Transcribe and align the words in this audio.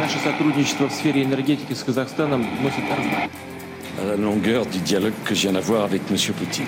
Наше 0.00 0.18
сотрудничество 0.22 0.88
в 0.88 0.92
сфере 0.92 1.22
энергетики 1.22 1.72
с 1.72 1.82
Казахстаном 1.82 2.46
носит 2.62 2.84
à 4.00 4.04
la 4.04 4.16
longueur 4.16 4.64
du 4.66 4.78
dialogue 4.78 5.14
que 5.24 5.34
je 5.34 5.42
viens 5.42 5.52
d'avoir 5.52 5.84
avec 5.84 6.02
M. 6.10 6.16
Poutine. 6.34 6.66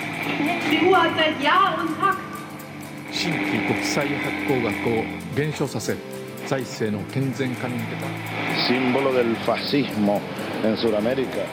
Símbolo 8.67 9.13
del 9.13 9.35
fascismo 9.45 10.21
en 10.63 10.75
Sudamérica. 10.75 11.45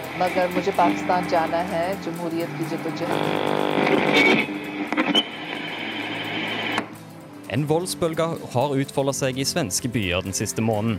En 7.48 7.64
voldsbølge 7.64 8.24
har 8.52 8.74
utfolda 8.76 9.12
seg 9.16 9.38
i 9.40 9.44
svenske 9.48 9.88
byer 9.88 10.20
den 10.26 10.36
siste 10.36 10.60
måneden. 10.60 10.98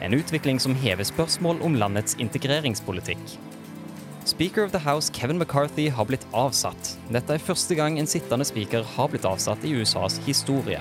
En 0.00 0.14
utvikling 0.16 0.56
som 0.62 0.72
hever 0.72 1.04
spørsmål 1.04 1.58
om 1.66 1.74
landets 1.76 2.16
integreringspolitikk. 2.16 3.20
Speaker 4.24 4.64
of 4.64 4.72
the 4.72 4.80
House 4.80 5.12
Kevin 5.12 5.36
McCarthy 5.36 5.90
har 5.92 6.06
blitt 6.08 6.24
avsatt. 6.32 6.94
Dette 7.12 7.36
er 7.36 7.44
første 7.44 7.76
gang 7.76 7.98
en 8.00 8.08
sittende 8.08 8.46
speaker 8.48 8.86
har 8.96 9.10
blitt 9.12 9.28
avsatt 9.28 9.64
i 9.68 9.74
USAs 9.76 10.16
historie. 10.24 10.80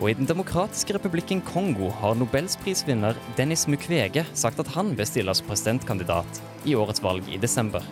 Og 0.00 0.08
i 0.10 0.14
Den 0.16 0.28
demokratiske 0.28 0.96
republikken 0.96 1.42
Kongo 1.44 1.90
har 2.00 2.16
nobelsprisvinner 2.16 3.20
Dennis 3.36 3.66
Mukwege 3.68 4.24
sagt 4.32 4.62
at 4.62 4.72
han 4.72 4.94
vil 4.96 5.08
stille 5.08 5.34
som 5.36 5.50
presidentkandidat 5.50 6.40
i 6.64 6.74
årets 6.74 7.04
valg 7.04 7.28
i 7.28 7.40
desember. 7.40 7.84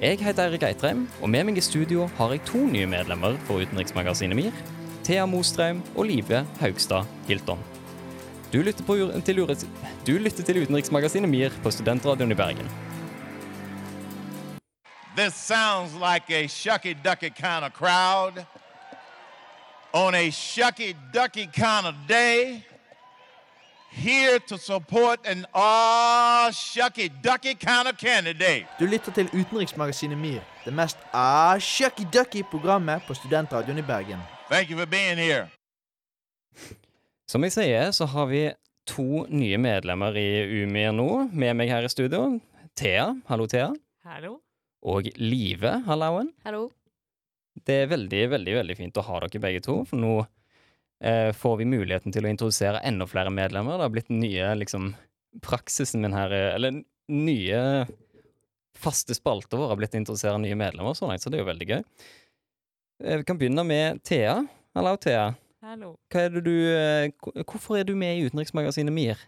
Jeg 0.00 0.22
heter 0.24 0.48
Eirik 0.48 0.64
Eitreim, 0.66 1.04
og 1.20 1.30
med 1.30 1.46
meg 1.46 1.60
i 1.60 1.64
studio 1.64 2.08
har 2.16 2.32
jeg 2.32 2.46
to 2.48 2.64
nye 2.64 2.88
medlemmer 2.88 3.36
for 3.44 3.60
utenriksmagasinet 3.60 4.40
MIR. 4.40 4.64
Thea 5.04 5.26
Mostrøm 5.26 5.82
og 5.96 6.04
Live 6.04 6.46
Haugstad 6.60 7.04
Hilton. 7.28 7.58
Du 8.52 8.62
lytter, 8.62 8.84
på, 8.84 8.94
til, 9.24 9.36
du 10.06 10.12
lytter 10.12 10.44
til 10.44 10.62
utenriksmagasinet 10.62 11.28
MIR 11.28 11.50
på 11.62 11.70
Studentradioen 11.70 12.30
i 12.30 12.34
Bergen. 12.34 12.70
This 15.16 15.34
sounds 15.34 15.92
like 15.94 16.30
a 16.30 16.46
shucky 16.48 16.94
ducky 17.04 17.30
kind 17.30 17.64
of 17.64 17.72
crowd 17.72 18.44
on 19.92 20.14
a 20.14 20.30
shucky 20.30 20.96
ducky 21.12 21.46
kind 21.46 21.86
of 21.86 21.94
day. 22.08 22.64
Here 23.90 24.38
to 24.48 24.58
support 24.58 25.18
an 25.26 25.46
ah 25.54 26.50
shucky 26.50 27.12
ducky 27.22 27.54
kind 27.54 27.88
of 27.88 27.96
candidate. 27.98 28.66
Du 28.80 28.86
lytter 28.86 29.12
til 29.12 29.28
utenriksmagasinet 29.32 30.18
MIR, 30.18 30.40
det 30.64 30.72
mest 30.72 30.96
ah, 31.12 31.58
shucky-ducky-programmet 31.58 33.02
på 33.06 33.14
Studentradioen 33.14 33.78
i 33.78 33.82
Bergen. 33.82 34.33
Thank 34.48 34.70
you 34.70 34.76
for 34.76 34.86
being 34.86 35.16
here. 35.16 35.48
Som 37.30 37.46
jeg 37.46 37.54
sier, 37.54 37.90
så 37.96 38.04
har 38.12 38.28
vi 38.28 38.42
to 38.84 39.24
nye 39.32 39.56
medlemmer 39.56 40.16
i 40.20 40.28
UMIR 40.62 40.92
nå, 40.92 41.08
med 41.32 41.56
meg 41.56 41.72
her 41.72 41.86
i 41.86 41.90
studio. 41.90 42.26
Thea, 42.76 43.06
hallo 43.30 43.46
Thea. 43.48 43.70
Hallo. 44.04 44.36
Og 44.84 45.08
Live, 45.16 45.70
hallauen. 45.86 46.28
Hallo. 46.44 46.66
Det 47.64 47.78
er 47.84 47.92
veldig, 47.94 48.20
veldig 48.34 48.56
veldig 48.58 48.76
fint 48.76 49.00
å 49.00 49.06
ha 49.06 49.22
dere 49.24 49.40
begge 49.40 49.62
to, 49.64 49.78
for 49.88 50.02
nå 50.02 50.12
eh, 50.20 51.30
får 51.32 51.56
vi 51.62 51.70
muligheten 51.70 52.12
til 52.12 52.26
å 52.28 52.32
introdusere 52.34 52.82
enda 52.84 53.08
flere 53.08 53.32
medlemmer. 53.32 53.78
Det 53.80 53.88
har 53.88 53.94
blitt 53.94 54.12
nye, 54.12 54.50
liksom, 54.60 54.90
praksisen 55.44 56.04
min 56.04 56.16
her 56.16 56.34
eh, 56.34 56.50
Eller 56.58 56.82
nye 57.08 57.62
faste 58.76 59.16
spalter 59.16 59.56
våre 59.56 59.72
har 59.72 59.80
blitt 59.80 59.96
å 59.96 60.02
introdusere 60.02 60.36
nye 60.42 60.58
medlemmer, 60.58 60.92
så 60.98 61.08
så 61.16 61.32
det 61.32 61.40
er 61.40 61.46
jo 61.46 61.48
veldig 61.54 61.70
gøy. 61.70 61.82
Eh, 63.02 63.16
vi 63.18 63.24
kan 63.24 63.38
begynne 63.38 63.64
med 63.64 64.02
Thea. 64.04 64.46
Hallo, 64.74 64.96
Thea. 64.96 65.34
Hallo. 65.62 65.96
Er 66.14 66.30
det 66.30 66.44
du, 66.44 66.54
eh, 66.76 67.10
hvorfor 67.44 67.78
er 67.78 67.84
du 67.84 67.94
med 67.96 68.18
i 68.18 68.26
utenriksmagasinet 68.28 68.92
MIR? 68.92 69.18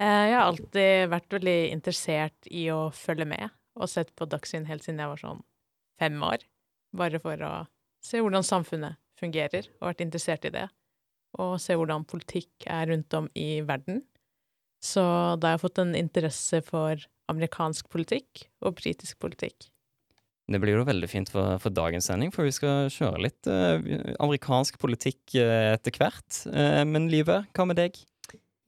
Eh, 0.00 0.28
Jeg 0.28 0.34
har 0.34 0.46
alltid 0.46 1.08
vært 1.10 1.28
veldig 1.30 1.72
interessert 1.72 2.50
i 2.50 2.66
å 2.70 2.90
følge 2.92 3.26
med, 3.26 3.50
og 3.76 3.88
sett 3.88 4.14
på 4.14 4.26
Dagsrevyen 4.28 4.66
helt 4.66 4.82
siden 4.82 4.98
jeg 4.98 5.08
var 5.08 5.16
sånn 5.16 5.42
fem 5.98 6.20
år. 6.22 6.38
Bare 6.94 7.18
for 7.18 7.36
å 7.36 7.66
se 8.02 8.18
hvordan 8.18 8.44
samfunnet 8.44 8.96
fungerer, 9.18 9.66
og 9.80 9.88
vært 9.94 10.04
interessert 10.06 10.44
i 10.44 10.50
det. 10.50 10.68
Og 11.38 11.58
se 11.60 11.74
hvordan 11.74 12.06
politikk 12.06 12.66
er 12.66 12.86
rundt 12.86 13.12
om 13.14 13.28
i 13.34 13.60
verden. 13.60 14.04
Så 14.82 15.38
da 15.38 15.48
har 15.48 15.58
jeg 15.58 15.70
fått 15.70 15.78
en 15.78 15.94
interesse 15.94 16.62
for 16.64 16.96
amerikansk 17.28 17.88
politikk 17.90 18.46
og 18.62 18.76
britisk 18.76 19.18
politikk. 19.18 19.68
Det 20.48 20.60
blir 20.62 20.78
jo 20.78 20.84
veldig 20.88 21.08
fint 21.10 21.28
for, 21.28 21.58
for 21.60 21.74
dagens 21.76 22.06
sending, 22.08 22.30
for 22.32 22.48
vi 22.48 22.54
skal 22.56 22.88
kjøre 22.92 23.20
litt 23.20 23.48
eh, 23.52 23.84
amerikansk 24.16 24.78
politikk 24.80 25.34
eh, 25.36 25.74
etter 25.74 25.92
hvert. 26.00 26.38
Eh, 26.48 26.84
men 26.88 27.10
Live, 27.12 27.42
hva 27.52 27.66
med 27.68 27.76
deg? 27.76 27.98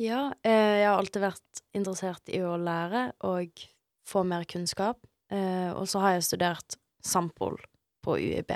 Ja, 0.00 0.26
eh, 0.44 0.82
jeg 0.82 0.88
har 0.90 1.00
alltid 1.00 1.24
vært 1.24 1.62
interessert 1.76 2.28
i 2.32 2.42
å 2.44 2.58
lære 2.60 3.10
og 3.28 3.64
få 4.08 4.26
mer 4.28 4.44
kunnskap. 4.48 5.00
Eh, 5.32 5.70
og 5.72 5.88
så 5.88 6.04
har 6.04 6.18
jeg 6.18 6.28
studert 6.28 6.76
Sampol 7.00 7.56
på 8.04 8.18
UiB. 8.20 8.52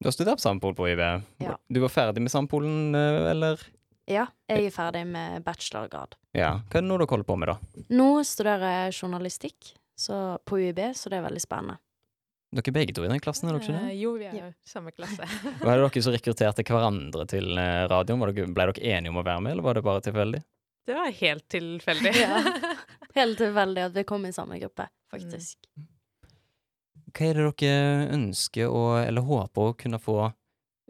Du 0.00 0.06
har 0.06 0.14
studert 0.14 0.42
Sampol 0.42 0.78
på 0.78 0.86
UiB? 0.86 1.02
Ja. 1.42 1.58
Du 1.66 1.82
var 1.82 1.90
ferdig 1.90 2.22
med 2.22 2.32
Sampolen, 2.32 2.94
eh, 2.94 3.26
eller? 3.34 3.66
Ja, 4.10 4.28
jeg 4.50 4.70
er 4.70 4.74
ferdig 4.74 5.04
med 5.06 5.42
bachelorgrad. 5.46 6.14
Ja. 6.34 6.60
Hva 6.70 6.78
er 6.78 6.82
det 6.82 6.88
nå 6.88 6.98
du 6.98 7.06
holder 7.10 7.26
på 7.26 7.36
med, 7.42 7.50
da? 7.52 7.84
Nå 7.94 8.10
studerer 8.26 8.84
jeg 8.84 8.98
journalistikk 9.02 9.74
så, 9.98 10.38
på 10.46 10.62
UiB, 10.62 10.82
så 10.94 11.10
det 11.10 11.20
er 11.20 11.26
veldig 11.26 11.42
spennende. 11.42 11.78
Dere 12.50 12.66
er 12.66 12.74
begge 12.74 12.94
to 12.96 13.04
i 13.06 13.10
den 13.12 13.20
klassen, 13.22 13.46
er 13.46 13.54
dere 13.54 13.62
ikke 13.62 13.76
Eh, 13.78 13.84
det? 13.92 13.98
Jo, 14.00 14.12
vi 14.18 14.26
er 14.26 14.38
jo 14.40 14.48
samme 14.66 14.90
klasse. 14.90 15.26
Var 15.60 15.70
det 15.78 15.84
dere 15.84 16.02
som 16.02 16.14
rekrutterte 16.16 16.64
hverandre 16.66 17.26
til 17.30 17.52
eh, 17.62 17.84
radioen? 17.90 18.24
Dere, 18.26 18.48
ble 18.50 18.66
dere 18.72 18.96
enige 18.96 19.12
om 19.12 19.20
å 19.22 19.26
være 19.26 19.44
med, 19.44 19.52
eller 19.54 19.66
var 19.68 19.78
det 19.78 19.84
bare 19.86 20.02
tilfeldig? 20.08 20.40
Det 20.90 20.96
var 20.96 21.12
helt 21.20 21.46
tilfeldig. 21.52 22.12
Ja. 22.18 22.40
Helt 23.14 23.38
tilfeldig 23.38 23.82
at 23.88 23.94
vi 23.98 24.02
kom 24.06 24.22
i 24.26 24.30
samme 24.34 24.58
gruppe, 24.62 24.84
faktisk. 25.10 25.66
Hva 27.10 27.26
er 27.26 27.38
det 27.40 27.46
dere 27.58 28.04
ønsker 28.14 28.70
å, 28.70 28.82
eller 29.02 29.24
håper 29.26 29.70
å 29.70 29.76
kunne 29.78 29.98
få 30.02 30.16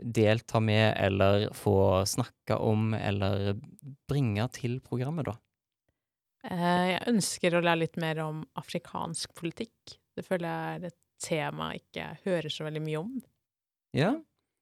delta 0.00 0.60
med, 0.64 0.94
eller 1.00 1.46
få 1.56 1.74
snakke 2.08 2.56
om, 2.60 2.92
eller 2.96 3.54
bringe 4.08 4.46
til 4.56 4.78
programmet, 4.84 5.28
da? 5.28 5.36
Eh, 6.48 6.94
Jeg 6.94 7.02
ønsker 7.14 7.56
å 7.58 7.62
lære 7.64 7.82
litt 7.86 7.96
mer 8.00 8.20
om 8.24 8.44
afrikansk 8.60 9.32
politikk. 9.36 9.98
Det 10.16 10.24
føler 10.24 10.48
jeg 10.48 10.78
er 10.80 10.86
et 10.92 10.98
tema 11.22 11.72
ikke 11.76 12.14
hører 12.24 12.52
så 12.52 12.66
veldig 12.66 12.82
mye 12.84 13.02
om. 13.02 13.14
Ja. 13.96 14.14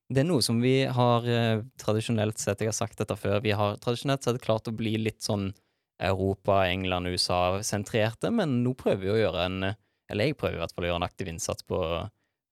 Det 0.08 0.22
er 0.22 0.28
noe 0.28 0.40
som 0.44 0.62
vi 0.64 0.86
har 0.88 1.26
eh, 1.28 1.62
tradisjonelt 1.80 2.40
sett, 2.40 2.62
jeg 2.64 2.70
har 2.70 2.76
sagt 2.76 3.00
dette 3.00 3.16
før, 3.18 3.42
vi 3.44 3.52
har 3.52 3.76
tradisjonelt 3.82 4.24
sett 4.24 4.40
klart 4.40 4.70
å 4.70 4.72
bli 4.72 4.94
litt 4.96 5.20
sånn 5.20 5.50
Europa, 6.00 6.62
England, 6.70 7.10
USA-sentrerte, 7.12 8.30
men 8.32 8.62
nå 8.64 8.72
prøver 8.78 9.02
vi 9.02 9.12
å 9.12 9.18
gjøre 9.18 9.44
en 9.48 9.74
Eller 10.08 10.30
jeg 10.30 10.38
prøver 10.40 10.56
i 10.56 10.60
hvert 10.62 10.72
fall 10.72 10.86
å 10.86 10.88
gjøre 10.88 11.00
en 11.02 11.04
aktiv 11.04 11.28
innsats 11.28 11.66
på 11.68 11.76
å 11.76 11.98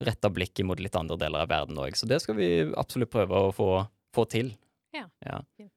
rette 0.05 0.28
blikket 0.28 0.66
mot 0.69 0.81
litt 0.81 0.97
andre 0.99 1.16
deler 1.16 1.47
av 1.47 1.49
verden 1.49 1.78
òg, 1.81 1.97
så 1.97 2.05
det 2.05 2.19
skal 2.21 2.37
vi 2.37 2.49
absolutt 2.77 3.09
prøve 3.15 3.39
å 3.47 3.53
få, 3.56 3.71
få 4.12 4.27
til. 4.28 4.50
Ja, 4.93 5.06
ja. 5.25 5.41
fint. 5.56 5.72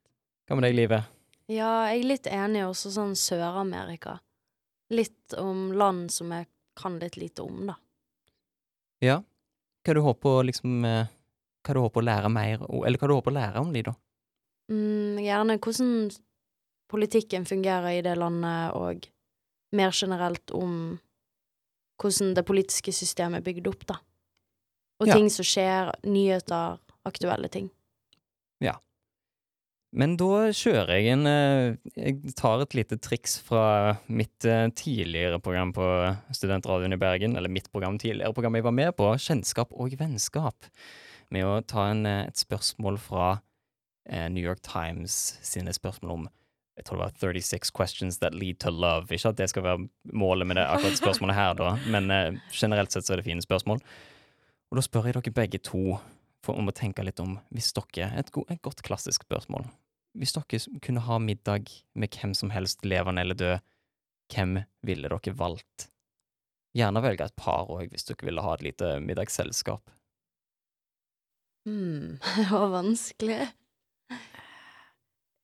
Hva 0.49 0.57
med 0.59 0.67
deg, 0.67 0.75
Live? 0.75 0.99
Ja, 1.47 1.87
jeg 1.87 2.01
er 2.01 2.09
litt 2.11 2.27
enig 2.27 2.65
også 2.67 2.91
sånn 2.91 3.15
Sør-Amerika. 3.15 4.17
Litt 4.91 5.37
om 5.39 5.69
land 5.71 6.11
som 6.11 6.33
jeg 6.35 6.49
kan 6.79 6.99
litt 6.99 7.15
lite 7.21 7.45
om, 7.45 7.69
da. 7.71 7.77
Ja? 9.01 9.21
Hva 9.85 9.95
du 9.95 10.01
håper 10.03 10.43
liksom 10.49 10.83
eh, 10.85 11.07
Hva 11.65 11.73
du 11.75 11.79
håper 11.79 12.01
å 12.01 12.05
lære 12.05 12.29
mer 12.33 12.65
Eller 12.85 12.99
hva 12.99 13.07
du 13.07 13.13
håper 13.15 13.31
å 13.31 13.37
lære 13.37 13.61
om 13.63 13.71
de, 13.73 13.83
da? 13.87 13.93
Mm, 14.71 15.21
gjerne 15.23 15.55
hvordan 15.57 15.93
politikken 16.89 17.45
fungerer 17.45 17.99
i 17.99 18.01
det 18.05 18.15
landet, 18.17 18.73
og 18.73 19.07
mer 19.77 19.91
generelt 19.93 20.51
om 20.57 20.99
hvordan 22.01 22.33
det 22.37 22.43
politiske 22.47 22.93
systemet 22.93 23.41
er 23.41 23.45
bygd 23.45 23.67
opp, 23.69 23.85
da. 23.89 23.97
Og 25.01 25.07
Ja. 25.07 25.15
ting 25.15 25.29
som 25.29 25.45
skjer, 25.45 25.91
nyheter, 26.03 26.79
aktuelle 27.05 27.49
ting. 27.49 27.69
Ja. 28.61 28.75
Men 29.89 30.13
da 30.21 30.51
kjører 30.53 30.99
jeg 30.99 31.15
en 31.15 31.25
eh, 31.25 31.77
Jeg 31.97 32.33
tar 32.37 32.61
et 32.61 32.75
lite 32.77 32.99
triks 33.01 33.39
fra 33.41 33.97
mitt 34.05 34.45
eh, 34.45 34.67
tidligere 34.77 35.39
program 35.41 35.73
på 35.73 35.85
Studentradioen 36.35 36.93
i 36.93 36.99
Bergen, 37.01 37.37
eller 37.37 37.49
mitt 37.49 37.71
program 37.73 37.97
tidligere 38.01 38.35
program 38.37 38.59
jeg 38.59 38.67
var 38.67 38.75
med 38.77 38.91
på, 38.97 39.09
Kjennskap 39.17 39.73
og 39.73 39.95
vennskap, 39.97 40.69
med 41.33 41.47
å 41.47 41.55
ta 41.65 41.87
en, 41.89 42.05
eh, 42.05 42.27
et 42.29 42.37
spørsmål 42.37 42.99
fra 43.01 43.37
New 44.09 44.41
York 44.41 44.63
Times 44.65 45.13
sine 45.45 45.69
spørsmål 45.69 46.11
om 46.15 46.23
jeg 46.79 46.85
tror 46.87 46.97
det 46.97 47.03
var 47.03 47.33
36 47.35 47.69
questions 47.75 48.17
that 48.23 48.33
lead 48.33 48.57
to 48.63 48.71
love. 48.73 49.11
Ikke 49.13 49.29
at 49.29 49.37
det 49.37 49.51
skal 49.51 49.61
være 49.67 49.83
målet 50.17 50.47
med 50.49 50.57
det 50.57 50.63
akkurat 50.65 50.97
spørsmålet 50.97 51.37
her, 51.37 51.51
da, 51.59 51.75
men 51.93 52.39
generelt 52.49 52.89
sett 52.89 53.05
så 53.05 53.13
er 53.13 53.21
det 53.21 53.27
fine 53.27 53.43
spørsmål. 53.45 53.83
Og 54.71 54.79
da 54.79 54.85
spør 54.85 55.11
jeg 55.11 55.19
dere 55.19 55.35
begge 55.35 55.61
to 55.61 55.99
for, 56.45 56.57
om 56.59 56.71
å 56.71 56.75
tenke 56.75 57.03
litt 57.03 57.19
om 57.23 57.37
hvis 57.53 57.73
dere 57.75 58.11
Et, 58.19 58.31
go, 58.31 58.45
et 58.49 58.61
godt 58.65 58.83
klassisk 58.85 59.25
spørsmål. 59.27 59.67
Hvis 60.17 60.33
dere 60.35 60.79
kunne 60.83 61.03
ha 61.05 61.19
middag 61.21 61.69
med 61.93 62.15
hvem 62.15 62.33
som 62.37 62.51
helst, 62.53 62.85
levende 62.85 63.23
eller 63.25 63.37
død, 63.37 63.65
hvem 64.33 64.59
ville 64.85 65.11
dere 65.11 65.35
valgt? 65.37 65.89
Gjerne 66.77 67.01
velge 67.01 67.25
et 67.25 67.39
par 67.39 67.69
òg, 67.71 67.89
hvis 67.91 68.05
dere 68.07 68.27
ville 68.29 68.43
ha 68.45 68.55
et 68.55 68.65
lite 68.65 68.91
middagsselskap. 69.03 69.91
Hmm, 71.67 72.17
det 72.37 72.47
var 72.49 72.73
vanskelig. 72.73 73.41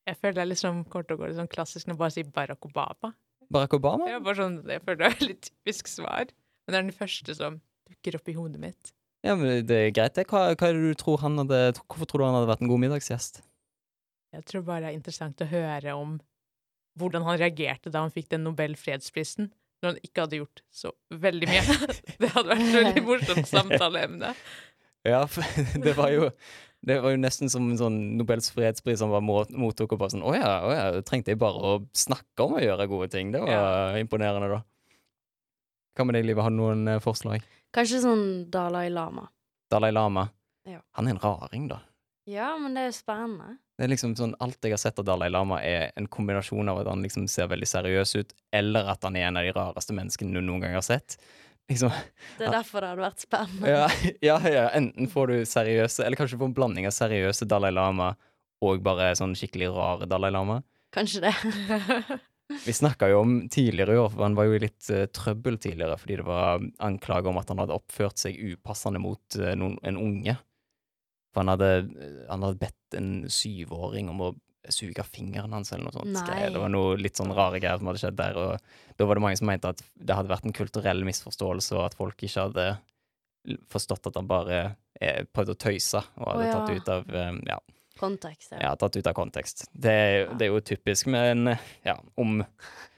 Jeg 0.06 0.18
føler 0.22 0.44
jeg 0.44 0.52
liksom 0.52 0.84
kommer 0.86 1.08
til 1.08 1.18
å 1.18 1.20
gå 1.20 1.30
litt 1.30 1.40
sånn 1.40 1.50
klassisk 1.52 1.88
når 1.88 1.96
jeg 1.96 2.02
bare 2.02 2.14
sier 2.14 2.34
Barack 2.34 2.68
Obama. 2.68 3.16
Barack 3.54 3.74
Obama? 3.78 4.10
Ja, 4.10 4.20
bare 4.22 4.38
sånn, 4.38 4.60
jeg 4.70 4.84
føler 4.86 5.02
det 5.02 5.08
er 5.08 5.16
et 5.16 5.26
litt 5.26 5.48
typisk 5.50 5.90
svar. 5.90 6.30
Men 6.66 6.74
det 6.74 6.78
er 6.78 6.86
den 6.86 6.98
første 6.98 7.36
som 7.38 7.58
dukker 7.90 8.20
opp 8.20 8.30
i 8.30 8.38
hodet 8.38 8.62
mitt. 8.62 8.94
Ja, 9.26 9.34
men 9.40 9.66
det 9.66 9.78
er 9.82 9.92
greit, 9.96 10.16
det. 10.18 10.28
Hva, 10.30 10.52
hva 10.54 10.72
du 10.76 10.94
tror 10.98 11.24
han 11.24 11.40
hadde 11.42 11.60
Hvorfor 11.82 12.06
tror 12.06 12.22
du 12.22 12.28
han 12.28 12.36
hadde 12.38 12.50
vært 12.52 12.62
en 12.62 12.70
god 12.70 12.84
middagsgjest? 12.84 13.42
Jeg 14.36 14.46
tror 14.52 14.66
bare 14.68 14.84
det 14.84 14.92
er 14.92 14.98
interessant 15.00 15.42
å 15.42 15.48
høre 15.50 15.96
om 15.98 16.18
hvordan 17.00 17.26
han 17.28 17.40
reagerte 17.40 17.92
da 17.92 18.04
han 18.06 18.14
fikk 18.14 18.30
den 18.32 18.46
Nobel 18.46 18.76
fredsprisen, 18.80 19.50
når 19.82 19.94
han 19.94 19.98
ikke 20.06 20.26
hadde 20.26 20.40
gjort 20.42 20.62
så 20.72 20.92
veldig 21.12 21.50
mye. 21.50 21.64
det 22.22 22.32
hadde 22.36 22.52
vært 22.52 22.64
et 22.68 22.78
veldig 22.78 23.04
morsomt 23.08 23.50
samtaleemne. 23.50 24.32
Ja, 25.08 25.24
det 25.86 25.96
var 25.98 26.14
jo 26.14 26.30
det 26.86 27.00
var 27.02 27.16
jo 27.16 27.18
nesten 27.18 27.50
som 27.50 27.66
en 27.72 27.80
sånn 27.80 27.98
Nobels 28.20 28.52
fredspris 28.54 29.02
han 29.02 29.10
var 29.10 29.24
mottok 29.26 29.96
og 29.96 30.02
bare 30.04 30.14
sånn 30.14 30.26
Å 30.26 30.36
ja, 30.38 30.52
å 30.62 30.74
ja, 30.76 30.86
trengte 31.08 31.34
jeg 31.34 31.42
bare 31.42 31.58
å 31.58 31.80
snakke 31.98 32.46
om 32.46 32.60
å 32.60 32.62
gjøre 32.62 32.86
gode 32.92 33.10
ting. 33.16 33.32
Det 33.34 33.42
var 33.42 33.98
imponerende, 33.98 34.52
da. 34.52 34.62
Hva 35.98 36.06
med 36.06 36.20
deg, 36.20 36.28
Live? 36.28 36.44
Har 36.46 36.54
du 36.54 36.60
noen 36.60 36.86
eh, 36.92 37.02
forslag? 37.02 37.42
Kanskje 37.76 38.00
sånn 38.06 38.26
Dalai 38.52 38.88
Lama. 38.94 39.28
Dalai 39.72 39.92
Lama. 39.92 40.30
Ja. 40.70 40.80
Han 40.98 41.10
er 41.10 41.16
en 41.16 41.22
raring, 41.22 41.68
da. 41.70 41.82
Ja, 42.26 42.56
men 42.58 42.74
det 42.74 42.82
er 42.86 42.90
jo 42.90 42.96
spennende. 42.98 43.58
Det 43.78 43.86
er 43.86 43.92
liksom 43.92 44.14
sånn, 44.18 44.34
Alt 44.42 44.64
jeg 44.66 44.74
har 44.74 44.82
sett 44.82 45.00
av 45.02 45.06
Dalai 45.06 45.28
Lama, 45.30 45.60
er 45.62 45.92
en 46.00 46.08
kombinasjon 46.10 46.72
av 46.72 46.80
at 46.82 46.88
han 46.90 47.04
liksom 47.06 47.28
ser 47.30 47.50
veldig 47.52 47.68
seriøs 47.70 48.16
ut, 48.18 48.32
eller 48.56 48.88
at 48.96 49.04
han 49.06 49.18
er 49.20 49.28
en 49.28 49.42
av 49.42 49.46
de 49.46 49.52
rareste 49.54 49.94
menneskene 49.98 50.34
du 50.34 50.42
noen 50.42 50.64
gang 50.64 50.78
har 50.78 50.86
sett. 50.86 51.18
Liksom, 51.70 51.92
Det 52.38 52.46
er 52.48 52.54
derfor 52.54 52.82
det 52.86 52.94
hadde 52.94 53.04
vært 53.04 53.26
spennende. 53.26 53.74
ja, 53.74 53.90
ja, 54.24 54.38
ja, 54.48 54.66
enten 54.78 55.10
får 55.12 55.34
du 55.34 55.36
seriøse, 55.50 56.06
eller 56.06 56.18
kanskje 56.18 56.40
får 56.40 56.52
en 56.52 56.58
blanding 56.58 56.88
av 56.90 56.96
seriøse 56.96 57.48
Dalai 57.50 57.74
Lama 57.76 58.14
og 58.64 58.82
bare 58.86 59.12
sånn 59.20 59.36
skikkelig 59.38 59.74
rare 59.76 60.08
Dalai 60.10 60.32
Lama. 60.34 60.62
Kanskje 60.96 61.26
det. 61.28 61.36
Vi 62.66 62.74
snakka 62.78 63.10
jo 63.10 63.22
om 63.24 63.38
tidligere 63.50 63.96
i 63.96 64.00
år, 64.02 64.10
for 64.14 64.26
han 64.26 64.36
var 64.38 64.50
jo 64.50 64.58
i 64.58 64.62
litt 64.62 64.90
uh, 64.94 65.08
trøbbel 65.10 65.58
tidligere 65.62 65.98
fordi 65.98 66.20
det 66.20 66.28
var 66.28 66.62
anklager 66.86 67.32
om 67.32 67.40
at 67.42 67.50
han 67.50 67.62
hadde 67.64 67.78
oppført 67.78 68.22
seg 68.22 68.38
upassende 68.38 69.02
mot 69.02 69.40
uh, 69.42 69.54
noen, 69.58 69.80
en 69.82 69.98
unge. 70.02 70.38
For 71.34 71.44
han 71.44 71.52
hadde, 71.56 71.72
han 72.30 72.46
hadde 72.46 72.62
bedt 72.62 72.98
en 73.00 73.10
syvåring 73.34 74.12
om 74.14 74.22
å 74.24 74.34
suge 74.72 75.04
fingeren 75.04 75.54
hans, 75.54 75.72
eller 75.74 75.88
noe 75.88 75.96
sånt. 75.96 76.14
Nei. 76.16 76.48
Det 76.54 76.62
var 76.62 76.72
noe 76.74 76.96
litt 76.98 77.20
sånn 77.20 77.34
rare 77.36 77.60
greier 77.62 77.82
som 77.82 77.90
hadde 77.92 78.02
skjedd 78.02 78.18
der, 78.18 78.40
og 78.40 78.98
da 78.98 79.08
var 79.08 79.18
det 79.18 79.26
mange 79.26 79.40
som 79.40 79.50
mente 79.50 79.72
at 79.74 79.84
det 79.94 80.18
hadde 80.18 80.32
vært 80.32 80.48
en 80.48 80.56
kulturell 80.56 81.06
misforståelse, 81.08 81.76
og 81.78 81.84
at 81.90 81.98
folk 81.98 82.24
ikke 82.26 82.48
hadde 82.48 82.68
forstått 83.70 84.10
at 84.10 84.18
han 84.18 84.30
bare 84.30 84.60
eh, 85.00 85.22
prøvde 85.30 85.54
å 85.54 85.62
tøyse, 85.68 86.02
og 86.18 86.32
hadde 86.32 86.46
oh, 86.46 86.48
ja. 86.48 86.56
tatt 86.56 86.72
ut 86.74 86.94
av 86.96 87.12
um, 87.14 87.42
ja, 87.46 87.60
Kontekst. 88.00 88.52
ja, 88.60 88.74
tatt 88.76 88.96
ut 89.00 89.08
av 89.08 89.14
kontekst. 89.16 89.66
Det, 89.72 89.92
er- 89.92 90.34
det 90.36 90.48
er 90.48 90.52
jo 90.54 90.60
typisk, 90.62 91.08
men 91.08 91.48
ja, 91.86 91.96
om, 92.20 92.42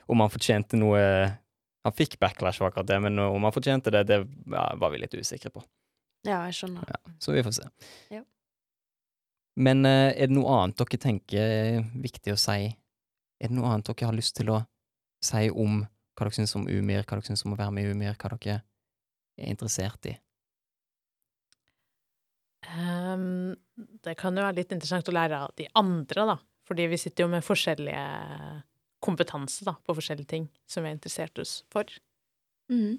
om 0.10 0.24
han 0.24 0.32
fortjente 0.34 0.78
noe 0.80 1.02
Han 1.86 1.94
fikk 1.96 2.18
backlash 2.20 2.58
for 2.60 2.68
akkurat 2.68 2.88
det, 2.90 2.98
men 3.00 3.20
om 3.22 3.44
han 3.48 3.54
fortjente 3.56 3.92
det, 3.94 4.02
det 4.10 4.18
ja, 4.52 4.64
var 4.76 4.90
vi 4.92 4.98
litt 5.00 5.14
usikre 5.16 5.50
på. 5.54 5.62
Ja, 6.28 6.42
jeg 6.50 6.58
skjønner. 6.58 6.84
Så 7.24 7.32
vi 7.32 7.44
får 7.46 7.54
se. 7.62 7.68
Ja. 8.12 8.24
Men 9.56 9.86
eh, 9.88 10.12
er 10.18 10.28
det 10.28 10.36
noe 10.36 10.52
annet 10.62 10.78
dere 10.82 11.00
tenker 11.00 11.40
er 11.40 11.86
viktig 12.04 12.34
å 12.34 12.40
si? 12.42 12.58
Er 13.40 13.48
det 13.48 13.56
noe 13.56 13.70
annet 13.72 13.88
dere 13.88 14.10
har 14.10 14.18
lyst 14.18 14.36
til 14.36 14.52
å 14.52 14.60
si 15.24 15.48
om 15.50 15.80
hva 16.18 16.26
dere 16.28 16.36
syns 16.36 16.56
om 16.60 16.68
Umir, 16.68 17.06
hva 17.06 17.16
dere 17.22 17.30
syns 17.30 17.46
om 17.46 17.54
å 17.56 17.60
være 17.62 17.72
med 17.78 17.88
i 17.88 17.94
Umir, 17.94 18.18
hva 18.20 18.34
dere 18.36 18.60
er 19.38 19.50
interessert 19.54 20.10
i? 20.12 20.18
Ehm, 23.08 23.56
det 24.04 24.18
kan 24.20 24.36
jo 24.36 24.44
være 24.44 24.60
litt 24.60 24.74
interessant 24.76 25.10
å 25.10 25.16
lære 25.16 25.42
av 25.48 25.56
de 25.60 25.68
andre, 25.78 26.26
da. 26.34 26.38
Fordi 26.68 26.88
vi 26.92 27.00
sitter 27.00 27.26
jo 27.26 27.32
med 27.32 27.46
forskjellige 27.46 28.06
kompetanse 29.04 29.66
da, 29.68 29.76
på 29.86 29.96
forskjellige 29.96 30.32
ting 30.34 30.48
som 30.68 30.84
vi 30.84 30.92
er 30.92 30.98
interessert 30.98 31.40
oss 31.40 31.62
for. 31.72 31.90
Mm. 32.72 32.98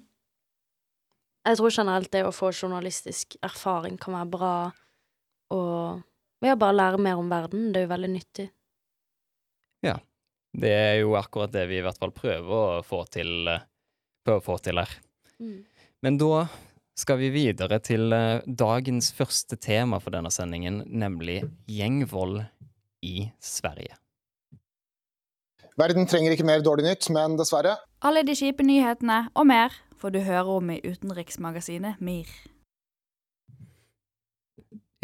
Jeg 1.48 1.58
tror 1.58 1.74
generelt 1.74 2.12
det 2.12 2.24
å 2.26 2.34
få 2.34 2.50
journalistisk 2.52 3.36
erfaring 3.44 3.98
kan 4.00 4.16
være 4.16 4.30
bra, 4.32 4.52
og 5.54 6.44
ja, 6.44 6.54
bare 6.54 6.76
lære 6.76 7.00
mer 7.02 7.20
om 7.20 7.30
verden. 7.30 7.70
Det 7.72 7.82
er 7.82 7.88
jo 7.88 7.94
veldig 7.94 8.12
nyttig. 8.14 8.48
Ja. 9.84 9.98
Det 10.58 10.70
er 10.72 10.94
jo 11.02 11.12
akkurat 11.18 11.52
det 11.52 11.66
vi 11.70 11.76
i 11.78 11.82
hvert 11.84 11.98
fall 12.00 12.12
prøver 12.16 12.78
å 12.80 12.84
få 12.86 13.02
til, 13.12 13.48
eh, 13.52 13.66
prøver 14.24 14.40
å 14.40 14.46
få 14.46 14.56
til 14.64 14.80
her. 14.80 14.94
Mm. 15.38 15.58
Men 16.02 16.18
da 16.18 16.46
skal 16.98 17.20
vi 17.20 17.30
videre 17.30 17.78
til 17.84 18.12
eh, 18.14 18.42
dagens 18.46 19.12
første 19.14 19.56
tema 19.60 20.00
for 20.02 20.14
denne 20.14 20.32
sendingen, 20.34 20.82
nemlig 20.86 21.40
gjengvold 21.70 22.42
i 23.06 23.30
Sverige. 23.40 23.94
Verden 25.78 26.08
trenger 26.10 26.34
ikke 26.34 26.46
mer 26.46 26.62
dårlig 26.66 26.88
nytt, 26.88 27.06
men 27.14 27.36
dessverre. 27.38 27.76
Alle 28.02 28.24
de 28.26 28.34
kjipe 28.34 28.66
nyhetene 28.66 29.28
og 29.38 29.46
mer 29.46 29.74
får 29.98 30.14
du 30.14 30.24
høre 30.26 30.56
om 30.58 30.72
i 30.74 30.80
utenriksmagasinet 30.82 32.00
MIR. 32.02 32.30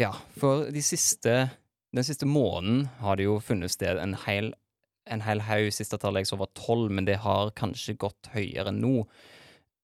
Ja, 0.01 0.11
for 0.35 0.67
de 0.75 0.83
siste, 0.83 1.35
den 1.95 2.03
siste 2.03 2.27
måneden 2.27 2.89
har 2.99 3.15
det 3.15 3.29
jo 3.29 3.37
funnet 3.39 3.71
sted 3.71 4.01
en 4.01 4.17
hel, 4.25 4.51
en 5.07 5.23
hel 5.23 5.45
haug, 5.47 5.69
siste 5.71 5.99
tallet 6.01 6.25
jeg 6.25 6.33
så 6.33 6.41
var 6.43 6.51
tolv, 6.59 6.91
men 6.91 7.07
det 7.07 7.21
har 7.23 7.55
kanskje 7.55 7.95
gått 8.03 8.27
høyere 8.35 8.75
nå, 8.75 9.05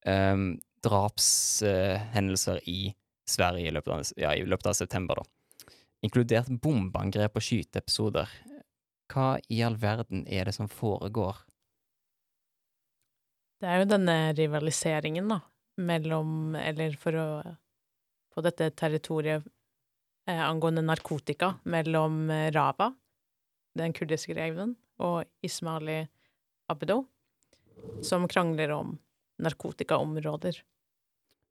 um, 0.04 0.46
drapshendelser 0.86 2.62
i 2.70 2.94
Sverige 3.30 3.70
i 3.70 3.74
løpet, 3.74 3.94
av, 3.94 4.18
ja, 4.20 4.34
i 4.36 4.46
løpet 4.48 4.72
av 4.72 4.78
september, 4.78 5.22
da. 5.22 5.74
Inkludert 6.02 6.50
bombeangrep 6.64 7.38
og 7.38 7.46
skyteepisoder. 7.46 8.30
Hva 9.12 9.36
i 9.52 9.62
all 9.66 9.78
verden 9.80 10.24
er 10.26 10.50
det 10.50 10.56
som 10.56 10.70
foregår? 10.72 11.44
Det 13.62 13.70
er 13.70 13.84
jo 13.84 13.90
denne 13.92 14.16
rivaliseringen, 14.34 15.30
da, 15.30 15.42
mellom 15.78 16.56
Eller 16.58 16.98
for 17.00 17.18
å 17.18 17.28
På 18.32 18.42
dette 18.42 18.70
territoriet 18.80 19.44
eh, 20.26 20.40
angående 20.40 20.82
narkotika 20.82 21.58
mellom 21.68 22.30
eh, 22.32 22.48
Rava, 22.56 22.88
den 23.76 23.92
kurdiske 23.94 24.32
greven, 24.32 24.78
og 25.04 25.28
Ismaili 25.44 26.06
Abedo, 26.72 27.02
som 28.02 28.28
krangler 28.32 28.72
om 28.72 28.94
narkotikaområder. 29.44 30.62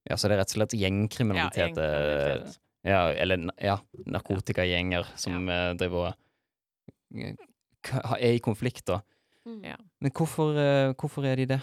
Ja, 0.08 0.16
så 0.16 0.28
det 0.30 0.36
er 0.36 0.40
rett 0.42 0.52
og 0.54 0.58
slett 0.58 0.74
gjengkriminalitet? 0.80 1.58
Ja, 1.60 1.66
gjengkriminalitet. 1.68 2.56
eh, 2.56 2.66
Ja, 2.88 3.00
eller 3.12 3.50
ja, 3.60 3.74
narkotikagjenger 4.08 5.04
som 5.20 5.48
eh, 5.52 5.74
driver 5.76 6.06
og 6.08 7.18
eh, 7.20 7.34
er 8.16 8.32
i 8.32 8.40
konflikt, 8.40 8.86
da. 8.88 9.02
Mm. 9.44 9.58
Ja. 9.64 9.76
Men 10.00 10.12
hvorfor, 10.16 10.56
hvorfor 11.00 11.26
er 11.28 11.36
de 11.36 11.46
det? 11.52 11.60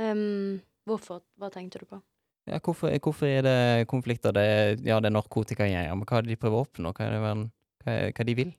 Um, 0.00 0.60
hvorfor? 0.88 1.20
Hva 1.38 1.50
tenkte 1.52 1.82
du 1.82 1.86
på? 1.90 1.98
Ja, 2.48 2.58
hvorfor, 2.64 2.90
hvorfor 3.04 3.26
er 3.28 3.42
det 3.44 3.88
konflikter? 3.90 4.32
Det 4.34 4.42
er, 4.42 4.70
ja, 4.86 4.98
det 5.02 5.10
er 5.10 5.16
narkotikagjenger, 5.18 5.92
men 5.94 6.06
hva 6.08 6.18
er 6.18 6.26
det 6.26 6.32
de 6.34 6.40
prøver 6.40 6.58
å 6.58 6.64
oppnå? 6.66 6.92
Hva 6.96 7.06
er 7.06 7.14
det 7.14 7.20
hva, 7.20 7.34
er, 7.92 8.14
hva 8.16 8.26
de 8.30 8.36
vil? 8.38 8.54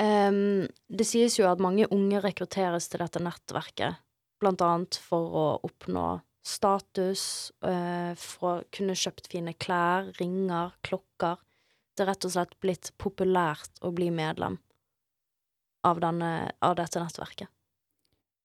Um, 0.00 0.64
det 0.88 1.04
sies 1.06 1.36
jo 1.38 1.46
at 1.50 1.60
mange 1.60 1.86
unge 1.92 2.20
rekrutteres 2.24 2.88
til 2.88 3.04
dette 3.04 3.20
nettverket, 3.22 4.00
blant 4.42 4.64
annet 4.64 4.96
for 5.04 5.36
å 5.36 5.46
oppnå 5.68 6.06
status, 6.42 7.52
eh, 7.64 8.12
for 8.18 8.48
å 8.50 8.64
kunne 8.74 8.96
kjøpt 8.98 9.30
fine 9.30 9.54
klær, 9.54 10.10
ringer, 10.18 10.74
klokker. 10.82 11.40
Det 11.94 12.04
er 12.04 12.10
rett 12.10 12.26
og 12.26 12.34
slett 12.34 12.54
blitt 12.62 12.90
populært 12.98 13.82
å 13.82 13.92
bli 13.94 14.10
medlem 14.10 14.58
av, 15.86 16.00
denne, 16.02 16.52
av 16.62 16.76
dette 16.78 17.02
nettverket. 17.02 17.50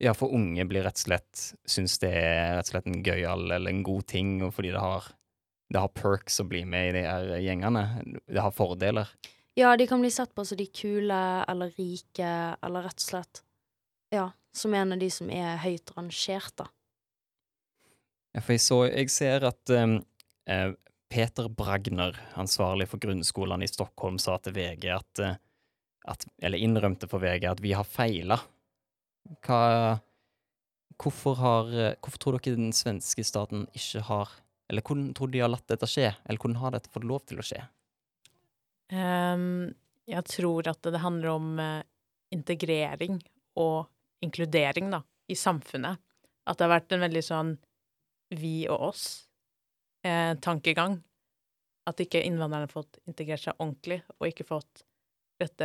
Ja, 0.04 0.14
for 0.14 0.30
unge 0.36 0.66
blir 0.70 0.86
rett 0.86 1.00
og 1.00 1.08
slett 1.08 1.44
syns 1.66 1.98
det 2.04 2.12
er 2.14 2.58
rett 2.60 2.68
og 2.68 2.76
slett 2.76 2.90
en 2.92 3.02
gøyal 3.02 3.48
eller 3.50 3.72
en 3.72 3.86
god 3.86 4.06
ting, 4.14 4.36
og 4.46 4.54
fordi 4.54 4.76
det 4.76 4.84
har, 4.84 5.10
det 5.74 5.82
har 5.82 5.96
perks 5.98 6.38
å 6.44 6.46
bli 6.50 6.62
med 6.70 6.92
i 6.92 6.96
de 7.00 7.04
her 7.08 7.34
gjengene. 7.42 7.84
Det 8.28 8.44
har 8.44 8.54
fordeler. 8.54 9.10
Ja, 9.58 9.74
de 9.74 9.88
kan 9.90 10.04
bli 10.04 10.12
sett 10.14 10.36
på 10.38 10.46
som 10.46 10.60
de 10.60 10.68
kule 10.70 11.18
eller 11.50 11.74
rike, 11.80 12.30
eller 12.62 12.86
rett 12.86 13.02
og 13.02 13.10
slett 13.10 13.42
Ja, 14.14 14.30
som 14.56 14.76
en 14.78 14.94
av 14.94 15.02
de 15.02 15.10
som 15.12 15.32
er 15.34 15.58
høyt 15.64 15.90
rangert, 15.98 16.54
da. 16.62 16.70
Ja, 18.36 18.44
for 18.44 18.56
jeg, 18.56 18.64
så, 18.64 18.80
jeg 18.90 19.12
ser 19.14 19.46
at 19.48 19.74
um, 19.74 19.98
eh, 20.50 20.72
Peter 21.12 21.48
Bragner, 21.50 22.18
ansvarlig 22.40 22.90
for 22.92 23.02
grunnskolen 23.02 23.64
i 23.64 23.70
Stockholm, 23.72 24.20
sa 24.22 24.38
til 24.44 24.58
VG 24.58 24.90
at, 24.94 25.24
eh, 25.24 25.40
at 26.08 26.28
Eller 26.42 26.64
innrømte 26.64 27.10
for 27.12 27.24
VG 27.24 27.48
at 27.50 27.64
vi 27.64 27.74
har 27.76 27.88
feila. 27.88 28.40
Hva 29.44 29.62
hvorfor, 30.98 31.36
har, 31.38 31.68
hvorfor 32.02 32.22
tror 32.22 32.38
dere 32.40 32.58
den 32.58 32.72
svenske 32.74 33.22
staten 33.28 33.68
ikke 33.78 34.02
har 34.08 34.32
Eller 34.70 34.82
hvordan 34.82 35.12
tror 35.14 35.30
de 35.30 35.42
har 35.44 35.52
latt 35.52 35.68
dette 35.70 35.88
skje? 35.88 36.10
Eller 36.26 36.40
hvordan 36.42 36.62
har 36.62 36.74
dette 36.74 36.92
fått 36.92 37.06
lov 37.08 37.22
til 37.28 37.40
å 37.40 37.46
skje? 37.46 37.60
Um, 38.92 39.76
jeg 40.08 40.24
tror 40.32 40.68
at 40.72 40.80
det 40.88 41.04
handler 41.04 41.34
om 41.34 41.60
eh, 41.60 41.84
integrering 42.32 43.20
og 43.60 43.88
inkludering, 44.24 44.92
da, 44.94 45.02
i 45.28 45.36
samfunnet. 45.36 46.00
At 46.48 46.58
det 46.58 46.66
har 46.66 46.78
vært 46.78 46.96
en 46.96 47.04
veldig 47.04 47.24
sånn 47.26 47.56
vi 48.30 48.68
og 48.70 48.80
oss-tankegang. 48.92 51.04
at 51.88 51.96
ikke 52.04 52.20
innvandrerne 52.20 52.68
har 52.68 52.68
fått 52.68 53.00
integrert 53.08 53.40
seg 53.40 53.56
ordentlig, 53.64 54.04
og 54.20 54.28
ikke 54.28 54.44
fått 54.44 54.84
dette 55.40 55.64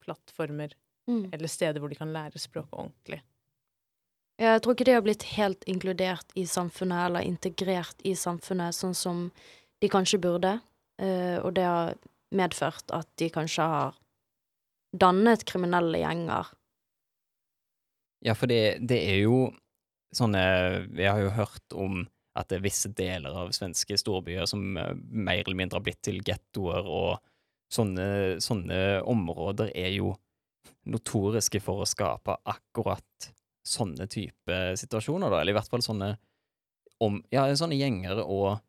plattformer 0.00 0.72
Mm. 1.08 1.30
eller 1.32 1.46
steder 1.46 1.80
hvor 1.80 1.88
de 1.88 1.94
kan 1.94 2.12
lære 2.12 2.38
språket 2.38 2.72
ordentlig. 2.72 3.22
Jeg 4.38 4.62
tror 4.62 4.74
ikke 4.74 4.84
de 4.84 4.96
har 4.96 5.02
blitt 5.02 5.22
helt 5.36 5.64
inkludert 5.64 6.32
i 6.34 6.44
samfunnet, 6.44 7.06
eller 7.06 7.20
integrert 7.20 7.96
i 8.04 8.14
samfunnet, 8.14 8.74
sånn 8.74 8.94
som 8.94 9.30
de 9.80 9.88
kanskje 9.88 10.20
burde. 10.20 10.60
Eh, 10.98 11.38
og 11.38 11.54
det 11.54 11.64
har 11.64 11.94
medført 12.32 12.90
at 12.92 13.08
de 13.16 13.30
kanskje 13.30 13.62
har 13.62 13.94
dannet 14.96 15.44
kriminelle 15.44 16.02
gjenger. 16.02 16.52
Ja, 18.24 18.34
for 18.34 18.46
det, 18.46 18.86
det 18.86 19.00
er 19.08 19.22
jo 19.22 19.54
sånne 20.14 20.42
Vi 20.92 21.06
har 21.06 21.18
jo 21.22 21.32
hørt 21.34 21.74
om 21.74 22.04
at 22.36 22.50
det 22.50 22.58
er 22.58 22.66
visse 22.66 22.90
deler 22.92 23.36
av 23.44 23.54
svenske 23.56 23.96
storbyer 23.98 24.46
som 24.48 24.76
eh, 24.76 24.92
mer 24.94 25.42
eller 25.42 25.58
mindre 25.58 25.80
har 25.80 25.86
blitt 25.86 26.02
til 26.04 26.20
gettoer, 26.24 26.84
og 26.84 27.16
sånne, 27.72 28.36
sånne 28.44 29.00
områder 29.08 29.72
er 29.74 29.94
jo 29.96 30.12
notoriske 30.90 31.60
for 31.64 31.82
å 31.82 31.88
skape 31.88 32.36
akkurat 32.46 33.30
sånne 33.66 34.06
type 34.10 34.58
situasjoner, 34.78 35.32
da, 35.32 35.40
eller 35.40 35.54
i 35.54 35.58
hvert 35.58 35.70
fall 35.70 35.82
sånne 35.82 36.12
om, 37.02 37.18
ja, 37.32 37.48
sånne 37.58 37.78
gjenger, 37.78 38.22
og 38.22 38.60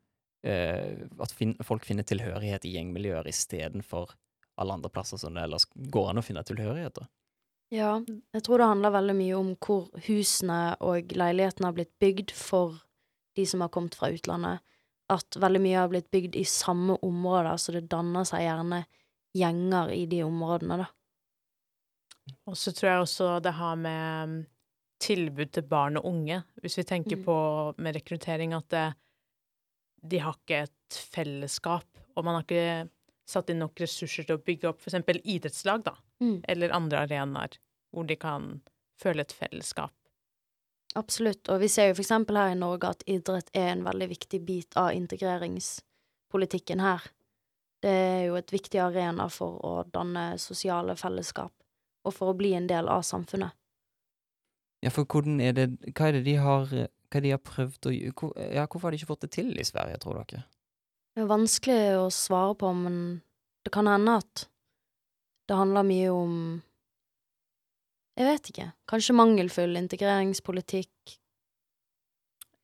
eh, 0.48 1.06
at 1.22 1.36
fin, 1.36 1.54
folk 1.66 1.86
finner 1.88 2.08
tilhørighet 2.08 2.66
i 2.66 2.74
gjengmiljøer 2.76 3.30
istedenfor 3.30 4.16
alle 4.58 4.80
andre 4.80 4.90
plasser 4.92 5.22
som 5.22 5.36
det 5.38 5.46
ellers 5.46 5.68
går 5.76 6.12
an 6.12 6.22
å 6.22 6.26
finne 6.26 6.44
tilhørighet. 6.48 6.98
da. 6.98 7.08
Ja, 7.74 7.98
jeg 8.32 8.44
tror 8.46 8.62
det 8.62 8.70
handler 8.70 8.94
veldig 8.96 9.16
mye 9.18 9.38
om 9.38 9.50
hvor 9.60 9.90
husene 10.06 10.78
og 10.80 11.12
leilighetene 11.20 11.68
har 11.68 11.76
blitt 11.76 11.94
bygd 12.00 12.32
for 12.32 12.78
de 13.36 13.46
som 13.46 13.64
har 13.64 13.72
kommet 13.74 13.98
fra 13.98 14.10
utlandet. 14.14 14.64
At 15.12 15.38
veldig 15.40 15.62
mye 15.64 15.82
har 15.82 15.92
blitt 15.92 16.08
bygd 16.12 16.36
i 16.40 16.46
samme 16.48 16.98
områder, 17.04 17.58
så 17.60 17.76
det 17.76 17.90
danner 17.92 18.28
seg 18.28 18.46
gjerne 18.46 18.82
gjenger 19.38 19.92
i 19.96 20.06
de 20.10 20.22
områdene, 20.26 20.80
da. 20.84 20.88
Og 22.48 22.58
så 22.60 22.74
tror 22.76 22.90
jeg 22.90 23.04
også 23.04 23.28
det 23.44 23.54
har 23.56 23.76
med 23.80 24.32
mm, 24.32 24.40
tilbud 25.04 25.52
til 25.56 25.68
barn 25.68 26.00
og 26.00 26.08
unge, 26.10 26.42
hvis 26.64 26.80
vi 26.80 26.88
tenker 26.88 27.20
Mm. 27.20 27.24
på 27.24 27.38
med 27.78 27.96
rekruttering, 27.96 28.54
at 28.54 28.68
det, 28.70 28.88
de 30.04 30.20
har 30.24 30.36
ikke 30.36 30.64
et 30.64 31.00
fellesskap, 31.14 31.88
og 32.16 32.26
man 32.26 32.36
har 32.36 32.44
ikke 32.44 32.90
satt 33.28 33.50
inn 33.52 33.60
nok 33.60 33.80
ressurser 33.80 34.24
til 34.28 34.38
å 34.38 34.44
bygge 34.44 34.70
opp 34.72 34.84
eksempel 34.88 35.22
idrettslag, 35.24 35.84
da, 35.84 35.96
Mm. 36.22 36.42
eller 36.48 36.74
andre 36.74 37.04
arenaer 37.06 37.60
hvor 37.94 38.08
de 38.10 38.16
kan 38.20 38.62
føle 39.02 39.22
et 39.22 39.34
fellesskap. 39.34 39.94
Absolutt, 40.98 41.50
og 41.50 41.62
vi 41.62 41.70
ser 41.70 41.92
jo 41.92 41.98
for 41.98 42.06
eksempel 42.06 42.40
her 42.40 42.56
i 42.56 42.58
Norge 42.58 42.90
at 42.90 43.04
idrett 43.10 43.52
er 43.54 43.70
en 43.74 43.84
veldig 43.86 44.08
viktig 44.10 44.40
bit 44.48 44.78
av 44.80 44.96
integreringspolitikken 44.98 46.82
her. 46.82 47.06
Det 47.84 47.92
er 47.92 48.24
jo 48.32 48.38
et 48.40 48.54
viktig 48.54 48.82
arena 48.82 49.28
for 49.30 49.60
å 49.62 49.74
danne 49.94 50.40
sosiale 50.42 50.96
fellesskap, 50.98 51.54
og 52.08 52.16
for 52.16 52.34
å 52.34 52.38
bli 52.38 52.56
en 52.58 52.70
del 52.70 52.90
av 52.90 53.06
samfunnet. 53.06 53.54
Ja, 54.82 54.90
for 54.94 55.06
hvordan 55.10 55.42
er 55.42 55.56
det 55.58 55.66
Hva 55.98 56.10
er 56.10 56.20
det 56.20 56.28
de 56.28 56.36
har 56.38 56.70
Hva 56.70 57.22
de 57.24 57.32
har 57.34 57.40
prøvd 57.42 57.88
å 57.90 57.94
gjøre 57.96 58.44
Ja, 58.54 58.68
hvorfor 58.68 58.86
har 58.88 58.94
de 58.94 59.00
ikke 59.00 59.10
fått 59.10 59.24
det 59.26 59.32
til 59.34 59.50
i 59.58 59.66
Sverige, 59.66 59.98
tror 60.04 60.20
dere? 60.22 60.44
Det 61.18 61.24
er 61.24 61.32
vanskelig 61.32 61.80
å 61.98 62.12
svare 62.14 62.54
på, 62.62 62.70
men 62.78 62.98
det 63.66 63.72
kan 63.74 63.90
hende 63.90 64.20
at 64.22 64.44
det 65.48 65.56
handler 65.56 65.88
mye 65.88 66.10
om 66.12 66.36
Jeg 68.18 68.26
vet 68.26 68.50
ikke. 68.50 68.68
Kanskje 68.90 69.14
mangelfull 69.14 69.78
integreringspolitikk. 69.78 71.18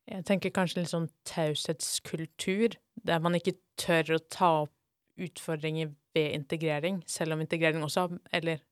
Jeg 0.10 0.26
tenker 0.28 0.52
kanskje 0.52 0.82
litt 0.82 0.92
sånn 0.92 1.12
taushetskultur, 1.30 2.74
der 3.06 3.22
man 3.24 3.38
ikke 3.38 3.54
tør 3.80 4.16
å 4.18 4.24
ta 4.34 4.50
opp 4.64 4.74
utfordringer 5.22 5.92
ved 6.18 6.34
integrering, 6.34 7.04
selv 7.06 7.36
om 7.36 7.44
integrering 7.44 7.86
også 7.86 8.08
Eller 8.34 8.64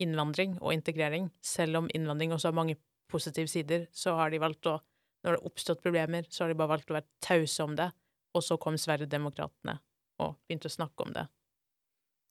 innvandring 0.00 0.56
og 0.60 0.72
integrering. 0.72 1.30
Selv 1.42 1.82
om 1.82 1.90
innvandring 1.94 2.32
også 2.32 2.50
har 2.50 2.56
mange 2.56 2.78
positive 3.10 3.50
sider, 3.50 3.86
så 3.92 4.16
har 4.16 4.30
de 4.30 4.40
valgt 4.40 4.66
å 4.66 4.80
Når 5.22 5.36
det 5.36 5.38
har 5.38 5.46
oppstått 5.46 5.82
problemer, 5.82 6.24
så 6.28 6.42
har 6.42 6.48
de 6.50 6.58
bare 6.58 6.72
valgt 6.72 6.88
å 6.90 6.94
være 6.96 7.06
tause 7.22 7.62
om 7.62 7.76
det, 7.78 7.92
og 8.34 8.42
så 8.42 8.56
kom 8.58 8.74
Sverigedemokraterna 8.74 9.76
og 10.18 10.32
begynte 10.48 10.66
å 10.66 10.74
snakke 10.74 11.04
om 11.06 11.12
det. 11.14 11.22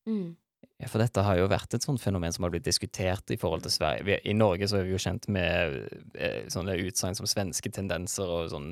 Mm. 0.10 0.36
Ja, 0.82 0.88
for 0.90 1.02
dette 1.02 1.22
har 1.22 1.38
jo 1.38 1.50
vært 1.50 1.76
et 1.78 1.86
sånt 1.86 2.02
fenomen 2.02 2.34
som 2.34 2.46
har 2.46 2.54
blitt 2.54 2.66
diskutert 2.66 3.30
i 3.34 3.38
forhold 3.38 3.62
til 3.66 3.74
Sverige. 3.74 4.06
Vi, 4.08 4.16
I 4.32 4.34
Norge 4.34 4.66
så 4.70 4.80
er 4.80 4.88
vi 4.88 4.96
jo 4.96 5.02
kjent 5.02 5.28
med 5.30 5.76
eh, 6.18 6.48
sånne 6.50 6.78
utsagn 6.88 7.18
som 7.18 7.30
svenske 7.30 7.70
tendenser 7.74 8.26
og 8.26 8.50
sånn 8.54 8.72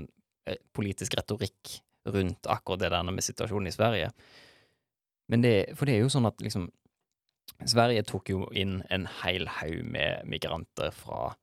eh, 0.49 0.57
politisk 0.73 1.19
retorikk 1.19 1.75
rundt 2.09 2.49
akkurat 2.49 2.81
det 2.81 2.89
der 2.95 3.05
med 3.05 3.25
situasjonen 3.25 3.69
i 3.69 3.75
Sverige. 3.75 4.09
Men 5.29 5.45
det, 5.45 5.53
for 5.77 5.85
det 5.85 5.97
er 5.97 6.01
jo 6.01 6.09
sånn 6.09 6.25
at 6.29 6.41
liksom 6.41 6.71
Sverige 7.67 8.05
tok 8.07 8.31
jo 8.31 8.47
inn 8.57 8.79
en 8.93 9.05
hel 9.21 9.49
haug 9.59 9.81
med 9.85 10.25
migranter 10.29 10.93
fra 10.95 11.33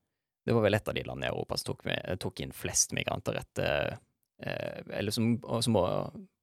Det 0.47 0.55
var 0.55 0.63
vel 0.63 0.79
et 0.79 0.89
av 0.89 0.95
de 0.95 1.03
landene 1.03 1.27
i 1.27 1.35
Europa 1.35 1.59
som 1.59 1.73
tok, 1.73 1.85
med, 1.89 2.19
tok 2.23 2.41
inn 2.41 2.55
flest 2.55 2.95
migranter 2.95 3.39
etter 3.41 3.97
eh, 4.43 4.83
Eller 4.99 5.15
som, 5.15 5.35
som 5.63 5.79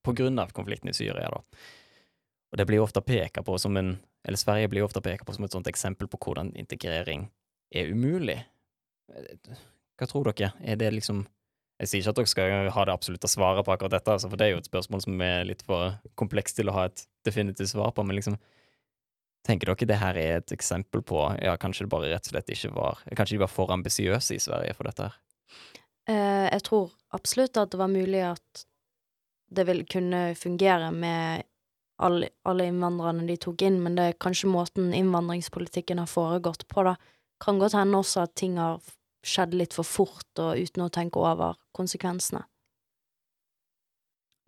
på 0.03 0.15
grunn 0.15 0.39
av 0.39 0.51
konflikten 0.51 0.91
i 0.91 0.95
Syria, 0.95 1.31
da. 1.31 1.41
Og 2.53 2.59
det 2.59 2.67
blir 2.69 2.83
ofte 2.83 3.01
peka 3.01 3.41
på 3.43 3.57
som 3.57 3.77
en 3.77 3.97
Eller 4.23 4.37
Sverige 4.37 4.69
blir 4.71 4.83
ofte 4.85 5.01
peka 5.01 5.25
på 5.25 5.33
som 5.33 5.43
et 5.43 5.51
sånt 5.51 5.67
eksempel 5.67 6.07
på 6.07 6.17
hvordan 6.21 6.53
integrering 6.55 7.25
er 7.75 7.89
umulig. 7.91 8.37
Hva 9.99 10.07
tror 10.07 10.29
dere? 10.29 10.53
Er 10.61 10.77
det 10.79 10.93
liksom 10.93 11.25
Jeg 11.81 11.89
sier 11.89 12.01
ikke 12.01 12.11
at 12.13 12.19
dere 12.21 12.31
skal 12.31 12.69
ha 12.71 12.85
det 12.85 12.93
absolutte 12.93 13.27
svaret 13.27 13.65
på 13.65 13.73
akkurat 13.73 13.91
dette, 13.91 14.11
altså, 14.13 14.29
for 14.29 14.37
det 14.37 14.45
er 14.45 14.51
jo 14.53 14.59
et 14.61 14.69
spørsmål 14.69 15.01
som 15.03 15.21
er 15.25 15.47
litt 15.49 15.63
for 15.65 15.97
komplekst 16.15 16.55
til 16.55 16.69
å 16.69 16.75
ha 16.77 16.85
et 16.85 17.01
definitivt 17.25 17.73
svar 17.73 17.91
på, 17.91 18.05
men 18.05 18.15
liksom 18.15 18.37
Tenker 19.43 19.67
dere 19.73 19.87
det 19.89 19.97
her 19.99 20.15
er 20.15 20.37
et 20.37 20.53
eksempel 20.55 21.01
på 21.03 21.25
Ja, 21.41 21.57
kanskje 21.59 21.83
det 21.83 21.91
bare 21.91 22.11
rett 22.13 22.29
og 22.29 22.35
slett 22.35 22.53
ikke 22.53 22.71
var 22.77 23.01
Kanskje 23.17 23.35
de 23.35 23.41
var 23.41 23.51
for 23.51 23.73
ambisiøse 23.75 24.37
i 24.37 24.39
Sverige 24.39 24.77
for 24.77 24.87
dette 24.87 25.09
her? 25.09 25.17
Eh, 26.07 26.47
jeg 26.53 26.63
tror 26.69 26.93
absolutt 27.11 27.57
at 27.59 27.73
det 27.73 27.81
var 27.81 27.91
mulig 27.91 28.21
at 28.29 28.63
det 29.53 29.65
vil 29.67 29.83
kunne 29.89 30.21
fungere 30.39 30.91
med 30.95 31.43
alle, 32.03 32.29
alle 32.47 32.67
innvandrerne 32.69 33.25
de 33.27 33.37
tok 33.41 33.63
inn, 33.65 33.79
men 33.83 33.97
det 33.97 34.07
er 34.09 34.19
kanskje 34.21 34.51
måten 34.51 34.93
innvandringspolitikken 34.95 36.01
har 36.01 36.09
foregått 36.11 36.67
på, 36.71 36.83
da. 36.87 36.97
Kan 37.43 37.59
godt 37.59 37.75
hende 37.77 37.99
også 37.99 38.25
at 38.27 38.35
ting 38.39 38.59
har 38.61 38.81
skjedd 39.23 39.55
litt 39.55 39.75
for 39.75 39.87
fort 39.87 40.41
og 40.43 40.59
uten 40.59 40.85
å 40.85 40.91
tenke 40.93 41.21
over 41.21 41.55
konsekvensene. 41.75 42.43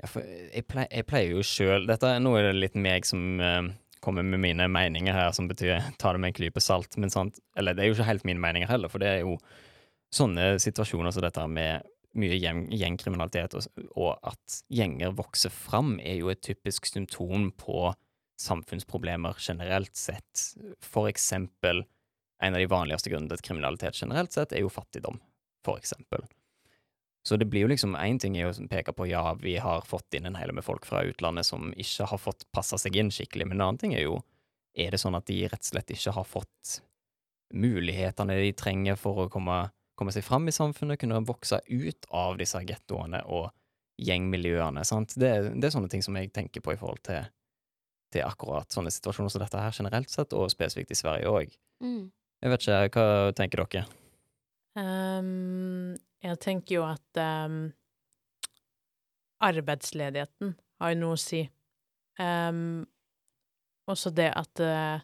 Ja, 0.01 0.09
for 0.11 0.27
jeg 0.27 0.65
pleier, 0.67 0.91
jeg 0.91 1.07
pleier 1.07 1.37
jo 1.37 1.43
sjøl 1.47 1.85
Nå 1.87 2.31
er 2.35 2.49
det 2.49 2.57
litt 2.57 2.73
meg 2.75 3.05
som 3.07 3.39
eh, 3.39 3.69
kommer 4.03 4.25
med 4.27 4.41
mine 4.43 4.67
meninger 4.67 5.15
her, 5.15 5.31
som 5.31 5.47
betyr 5.47 5.79
ta 6.01 6.11
det 6.11 6.19
med 6.19 6.33
en 6.33 6.35
klype 6.35 6.59
salt, 6.59 6.97
men 6.99 7.13
sant 7.13 7.39
Eller 7.55 7.73
det 7.73 7.85
er 7.85 7.89
jo 7.89 7.95
ikke 7.95 8.09
helt 8.09 8.27
mine 8.27 8.43
meninger 8.43 8.67
heller, 8.67 8.91
for 8.91 8.99
det 8.99 9.13
er 9.13 9.23
jo 9.23 9.37
sånne 10.13 10.57
situasjoner 10.61 11.15
som 11.15 11.23
dette 11.23 11.47
med 11.47 11.87
mye 12.19 12.37
gjeng, 12.39 12.65
gjengkriminalitet, 12.71 13.57
og, 13.57 13.83
og 13.95 14.29
at 14.31 14.59
gjenger 14.73 15.15
vokser 15.17 15.53
fram, 15.53 15.97
er 15.99 16.19
jo 16.21 16.31
et 16.31 16.43
typisk 16.45 16.87
symptom 16.89 17.49
på 17.59 17.91
samfunnsproblemer 18.41 19.37
generelt 19.39 19.95
sett. 19.95 20.47
For 20.83 21.09
eksempel, 21.11 21.83
en 22.43 22.55
av 22.55 22.59
de 22.59 22.71
vanligste 22.71 23.11
grunnene 23.11 23.35
til 23.35 23.49
kriminalitet 23.51 23.99
generelt 24.01 24.35
sett 24.35 24.55
er 24.55 24.65
jo 24.65 24.71
fattigdom, 24.71 25.21
for 25.65 25.79
eksempel. 25.79 26.25
Så 27.25 27.39
det 27.41 27.47
blir 27.49 27.65
jo 27.65 27.71
liksom 27.71 27.95
én 27.97 28.19
ting 28.21 28.35
er 28.37 28.51
å 28.51 28.67
peke 28.69 28.93
på 28.93 29.07
ja, 29.09 29.31
vi 29.41 29.55
har 29.57 29.85
fått 29.87 30.13
inn 30.13 30.27
en 30.29 30.37
hel 30.37 30.51
med 30.53 30.65
folk 30.65 30.85
fra 30.85 31.01
utlandet 31.07 31.47
som 31.47 31.71
ikke 31.73 32.05
har 32.11 32.21
fått 32.21 32.45
passa 32.53 32.77
seg 32.77 32.99
inn 33.01 33.09
skikkelig, 33.13 33.47
men 33.49 33.57
en 33.57 33.69
annen 33.69 33.81
ting 33.81 33.95
er 33.97 34.05
jo 34.05 34.19
er 34.75 34.91
det 34.91 34.99
sånn 35.01 35.15
at 35.17 35.25
de 35.25 35.39
rett 35.47 35.63
og 35.63 35.71
slett 35.71 35.93
ikke 35.95 36.13
har 36.17 36.27
fått 36.27 36.75
mulighetene 37.55 38.35
de 38.41 38.51
trenger 38.57 38.99
for 38.99 39.23
å 39.23 39.29
komme, 39.31 39.57
komme 39.95 40.13
seg 40.15 40.25
fram 40.27 40.47
i 40.49 40.53
samfunnet, 40.55 40.99
kunne 41.01 41.21
vokse 41.27 41.61
ut 41.67 42.07
av 42.15 42.39
disse 42.39 42.61
gettoene 42.67 43.21
og 43.31 43.49
gjengmiljøene, 44.01 44.83
sant. 44.87 45.15
Det, 45.15 45.31
det 45.55 45.69
er 45.69 45.73
sånne 45.75 45.91
ting 45.91 46.03
som 46.03 46.17
jeg 46.19 46.33
tenker 46.35 46.63
på 46.63 46.73
i 46.73 46.79
forhold 46.79 46.99
til, 47.07 47.29
til 48.11 48.25
akkurat 48.27 48.71
sånne 48.75 48.91
situasjoner 48.91 49.31
som 49.31 49.43
dette 49.43 49.61
her 49.61 49.77
generelt 49.77 50.11
sett, 50.11 50.35
og 50.35 50.51
spesifikt 50.51 50.91
i 50.91 50.99
Sverige 50.99 51.31
òg. 51.31 51.55
Mm. 51.83 52.09
Jeg 52.43 52.51
vet 52.51 52.67
ikke, 52.67 52.99
hva 52.99 53.31
tenker 53.37 53.63
dere? 53.63 53.85
Um, 54.75 55.95
jeg 56.19 56.39
tenker 56.43 56.81
jo 56.81 56.83
at 56.87 57.21
um, 57.47 57.69
arbeidsledigheten 59.47 60.55
har 60.81 60.91
jo 60.91 60.99
noe 60.99 61.15
å 61.15 61.21
si. 61.21 61.45
Um, 62.19 62.83
også 63.87 64.11
det 64.15 64.27
at 64.35 64.63
uh, 64.63 64.99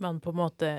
man 0.00 0.20
på 0.24 0.32
en 0.32 0.40
måte 0.40 0.72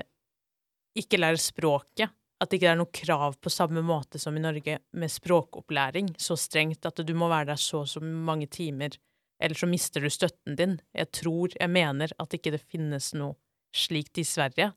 ikke 0.98 1.20
lærer 1.20 1.40
språket. 1.40 2.10
At 2.40 2.48
det 2.50 2.60
ikke 2.60 2.70
er 2.72 2.78
noe 2.80 2.88
krav 2.94 3.36
på 3.42 3.52
samme 3.52 3.82
måte 3.84 4.18
som 4.18 4.36
i 4.36 4.40
Norge 4.40 4.78
med 4.96 5.12
språkopplæring, 5.12 6.14
så 6.16 6.38
strengt 6.40 6.86
at 6.88 7.02
du 7.04 7.12
må 7.14 7.28
være 7.28 7.50
der 7.52 7.60
så 7.60 7.82
og 7.82 7.90
så 7.92 8.00
mange 8.00 8.48
timer, 8.48 8.96
eller 9.40 9.56
så 9.56 9.68
mister 9.68 10.00
du 10.00 10.08
støtten 10.12 10.56
din. 10.56 10.78
Jeg 10.96 11.12
tror, 11.12 11.52
jeg 11.52 11.70
mener 11.70 12.12
at 12.18 12.36
ikke 12.36 12.54
det 12.56 12.62
finnes 12.64 13.12
noe 13.16 13.36
slikt 13.76 14.18
i 14.18 14.24
Sverige. 14.24 14.72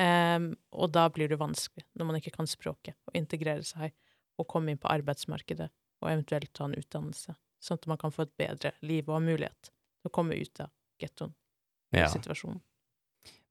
Um, 0.00 0.54
og 0.72 0.94
da 0.94 1.04
blir 1.12 1.28
det 1.28 1.36
vanskelig, 1.42 1.84
når 1.98 2.08
man 2.08 2.16
ikke 2.18 2.32
kan 2.38 2.48
språket, 2.48 2.96
å 3.10 3.12
integrere 3.18 3.62
seg 3.66 3.92
og 4.40 4.48
komme 4.48 4.72
inn 4.72 4.80
på 4.80 4.88
arbeidsmarkedet 4.90 5.68
og 6.02 6.08
eventuelt 6.10 6.50
ta 6.56 6.64
en 6.66 6.78
utdannelse, 6.78 7.34
sånn 7.62 7.78
at 7.78 7.88
man 7.90 8.00
kan 8.00 8.14
få 8.14 8.24
et 8.24 8.36
bedre 8.40 8.72
liv 8.82 9.04
og 9.10 9.18
ha 9.18 9.22
mulighet 9.22 9.68
til 9.68 10.08
å 10.10 10.14
komme 10.14 10.38
ut 10.38 10.64
av 10.64 10.72
gettoen 11.02 11.34
Ja. 11.92 12.08
situasjonen. 12.08 12.62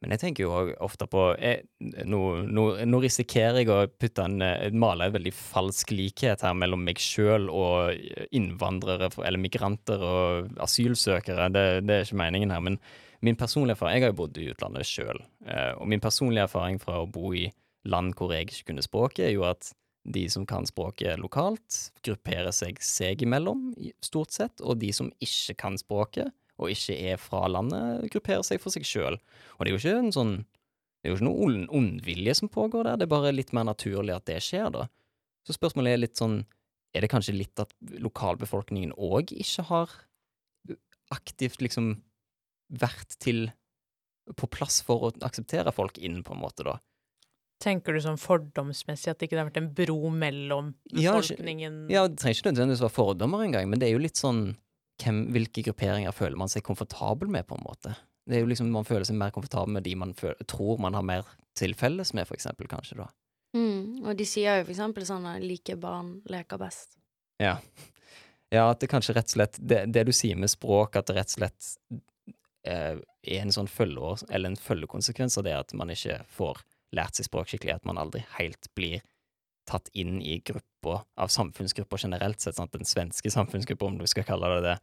Men 0.01 0.15
jeg 0.15 0.21
tenker 0.23 0.47
jo 0.47 0.53
ofte 0.81 1.05
på 1.09 1.27
jeg, 1.37 1.67
nå, 2.09 2.21
nå, 2.49 2.63
nå 2.89 3.01
risikerer 3.03 3.61
jeg 3.61 3.69
å 3.69 3.83
putte 4.01 4.25
en, 4.25 4.41
eh, 4.41 4.73
male 4.73 5.07
en 5.07 5.13
veldig 5.13 5.33
falsk 5.37 5.93
likhet 5.93 6.41
her 6.41 6.55
mellom 6.57 6.81
meg 6.87 7.01
sjøl 7.01 7.45
og 7.53 7.93
innvandrere, 8.33 9.11
eller 9.21 9.41
migranter 9.41 10.01
og 10.01 10.57
asylsøkere. 10.65 11.51
Det, 11.53 11.65
det, 11.85 11.99
er 11.99 12.07
ikke 12.07 12.21
meningen 12.23 12.53
her. 12.55 12.65
Men 12.65 12.79
min 13.21 13.37
personlige 13.37 13.77
erfaring 13.77 13.99
Jeg 13.99 14.07
har 14.07 14.13
jo 14.15 14.19
bodd 14.23 14.41
i 14.41 14.49
utlandet 14.49 14.89
sjøl, 14.89 15.21
eh, 15.45 15.71
og 15.77 15.85
min 15.93 16.01
personlige 16.01 16.47
erfaring 16.49 16.81
fra 16.81 17.03
å 17.03 17.09
bo 17.09 17.35
i 17.37 17.45
land 17.85 18.17
hvor 18.17 18.33
jeg 18.33 18.49
ikke 18.49 18.71
kunne 18.71 18.85
språket, 18.85 19.27
er 19.27 19.35
jo 19.35 19.45
at 19.45 19.69
de 20.01 20.25
som 20.33 20.47
kan 20.49 20.65
språket 20.65 21.21
lokalt, 21.21 21.91
grupperer 22.01 22.53
seg 22.55 22.79
seg 22.81 23.21
imellom, 23.21 23.69
stort 24.01 24.33
sett, 24.33 24.61
og 24.65 24.79
de 24.81 24.89
som 24.95 25.11
ikke 25.21 25.59
kan 25.61 25.77
språket, 25.77 26.33
og 26.61 26.71
ikke 26.73 26.95
er 27.11 27.19
fra 27.21 27.43
landet, 27.49 28.07
grupperer 28.13 28.45
seg 28.45 28.61
for 28.61 28.73
seg 28.73 28.85
sjøl. 28.87 29.17
Og 29.57 29.63
det 29.63 29.71
er 29.71 29.75
jo 29.75 29.81
ikke 29.81 30.01
en 30.05 30.15
sånn 30.15 30.33
Det 31.01 31.09
er 31.09 31.15
jo 31.15 31.17
ikke 31.17 31.25
noe 31.31 31.67
ondvilje 31.79 32.35
som 32.37 32.49
pågår 32.53 32.85
der, 32.85 32.99
det 33.01 33.07
er 33.07 33.15
bare 33.15 33.33
litt 33.33 33.55
mer 33.57 33.65
naturlig 33.65 34.13
at 34.13 34.27
det 34.29 34.37
skjer, 34.45 34.69
da. 34.69 34.85
Så 35.47 35.55
spørsmålet 35.57 35.95
er 35.95 36.03
litt 36.03 36.21
sånn 36.21 36.43
Er 36.93 37.01
det 37.01 37.09
kanskje 37.09 37.33
litt 37.33 37.57
at 37.61 37.73
lokalbefolkningen 38.03 38.93
òg 38.97 39.33
ikke 39.33 39.65
har 39.71 39.97
aktivt 41.11 41.63
liksom 41.63 41.95
vært 42.71 43.17
til 43.19 43.49
på 44.37 44.47
plass 44.51 44.79
for 44.85 45.07
å 45.07 45.11
akseptere 45.25 45.73
folk 45.75 45.97
inn, 45.99 46.21
på 46.23 46.35
en 46.35 46.41
måte, 46.43 46.63
da? 46.67 46.77
Tenker 47.61 47.93
du 47.93 48.01
sånn 48.01 48.19
fordomsmessig 48.21 49.11
at 49.11 49.19
det 49.19 49.27
ikke 49.27 49.37
har 49.37 49.49
vært 49.49 49.59
en 49.61 49.71
bro 49.77 50.09
mellom 50.13 50.71
befolkningen 50.89 51.85
Ja, 51.91 52.01
ja 52.01 52.07
det 52.09 52.21
trenger 52.21 52.39
ikke 52.39 52.53
nødvendigvis 52.53 52.83
være 52.85 52.95
fordommer 52.95 53.45
engang, 53.45 53.69
men 53.69 53.81
det 53.81 53.89
er 53.89 53.95
jo 53.95 54.01
litt 54.01 54.19
sånn 54.19 54.55
hvem, 55.01 55.25
hvilke 55.33 55.65
grupperinger 55.67 56.15
føler 56.15 56.39
man 56.39 56.51
seg 56.51 56.65
komfortabel 56.65 57.31
med, 57.31 57.47
på 57.49 57.57
en 57.57 57.65
måte. 57.65 57.95
Det 58.27 58.37
er 58.37 58.43
jo 58.45 58.51
liksom, 58.51 58.69
Man 58.71 58.87
føler 58.87 59.07
seg 59.07 59.17
mer 59.17 59.33
komfortabel 59.33 59.73
med 59.75 59.85
de 59.87 59.95
man 59.97 60.13
føler, 60.17 60.39
tror 60.49 60.81
man 60.81 60.95
har 60.97 61.05
mer 61.05 61.27
til 61.57 61.73
felles 61.75 62.13
med, 62.13 62.27
for 62.29 62.37
eksempel, 62.37 62.69
kanskje, 62.71 63.01
da. 63.01 63.09
Mm, 63.57 64.05
og 64.05 64.15
de 64.15 64.27
sier 64.27 64.61
jo 64.61 64.67
for 64.67 64.75
eksempel 64.75 65.05
sånn 65.07 65.25
at 65.27 65.43
like 65.43 65.75
barn 65.81 66.19
leker 66.31 66.61
best. 66.61 66.95
Ja. 67.41 67.57
Ja, 68.51 68.69
at 68.69 68.81
det 68.83 68.91
kanskje 68.91 69.15
rett 69.15 69.29
og 69.29 69.33
slett 69.37 69.57
Det, 69.63 69.85
det 69.95 70.03
du 70.07 70.11
sier 70.15 70.39
med 70.39 70.51
språk, 70.51 70.97
at 70.99 71.07
det 71.07 71.17
rett 71.17 71.31
og 71.31 71.37
slett 71.39 71.69
eh, 72.67 72.99
er 72.99 73.43
en 73.43 73.53
sånn 73.53 73.69
følgeår, 73.71 74.25
eller 74.29 74.51
en 74.51 74.59
følgekonsekvens 74.59 75.39
av 75.39 75.47
det 75.47 75.55
at 75.57 75.73
man 75.77 75.91
ikke 75.93 76.21
får 76.35 76.61
lært 76.95 77.17
seg 77.17 77.27
språk 77.27 77.51
skikkelig, 77.51 77.79
at 77.79 77.87
man 77.87 77.99
aldri 78.01 78.23
helt 78.37 78.67
blir 78.75 79.03
tatt 79.71 79.91
inn 79.97 80.19
i 80.21 80.39
grupper 80.45 81.05
av 81.21 81.31
samfunnsgrupper 81.33 82.01
generelt 82.03 82.43
sett, 82.43 82.57
sånn 82.57 82.71
den 82.73 82.87
svenske 82.87 83.31
samfunnsgruppa, 83.33 83.87
om 83.87 83.99
du 84.01 84.07
skal 84.09 84.27
kalle 84.27 84.49
det 84.55 84.63
det. 84.67 84.77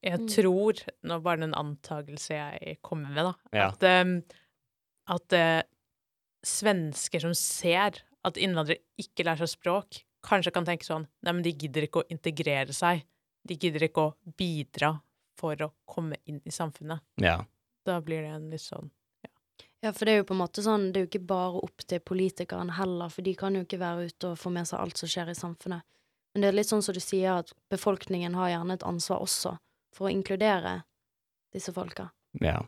Jeg 0.00 0.28
tror, 0.32 0.80
nå 1.04 1.18
bare 1.20 1.44
en 1.44 1.56
antakelse 1.56 2.38
jeg 2.38 2.78
kommer 2.86 3.12
med, 3.12 3.26
da, 3.28 3.34
ja. 3.52 3.66
at, 3.68 3.84
um, 4.00 4.14
at 5.12 5.36
uh, 5.36 5.60
svensker 6.46 7.26
som 7.26 7.34
ser 7.36 8.00
at 8.26 8.40
innvandrere 8.40 8.80
ikke 9.00 9.26
lærer 9.26 9.44
seg 9.44 9.58
språk, 9.58 10.00
kanskje 10.24 10.52
kan 10.52 10.66
tenke 10.68 10.84
sånn 10.84 11.06
Nei, 11.24 11.32
men 11.32 11.44
de 11.44 11.52
gidder 11.56 11.86
ikke 11.86 12.02
å 12.02 12.08
integrere 12.12 12.74
seg. 12.76 13.04
De 13.48 13.56
gidder 13.56 13.86
ikke 13.86 14.08
å 14.08 14.34
bidra 14.36 14.94
for 15.40 15.56
å 15.64 15.70
komme 15.88 16.18
inn 16.28 16.40
i 16.44 16.52
samfunnet. 16.52 17.00
Ja. 17.20 17.38
Da 17.88 18.00
blir 18.04 18.26
det 18.26 18.34
en 18.34 18.50
litt 18.52 18.64
sånn 18.64 18.90
ja, 19.80 19.92
for 19.92 20.04
det 20.04 20.12
er 20.12 20.20
jo 20.20 20.26
på 20.28 20.36
en 20.36 20.42
måte 20.42 20.64
sånn, 20.64 20.90
det 20.92 21.00
er 21.00 21.06
jo 21.06 21.10
ikke 21.10 21.28
bare 21.30 21.62
opp 21.64 21.84
til 21.88 22.02
politikerne 22.04 22.76
heller, 22.76 23.12
for 23.12 23.24
de 23.24 23.32
kan 23.38 23.56
jo 23.56 23.64
ikke 23.64 23.80
være 23.80 24.10
ute 24.10 24.32
og 24.32 24.40
få 24.40 24.52
med 24.52 24.68
seg 24.68 24.82
alt 24.82 25.00
som 25.00 25.10
skjer 25.10 25.32
i 25.32 25.38
samfunnet. 25.38 25.86
Men 26.34 26.44
det 26.44 26.50
er 26.50 26.58
litt 26.58 26.70
sånn 26.70 26.84
som 26.84 26.94
du 26.94 27.00
sier, 27.02 27.40
at 27.40 27.54
befolkningen 27.72 28.36
har 28.38 28.52
gjerne 28.52 28.76
et 28.76 28.86
ansvar 28.86 29.24
også 29.24 29.56
for 29.96 30.06
å 30.06 30.12
inkludere 30.12 30.82
disse 31.54 31.72
folka. 31.74 32.10
Ja. 32.44 32.60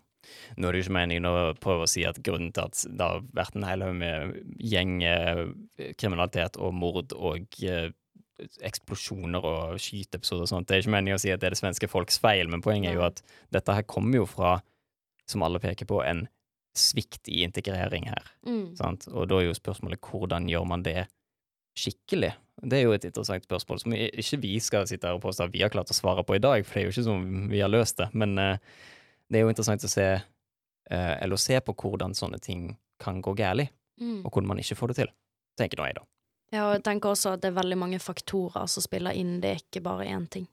Nå 0.57 0.69
er 0.69 0.75
det 0.75 0.81
jo 0.81 0.87
ikke 0.87 0.95
meningen 0.95 1.27
å 1.27 1.35
prøve 1.59 1.87
å 1.87 1.91
si 1.91 2.05
at 2.07 2.21
grunnen 2.23 2.53
til 2.55 2.69
at 2.69 2.83
det 2.87 3.07
har 3.07 3.25
vært 3.35 3.57
en 3.59 3.67
hel 3.67 3.83
haug 3.87 3.97
med 3.99 4.37
gjengkriminalitet 4.73 6.59
og 6.63 6.75
mord 6.79 7.15
og 7.19 7.59
eh, 7.67 7.91
eksplosjoner 8.63 9.47
og 9.47 9.81
skyteepisoder 9.83 10.47
og 10.47 10.51
sånt, 10.51 10.69
det 10.69 10.77
er 10.77 10.85
ikke 10.85 10.95
meningen 10.95 11.19
å 11.19 11.23
si 11.23 11.31
at 11.35 11.43
det 11.43 11.51
er 11.51 11.57
det 11.57 11.63
svenske 11.63 11.91
folks 11.91 12.19
feil, 12.23 12.51
men 12.51 12.63
poenget 12.65 12.93
er 12.93 12.99
jo 12.99 13.07
at 13.07 13.23
dette 13.55 13.77
her 13.77 13.87
kommer 13.87 14.23
jo 14.23 14.29
fra, 14.31 14.57
som 15.29 15.45
alle 15.47 15.63
peker 15.63 15.91
på, 15.91 16.01
en 16.07 16.25
svikt 16.79 17.29
i 17.29 17.43
integrering 17.47 18.09
her. 18.09 18.31
Mm. 18.47 18.73
Og 19.13 19.27
da 19.29 19.39
er 19.39 19.49
jo 19.49 19.57
spørsmålet 19.57 20.01
hvordan 20.09 20.49
gjør 20.51 20.65
man 20.69 20.85
det 20.87 21.07
skikkelig? 21.79 22.33
Det 22.63 22.79
er 22.79 22.87
jo 22.87 22.95
et 22.95 23.05
interessant 23.09 23.45
spørsmål 23.47 23.81
som 23.81 23.95
ikke 23.97 24.39
vi 24.43 24.55
skal 24.63 24.87
sitte 24.89 25.09
her 25.09 25.19
og 25.19 25.25
påstå 25.25 25.49
at 25.49 25.55
vi 25.55 25.63
har 25.65 25.73
klart 25.73 25.91
å 25.91 25.97
svare 25.97 26.25
på 26.27 26.37
i 26.37 26.43
dag, 26.43 26.65
for 26.67 26.77
det 26.77 26.83
er 26.83 26.89
jo 26.89 26.95
ikke 26.95 27.07
sånn 27.09 27.49
vi 27.51 27.63
har 27.65 27.73
løst 27.73 27.99
det. 28.01 28.09
Men 28.13 28.37
uh, 28.39 28.57
det 29.29 29.41
er 29.41 29.47
jo 29.47 29.53
interessant 29.53 29.85
å 29.85 29.91
se, 29.91 30.07
uh, 30.21 31.15
eller 31.17 31.37
å 31.37 31.43
se 31.43 31.59
på 31.65 31.75
hvordan 31.83 32.17
sånne 32.17 32.41
ting 32.45 32.71
kan 33.03 33.21
gå 33.25 33.35
galt, 33.39 33.73
mm. 34.01 34.23
og 34.23 34.31
hvordan 34.31 34.53
man 34.53 34.63
ikke 34.63 34.79
får 34.79 34.93
det 34.93 34.99
til. 35.03 35.15
Tenker 35.59 35.81
nå 35.81 35.89
jeg, 35.89 35.99
da. 35.99 36.07
Ja, 36.53 36.67
og 36.69 36.75
jeg 36.77 36.85
tenker 36.85 37.15
også 37.15 37.35
at 37.35 37.43
det 37.43 37.51
er 37.51 37.57
veldig 37.57 37.79
mange 37.81 37.99
faktorer 38.03 38.69
som 38.69 38.85
spiller 38.85 39.17
inn, 39.17 39.39
det 39.41 39.51
er 39.51 39.63
ikke 39.65 39.83
bare 39.85 40.07
én 40.13 40.29
ting. 40.31 40.47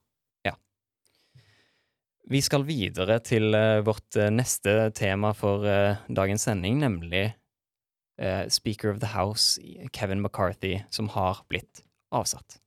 Vi 2.30 2.42
skal 2.46 2.62
videre 2.62 3.16
til 3.26 3.56
uh, 3.58 3.82
vårt 3.82 4.14
uh, 4.14 4.28
neste 4.30 4.92
tema 4.94 5.32
for 5.34 5.66
uh, 5.66 5.98
dagens 6.08 6.46
sending, 6.46 6.82
nemlig 6.86 7.34
Speaker 8.52 8.90
of 8.92 8.98
the 9.00 9.08
House, 9.14 9.62
Kevin 9.94 10.20
McCarthy, 10.20 10.82
som 10.92 11.08
har 11.08 11.38
blitt 11.48 11.86
avsatt. 12.12 12.58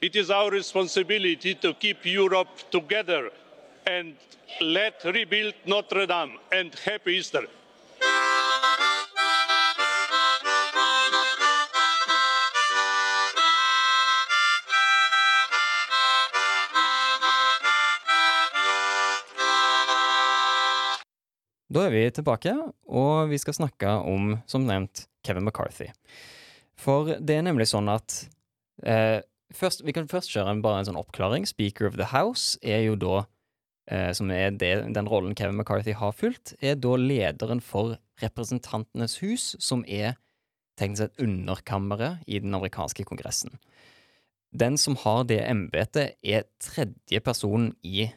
It 0.00 0.14
is 0.14 0.30
our 0.30 0.52
responsibility 0.54 1.52
to 1.54 1.72
keep 1.74 2.06
Europe 2.06 2.70
together 2.70 3.32
and 3.90 4.14
let 4.60 5.04
rebuild 5.04 5.54
Notre 5.66 6.06
Dame 6.06 6.38
and 6.52 6.70
happy 6.86 7.18
Easter. 7.18 7.48
Da 21.74 21.88
er 21.88 21.90
vi 21.90 22.04
tilbake, 22.14 22.52
og 22.86 23.32
vi 23.32 23.38
skal 23.42 23.56
snakke 23.56 23.90
om, 24.06 24.36
som 24.46 24.62
nevnt, 24.68 25.08
Kevin 25.26 25.42
McCarthy. 25.42 25.88
For 26.78 27.16
det 27.18 27.34
er 27.34 27.46
nemlig 27.46 27.66
sånn 27.70 27.88
at 27.90 28.28
eh, 28.86 29.24
først, 29.54 29.82
Vi 29.86 29.94
kan 29.96 30.06
først 30.10 30.30
kjøre 30.30 30.52
en, 30.52 30.62
bare 30.62 30.82
en 30.82 30.90
sånn 30.90 31.00
oppklaring. 31.00 31.48
Speaker 31.50 31.88
of 31.88 31.98
the 31.98 32.12
House 32.12 32.60
er 32.62 32.84
jo 32.84 32.94
da, 33.00 33.24
eh, 33.90 34.12
som 34.14 34.30
er 34.30 34.54
det, 34.54 34.74
den 34.94 35.10
rollen 35.10 35.34
Kevin 35.34 35.58
McCarthy 35.58 35.96
har 35.98 36.14
fulgt, 36.14 36.54
er 36.62 36.78
da 36.78 36.94
lederen 37.00 37.62
for 37.64 37.96
Representantenes 38.22 39.18
hus, 39.24 39.56
som 39.58 39.82
er 39.90 40.14
tenkt 40.78 41.00
sett 41.00 41.18
underkammeret 41.22 42.22
i 42.30 42.38
den 42.38 42.54
amerikanske 42.54 43.06
kongressen. 43.08 43.58
Den 44.54 44.78
som 44.78 44.94
har 45.02 45.24
det 45.26 45.42
embetet, 45.42 46.14
er 46.22 46.46
tredje 46.62 47.18
person 47.18 47.72
i 47.82 48.12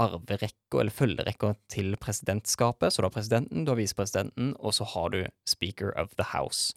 arverekka, 0.00 0.80
eller 0.80 0.94
følgerekka, 0.94 1.54
til 1.72 1.96
presidentskapet. 2.00 2.92
Så 2.92 3.02
du 3.02 3.08
har 3.08 3.14
presidenten, 3.14 3.64
du 3.64 3.74
har 3.74 3.80
visepresidenten, 3.80 4.54
og 4.58 4.74
så 4.76 4.88
har 4.94 5.12
du 5.14 5.20
Speaker 5.48 5.92
of 6.00 6.14
the 6.16 6.30
House. 6.32 6.74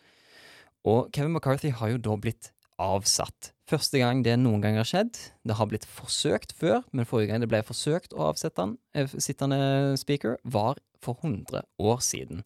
Og 0.83 1.09
Kevin 1.15 1.33
McCarthy 1.33 1.71
har 1.71 1.93
jo 1.93 2.01
da 2.03 2.17
blitt 2.19 2.51
avsatt. 2.81 3.51
Første 3.69 3.99
gang 4.01 4.23
det 4.25 4.35
noen 4.41 4.63
gang 4.63 4.75
har 4.79 4.87
skjedd. 4.87 5.15
Det 5.47 5.55
har 5.55 5.69
blitt 5.71 5.85
forsøkt 5.87 6.55
før, 6.57 6.81
men 6.91 7.07
forrige 7.07 7.31
gang 7.31 7.43
det 7.43 7.51
ble 7.51 7.61
forsøkt 7.65 8.15
å 8.15 8.27
avsette 8.31 8.59
han, 8.59 8.77
eh, 8.93 9.07
sittende 9.07 9.95
speaker, 9.97 10.37
var 10.43 10.81
for 11.01 11.15
100 11.21 11.63
år 11.79 12.01
siden. 12.01 12.43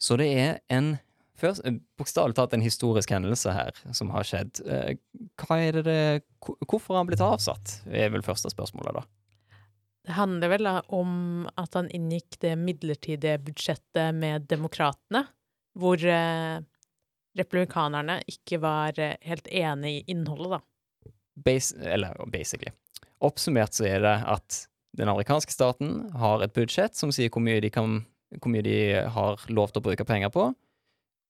Så 0.00 0.16
det 0.16 0.28
er 0.38 0.60
en 0.70 0.98
først, 1.40 1.64
eh, 1.64 1.78
bokstavelig 1.98 2.34
talt 2.34 2.54
en 2.54 2.60
historisk 2.64 3.10
hendelse 3.10 3.52
her 3.52 3.72
som 3.92 4.10
har 4.10 4.22
skjedd. 4.22 4.60
Eh, 4.66 4.96
hva 5.38 5.60
er 5.60 5.72
det, 5.72 5.84
det 5.84 6.22
Hvorfor 6.40 6.94
har 6.94 7.04
han 7.04 7.06
blitt 7.06 7.20
avsatt, 7.20 7.82
er 7.86 8.08
vel 8.10 8.22
første 8.22 8.50
spørsmålet, 8.50 8.94
da. 8.94 9.02
Det 10.10 10.16
handler 10.16 10.50
vel 10.50 10.66
om 10.90 11.10
at 11.54 11.76
han 11.78 11.86
inngikk 11.94 12.40
det 12.42 12.56
midlertidige 12.58 13.36
budsjettet 13.46 14.16
med 14.18 14.48
demokratene, 14.50 15.20
hvor 15.78 16.02
eh, 16.02 16.56
republikanerne 17.38 18.16
ikke 18.26 18.58
var 18.58 18.98
eh, 18.98 19.14
helt 19.22 19.46
enig 19.46 19.92
i 20.00 20.02
innholdet, 20.10 20.56
da. 20.56 21.12
Bas 21.46 21.70
eller 21.78 22.18
basically. 22.26 22.72
Oppsummert 23.22 23.78
så 23.78 23.86
er 23.86 24.02
det 24.02 24.16
at 24.34 24.64
den 24.98 25.12
amerikanske 25.12 25.54
staten 25.54 26.08
har 26.18 26.42
et 26.42 26.58
budsjett 26.58 26.98
som 26.98 27.14
sier 27.14 27.30
hvor 27.30 27.46
mye 27.46 27.62
de, 27.62 27.70
kan, 27.70 28.00
hvor 28.40 28.50
mye 28.50 28.66
de 28.66 28.80
har 29.14 29.46
lov 29.46 29.70
til 29.70 29.78
å 29.78 29.86
bruke 29.92 30.08
penger 30.08 30.34
på, 30.34 30.48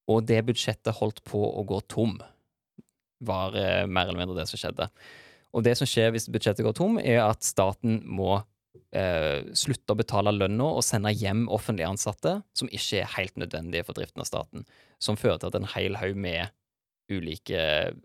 og 0.09 0.23
det 0.25 0.41
budsjettet 0.49 1.03
holdt 1.03 1.21
på 1.29 1.43
å 1.51 1.67
gå 1.69 1.83
tom, 1.93 2.17
var 3.21 3.53
eh, 3.61 3.85
mer 3.85 4.09
eller 4.09 4.23
mindre 4.23 4.41
det 4.41 4.49
som 4.49 4.63
skjedde. 4.63 4.89
Og 5.53 5.69
det 5.69 5.77
som 5.77 5.85
skjer 5.85 6.15
hvis 6.15 6.31
budsjettet 6.33 6.65
går 6.65 6.81
tom, 6.81 6.97
er 6.97 7.27
at 7.27 7.45
staten 7.45 8.01
må 8.09 8.39
eh, 8.97 9.51
slutte 9.57 9.95
å 9.95 9.99
betale 9.99 10.35
lønna 10.35 10.69
og 10.77 10.85
sende 10.87 11.13
hjem 11.15 11.47
offentlige 11.53 11.91
ansatte 11.91 12.39
som 12.57 12.71
ikke 12.71 13.03
er 13.03 13.13
helt 13.17 13.37
nødvendige 13.41 13.87
for 13.89 13.99
driften 13.99 14.23
av 14.23 14.29
staten, 14.31 14.67
som 15.03 15.19
fører 15.21 15.41
til 15.41 15.53
at 15.53 15.61
en 15.61 15.71
hel 15.75 15.99
haug 16.01 16.19
med 16.19 16.53
ulike 17.11 17.63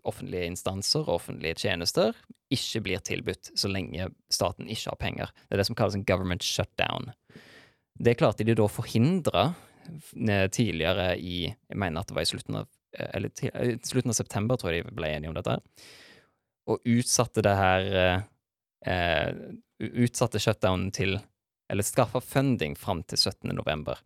offentlige 0.08 0.48
instanser 0.50 1.04
og 1.04 1.20
offentlige 1.20 1.60
tjenester 1.62 2.16
ikke 2.52 2.82
blir 2.86 3.02
tilbudt 3.06 3.52
så 3.58 3.70
lenge 3.70 4.08
staten 4.32 4.70
ikke 4.70 4.92
har 4.92 5.00
penger. 5.00 5.34
Det 5.46 5.56
er 5.56 5.62
det 5.62 5.68
som 5.68 5.78
kalles 5.78 5.98
en 5.98 6.06
government 6.06 6.46
shutdown. 6.46 7.12
Det 7.96 8.16
klarte 8.18 8.44
de 8.44 8.56
da 8.56 8.66
å 8.66 8.72
forhindre 8.72 9.52
tidligere 10.50 11.12
i 11.18 11.46
Jeg 11.46 11.78
mener 11.78 12.00
at 12.00 12.08
det 12.10 12.16
var 12.16 12.24
i 12.26 12.30
slutten 12.30 12.56
av 12.58 12.66
eh, 12.98 13.10
Eller 13.14 13.30
til, 13.30 13.52
eh, 13.54 13.76
slutten 13.86 14.10
av 14.10 14.18
september, 14.18 14.58
tror 14.58 14.74
jeg 14.74 14.86
de 14.86 14.94
ble 14.96 15.12
enige 15.14 15.30
om 15.30 15.36
dette. 15.36 15.54
Og 16.66 16.82
utsatte 16.90 17.44
det 17.46 17.54
her 17.54 17.86
eh, 18.00 18.24
eh, 18.90 19.30
Utsatte 19.80 20.40
shutdownen 20.40 20.92
til 20.94 21.18
Eller 21.68 21.84
skaffa 21.84 22.20
funding 22.22 22.76
fram 22.78 23.02
til 23.02 23.18
17. 23.18 23.50
november. 23.54 23.98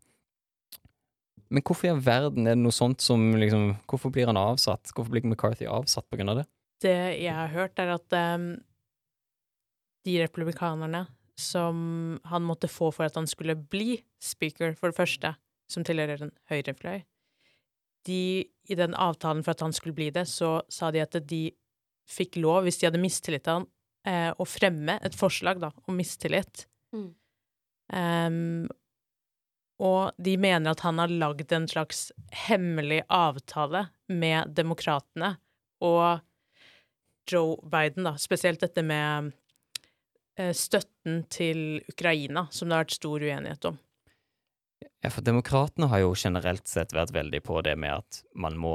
Men 1.51 1.63
hvorfor 1.67 1.91
i 1.91 1.99
verden 1.99 2.47
er 2.47 2.57
det 2.57 2.63
noe 2.63 2.75
sånt 2.75 3.03
som 3.05 3.33
liksom 3.37 3.75
Hvorfor 3.91 4.13
blir 4.15 4.31
han 4.31 4.39
avsatt? 4.41 4.93
Hvorfor 4.95 5.13
blir 5.13 5.27
McCarthy 5.27 5.69
avsatt 5.69 6.09
på 6.09 6.19
grunn 6.19 6.33
av 6.33 6.43
det? 6.43 6.47
Det 6.81 6.99
jeg 7.21 7.35
har 7.37 7.51
hørt, 7.53 7.79
er 7.79 7.93
at 7.93 8.15
um, 8.17 8.55
de 10.09 10.15
republikanerne 10.23 11.05
som 11.41 12.21
han 12.29 12.45
måtte 12.45 12.71
få 12.71 12.91
for 12.95 13.09
at 13.09 13.17
han 13.19 13.29
skulle 13.29 13.57
bli 13.57 13.99
speaker, 14.23 14.73
for 14.79 14.93
det 14.93 14.97
første, 14.97 15.35
som 15.71 15.85
tilhører 15.85 16.25
en 16.25 16.33
høyrefløy, 16.49 17.03
de, 18.09 18.21
i 18.49 18.77
den 18.77 18.97
avtalen 18.97 19.45
for 19.45 19.53
at 19.53 19.65
han 19.65 19.77
skulle 19.77 19.97
bli 19.97 20.09
det, 20.15 20.27
så 20.29 20.61
sa 20.73 20.91
de 20.93 21.03
at 21.05 21.17
de 21.29 21.51
fikk 22.09 22.41
lov, 22.41 22.65
hvis 22.65 22.81
de 22.81 22.89
hadde 22.89 23.03
mistillit 23.03 23.45
til 23.45 23.61
han, 23.61 23.69
eh, 24.07 24.31
å 24.31 24.47
fremme 24.49 24.99
et 25.05 25.17
forslag, 25.17 25.61
da, 25.63 25.73
om 25.87 25.99
mistillit. 25.99 26.67
Mm. 26.95 27.09
Um, 27.91 28.69
og 29.81 30.17
de 30.21 30.37
mener 30.39 30.75
at 30.75 30.83
han 30.85 31.01
har 31.01 31.13
lagd 31.13 31.53
en 31.57 31.67
slags 31.69 32.11
hemmelig 32.47 33.01
avtale 33.09 33.87
med 34.13 34.53
demokratene 34.55 35.35
og 35.81 36.21
Joe 37.31 37.57
Biden, 37.65 38.05
da, 38.05 38.17
spesielt 38.21 38.61
dette 38.61 38.83
med 38.85 39.31
eh, 40.37 40.53
støtten 40.57 41.23
til 41.33 41.81
Ukraina, 41.89 42.47
som 42.53 42.69
det 42.69 42.77
har 42.77 42.85
vært 42.85 42.99
stor 42.99 43.25
uenighet 43.25 43.69
om. 43.71 43.79
Ja, 45.01 45.09
for 45.13 45.25
demokratene 45.25 45.89
har 45.93 46.03
jo 46.03 46.13
generelt 46.17 46.69
sett 46.69 46.93
vært 46.97 47.15
veldig 47.15 47.41
på 47.45 47.61
det 47.65 47.77
med 47.81 48.03
at 48.03 48.21
man 48.37 48.59
må, 48.61 48.75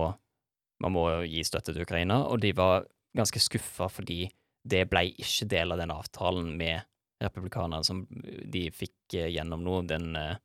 man 0.81 0.95
må 0.95 1.05
gi 1.25 1.43
støtte 1.45 1.73
til 1.73 1.85
Ukraina, 1.85 2.23
og 2.29 2.41
de 2.45 2.53
var 2.57 2.87
ganske 3.17 3.41
skuffa 3.41 3.89
fordi 3.91 4.25
det 4.65 4.85
ble 4.89 5.05
ikke 5.13 5.47
del 5.51 5.73
av 5.73 5.79
den 5.81 5.93
avtalen 5.93 6.55
med 6.57 6.85
republikanerne 7.23 7.85
som 7.85 8.03
de 8.51 8.67
fikk 8.73 9.15
eh, 9.17 9.31
gjennom 9.35 9.63
nå, 9.63 9.79
den, 9.89 10.11
eh, 10.19 10.37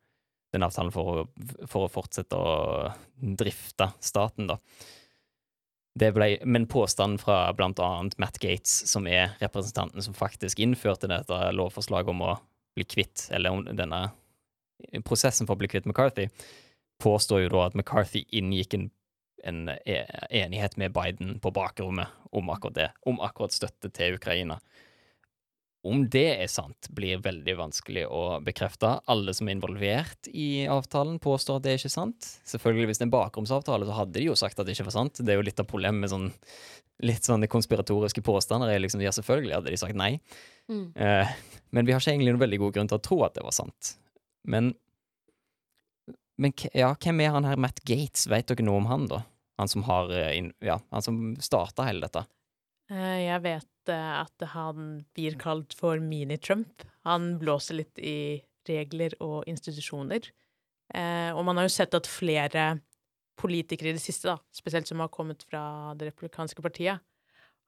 den 0.54 0.66
avtalen 0.66 0.92
for 0.94 1.10
å, 1.10 1.26
for 1.66 1.86
å 1.86 1.92
fortsette 1.92 2.36
å 2.36 2.54
drifte 3.16 3.90
staten, 4.04 4.50
da. 4.52 4.60
Ble, 6.00 6.36
men 6.46 6.68
påstanden 6.70 7.18
fra 7.18 7.50
blant 7.52 7.80
annet 7.82 8.14
Matt 8.22 8.38
Gates, 8.40 8.72
som 8.88 9.08
er 9.10 9.34
representanten 9.40 10.04
som 10.04 10.14
faktisk 10.16 10.62
innførte 10.62 11.10
dette 11.10 11.40
lovforslaget 11.52 12.12
om 12.12 12.22
å 12.28 12.36
bli 12.78 12.86
kvitt, 12.86 13.26
eller 13.34 13.56
om 13.56 13.64
denne 13.66 14.04
prosessen 15.04 15.48
for 15.48 15.58
å 15.58 15.60
bli 15.60 15.68
kvitt 15.68 15.88
McCarthy, 15.90 16.28
påstår 17.02 17.42
jo 17.44 17.52
da 17.56 17.66
at 17.66 17.76
McCarthy 17.76 18.22
inngikk 18.38 18.76
en, 18.78 18.86
en 19.44 19.68
e- 19.68 20.06
enighet 20.42 20.76
med 20.80 20.94
Biden 20.96 21.38
på 21.40 21.52
bakrommet 21.54 22.08
om 22.30 22.50
akkurat 22.52 22.76
det, 22.76 22.88
om 23.08 23.20
akkurat 23.20 23.54
støtte 23.54 23.90
til 23.94 24.18
Ukraina. 24.18 24.60
Om 25.80 26.02
det 26.12 26.26
er 26.42 26.50
sant, 26.52 26.90
blir 26.92 27.22
veldig 27.24 27.54
vanskelig 27.56 28.02
å 28.12 28.40
bekrefte. 28.44 28.98
Alle 29.08 29.32
som 29.32 29.48
er 29.48 29.56
involvert 29.56 30.28
i 30.28 30.66
avtalen, 30.68 31.16
påstår 31.24 31.56
at 31.56 31.64
det 31.64 31.72
er 31.72 31.80
ikke 31.80 31.92
sant. 31.94 32.26
Selvfølgelig, 32.44 32.90
hvis 32.90 33.00
det 33.00 33.06
er 33.06 33.08
en 33.08 33.14
bakromsavtale, 33.14 33.88
så 33.88 33.96
hadde 33.96 34.18
de 34.18 34.26
jo 34.26 34.36
sagt 34.36 34.60
at 34.60 34.68
det 34.68 34.76
ikke 34.76 34.90
var 34.90 34.98
sant. 34.98 35.22
Det 35.24 35.32
er 35.32 35.40
jo 35.40 35.46
litt 35.48 35.62
av 35.62 35.70
problemet 35.70 36.04
med 36.04 36.12
sånn 36.12 36.28
litt 37.06 37.24
sånne 37.24 37.48
konspiratoriske 37.50 38.22
påstander. 38.24 38.68
er 38.68 38.82
liksom, 38.82 39.00
Ja, 39.00 39.10
selvfølgelig 39.10 39.54
hadde 39.54 39.72
de 39.72 39.80
sagt 39.80 39.96
nei. 39.96 40.20
Mm. 40.68 40.92
Eh, 40.96 41.28
men 41.72 41.86
vi 41.86 41.92
har 41.92 42.00
ikke 42.00 42.12
egentlig 42.12 42.34
noen 42.34 42.44
veldig 42.44 42.58
god 42.58 42.74
grunn 42.74 42.88
til 42.88 42.98
å 42.98 43.02
tro 43.02 43.22
at 43.24 43.34
det 43.34 43.44
var 43.46 43.56
sant. 43.56 43.94
Men, 44.44 44.74
men 46.40 46.54
ja, 46.72 46.94
hvem 46.96 47.20
er 47.20 47.34
han 47.36 47.46
her 47.48 47.60
Matt 47.60 47.82
Gates? 47.86 48.26
Vet 48.30 48.48
dere 48.50 48.64
noe 48.64 48.80
om 48.80 48.88
han, 48.90 49.06
da? 49.10 49.22
Han 49.60 49.68
som 49.68 49.84
har 49.88 50.12
eh, 50.16 50.36
Ja, 50.64 50.80
han 50.90 51.04
som 51.04 51.18
starta 51.42 51.84
hele 51.88 52.06
dette. 52.06 52.24
Eh, 52.90 53.26
Jeg 53.26 53.42
vet 53.44 53.92
eh, 53.92 54.12
at 54.22 54.46
han 54.54 55.04
blir 55.16 55.36
kalt 55.40 55.76
for 55.76 56.00
mini-Trump. 56.00 56.86
Han 57.08 57.34
blåser 57.42 57.82
litt 57.82 58.00
i 58.00 58.40
regler 58.68 59.16
og 59.24 59.44
institusjoner. 59.50 60.30
Og 60.90 61.44
man 61.46 61.54
har 61.56 61.68
jo 61.68 61.70
sett 61.72 61.94
at 61.94 62.08
flere 62.10 62.64
politikere 63.38 63.92
i 63.92 63.94
det 63.94 64.02
siste, 64.02 64.26
da, 64.26 64.40
spesielt 64.52 64.88
som 64.90 64.98
har 65.02 65.10
kommet 65.14 65.44
fra 65.46 65.94
det 65.98 66.08
republikanske 66.08 66.62
partiet, 66.64 66.98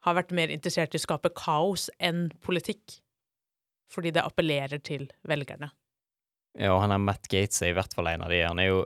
har 0.03 0.17
vært 0.19 0.35
mer 0.35 0.51
interessert 0.51 0.95
i 0.95 0.99
å 0.99 1.05
skape 1.05 1.31
kaos 1.39 1.87
enn 2.03 2.27
politikk. 2.43 2.99
Fordi 3.95 4.11
det 4.15 4.25
appellerer 4.27 4.83
til 4.83 5.07
velgerne. 5.29 5.71
Ja, 6.59 6.75
han 6.79 6.93
er 6.93 7.01
Matt 7.01 7.29
Gates 7.33 7.63
er 7.63 7.73
i 7.73 7.77
hvert 7.77 7.95
fall 7.97 8.11
en 8.11 8.25
av 8.27 8.33
de. 8.33 8.43
Han 8.45 8.61
er 8.61 8.69
jo 8.69 8.85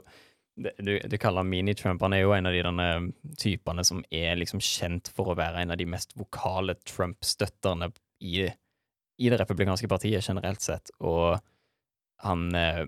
du, 0.57 0.99
du 0.99 1.17
kaller 1.21 1.43
han 1.43 1.49
mini-Trump. 1.51 2.01
Han 2.01 2.15
er 2.17 2.23
jo 2.23 2.33
en 2.33 2.49
av 2.49 2.55
de 2.55 2.63
denne 2.65 2.87
typene 3.37 3.83
som 3.85 4.01
er 4.09 4.39
liksom 4.39 4.61
kjent 4.63 5.11
for 5.13 5.31
å 5.31 5.37
være 5.37 5.61
en 5.61 5.73
av 5.75 5.77
de 5.77 5.85
mest 5.89 6.15
vokale 6.17 6.77
Trump-støtterne 6.87 7.91
i, 8.25 8.47
i 8.47 9.29
det 9.29 9.37
republikanske 9.41 9.89
partiet 9.91 10.25
generelt 10.25 10.63
sett. 10.65 10.89
Og 10.97 11.37
han, 12.25 12.47
eh, 12.57 12.87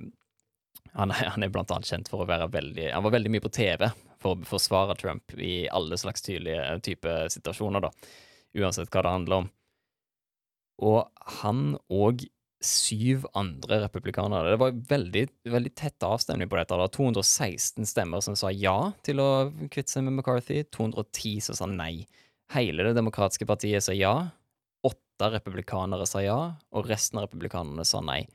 han, 0.98 1.14
han 1.14 1.46
er 1.46 1.54
blant 1.54 1.70
annet 1.76 1.92
kjent 1.92 2.10
for 2.10 2.24
å 2.24 2.30
være 2.30 2.50
veldig 2.50 2.88
Han 2.96 3.06
var 3.06 3.14
veldig 3.14 3.36
mye 3.36 3.46
på 3.46 3.54
TV 3.54 3.86
for 4.20 4.34
å 4.34 4.50
forsvare 4.50 4.98
Trump 4.98 5.38
i 5.38 5.68
alle 5.70 6.00
slags 6.00 6.26
tydelige 6.26 6.80
type 6.90 7.14
situasjoner, 7.36 7.86
da. 7.86 7.94
Uansett 8.58 8.90
hva 8.90 9.06
det 9.06 9.14
handler 9.14 9.44
om. 9.44 9.54
Og 10.90 11.30
han 11.40 11.76
og 11.94 12.26
syv 12.64 13.24
andre 13.40 13.80
republikanere. 13.86 14.52
Det 14.52 14.60
var 14.60 14.80
veldig, 14.90 15.24
veldig 15.48 15.72
tett 15.80 16.04
avstemning 16.04 16.50
på 16.52 16.58
dette. 16.60 16.74
Det 16.76 16.84
var 16.84 16.92
216 16.96 17.88
stemmer 17.88 18.24
som 18.24 18.36
sa 18.40 18.52
ja 18.52 18.92
til 19.06 19.22
å 19.24 19.30
kvitte 19.72 19.94
seg 19.94 20.04
med 20.06 20.18
McCarthy, 20.18 20.66
210 20.76 21.46
som 21.48 21.60
sa 21.62 21.70
nei. 21.72 22.04
Hele 22.54 22.84
det 22.88 22.98
demokratiske 22.98 23.48
partiet 23.48 23.86
sa 23.86 23.96
ja, 23.96 24.14
åtte 24.86 25.32
republikanere 25.36 26.08
sa 26.10 26.24
ja, 26.26 26.40
og 26.76 26.90
resten 26.90 27.22
av 27.22 27.30
republikanerne 27.30 27.88
sa 27.88 28.04
nei. 28.04 28.26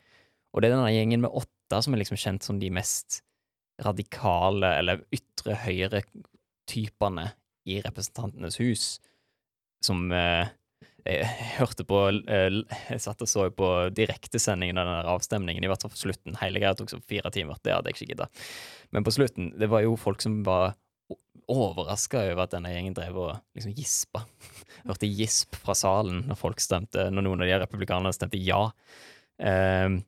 Og 0.54 0.62
det 0.62 0.70
er 0.70 0.76
denne 0.76 0.94
gjengen 0.94 1.24
med 1.26 1.34
åtte 1.34 1.82
som 1.82 1.94
er 1.94 2.04
liksom 2.04 2.20
kjent 2.20 2.46
som 2.46 2.60
de 2.62 2.70
mest 2.72 3.20
radikale, 3.84 4.70
eller 4.78 5.02
ytre 5.12 5.56
høyre-typene 5.64 7.32
i 7.66 7.80
Representantenes 7.82 8.60
hus, 8.62 8.84
som 9.84 10.06
eh, 10.14 10.46
jeg 11.04 11.56
hørte 11.58 11.84
på 11.84 11.98
eh, 12.08 12.60
Jeg 12.88 13.02
satt 13.04 13.20
og 13.20 13.28
så 13.28 13.48
på 13.52 13.70
direktesendingen 13.92 14.78
av 14.80 14.88
den 14.88 15.10
avstemningen, 15.12 15.64
i 15.64 15.68
hvert 15.68 15.84
fall 15.84 15.92
på 15.92 16.00
slutten. 16.00 16.38
Hele 16.40 16.62
greia 16.62 16.76
tok 16.78 16.92
så 16.92 17.00
fire 17.04 17.32
timer. 17.34 17.60
Det 17.60 17.74
hadde 17.74 17.92
jeg 17.92 17.98
ikke 17.98 18.14
gidda. 18.14 18.30
Men 18.96 19.04
på 19.04 19.12
slutten, 19.12 19.52
det 19.60 19.68
var 19.72 19.84
jo 19.84 19.98
folk 20.00 20.24
som 20.24 20.40
var 20.46 20.72
overraska 21.50 22.22
over 22.30 22.46
at 22.46 22.54
denne 22.54 22.72
gjengen 22.72 22.96
drev 22.96 23.18
og 23.20 23.34
liksom 23.56 23.74
gispa. 23.76 24.24
Hørte 24.88 25.10
gisp 25.10 25.58
fra 25.60 25.76
salen 25.76 26.24
når 26.30 26.40
folk 26.40 26.62
stemte, 26.64 27.10
når 27.12 27.28
noen 27.28 27.44
av 27.44 27.50
de 27.50 27.60
republikanerne 27.66 28.16
stemte 28.16 28.40
ja. 28.40 28.62
Eh, 29.36 30.00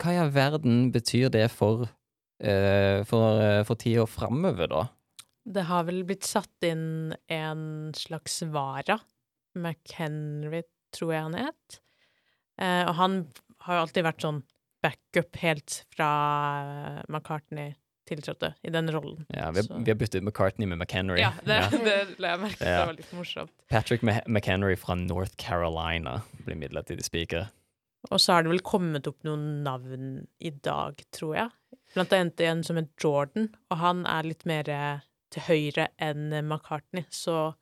hva 0.00 0.14
i 0.14 0.20
all 0.22 0.32
verden 0.32 0.86
betyr 0.94 1.28
det 1.32 1.50
for, 1.52 1.90
eh, 2.40 3.04
for, 3.04 3.40
eh, 3.42 3.62
for 3.68 3.76
tida 3.76 4.06
framover, 4.08 4.68
da? 4.72 4.86
Det 5.44 5.64
har 5.66 5.84
vel 5.84 6.04
blitt 6.06 6.24
satt 6.24 6.62
inn 6.62 7.14
en 7.28 7.92
slags 7.92 8.42
vara. 8.46 9.00
McHenry, 9.58 10.62
tror 10.94 11.14
jeg 11.14 11.28
han 11.28 11.38
het. 11.38 11.78
Eh, 12.60 12.82
og 12.86 12.96
han 12.98 13.20
har 13.66 13.78
jo 13.78 13.84
alltid 13.86 14.06
vært 14.06 14.24
sånn 14.24 14.42
backup 14.82 15.38
helt 15.42 15.82
fra 15.94 16.10
eh, 16.62 17.00
McCartney 17.08 17.74
tiltrådte 18.08 18.54
i 18.66 18.70
den 18.74 18.90
rollen. 18.92 19.24
Ja, 19.28 19.50
vi, 19.54 19.62
har, 19.62 19.84
vi 19.84 19.90
har 19.90 19.98
byttet 19.98 20.24
McCartney 20.24 20.66
med 20.66 20.78
McHenry. 20.78 21.20
Ja, 21.22 21.32
det, 21.46 21.60
det 21.84 21.96
la 22.18 22.34
jeg 22.34 22.42
merke 22.42 22.58
til. 22.58 22.66
Det 22.66 22.86
var 22.90 22.96
litt 22.98 23.12
morsomt. 23.16 23.52
Patrick 23.70 24.02
McHenry 24.02 24.76
fra 24.76 24.96
North 24.98 25.36
Carolina 25.38 26.20
blir 26.42 26.58
midlertidig 26.58 27.06
speaker. 27.06 27.46
Og 28.10 28.18
så 28.18 28.34
har 28.34 28.42
det 28.42 28.50
vel 28.50 28.64
kommet 28.66 29.06
opp 29.06 29.22
noen 29.26 29.62
navn 29.62 30.24
i 30.42 30.50
dag, 30.50 30.98
tror 31.14 31.36
jeg. 31.38 31.78
Blant 31.94 32.14
annet 32.16 32.42
en 32.42 32.64
som 32.66 32.80
het 32.80 32.90
Jordan, 32.98 33.52
og 33.70 33.78
han 33.78 34.02
er 34.10 34.26
litt 34.26 34.42
mer 34.48 34.68
eh, 34.72 35.04
til 35.32 35.46
høyre 35.46 35.88
enn 36.02 36.32
McCartney, 36.42 37.06
så 37.14 37.52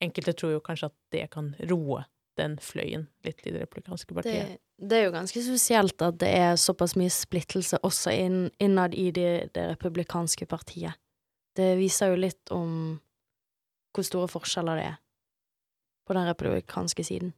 enkelte 0.00 0.34
tror 0.36 0.56
jo 0.56 0.64
kanskje 0.64 0.90
at 0.90 0.96
det 1.14 1.26
kan 1.34 1.52
roe 1.70 2.04
den 2.40 2.56
fløyen 2.62 3.06
litt 3.26 3.42
i 3.44 3.52
det 3.52 3.64
republikanske 3.66 4.14
partiet. 4.16 4.54
Det, 4.54 4.86
det 4.88 4.98
er 4.98 5.06
jo 5.08 5.14
ganske 5.14 5.42
spesielt 5.44 6.02
at 6.04 6.18
det 6.22 6.30
er 6.38 6.56
såpass 6.60 6.96
mye 6.96 7.12
splittelse 7.12 7.80
også 7.86 8.14
inn, 8.16 8.40
innad 8.62 8.96
i 8.96 9.10
det, 9.14 9.52
det 9.56 9.66
republikanske 9.74 10.48
partiet. 10.48 10.96
Det 11.56 11.74
viser 11.80 12.14
jo 12.14 12.22
litt 12.22 12.54
om 12.54 12.72
hvor 13.90 14.06
store 14.06 14.30
forskjeller 14.30 14.78
det 14.78 14.88
er 14.92 14.98
på 16.06 16.16
den 16.16 16.26
republikanske 16.26 17.04
siden. 17.06 17.34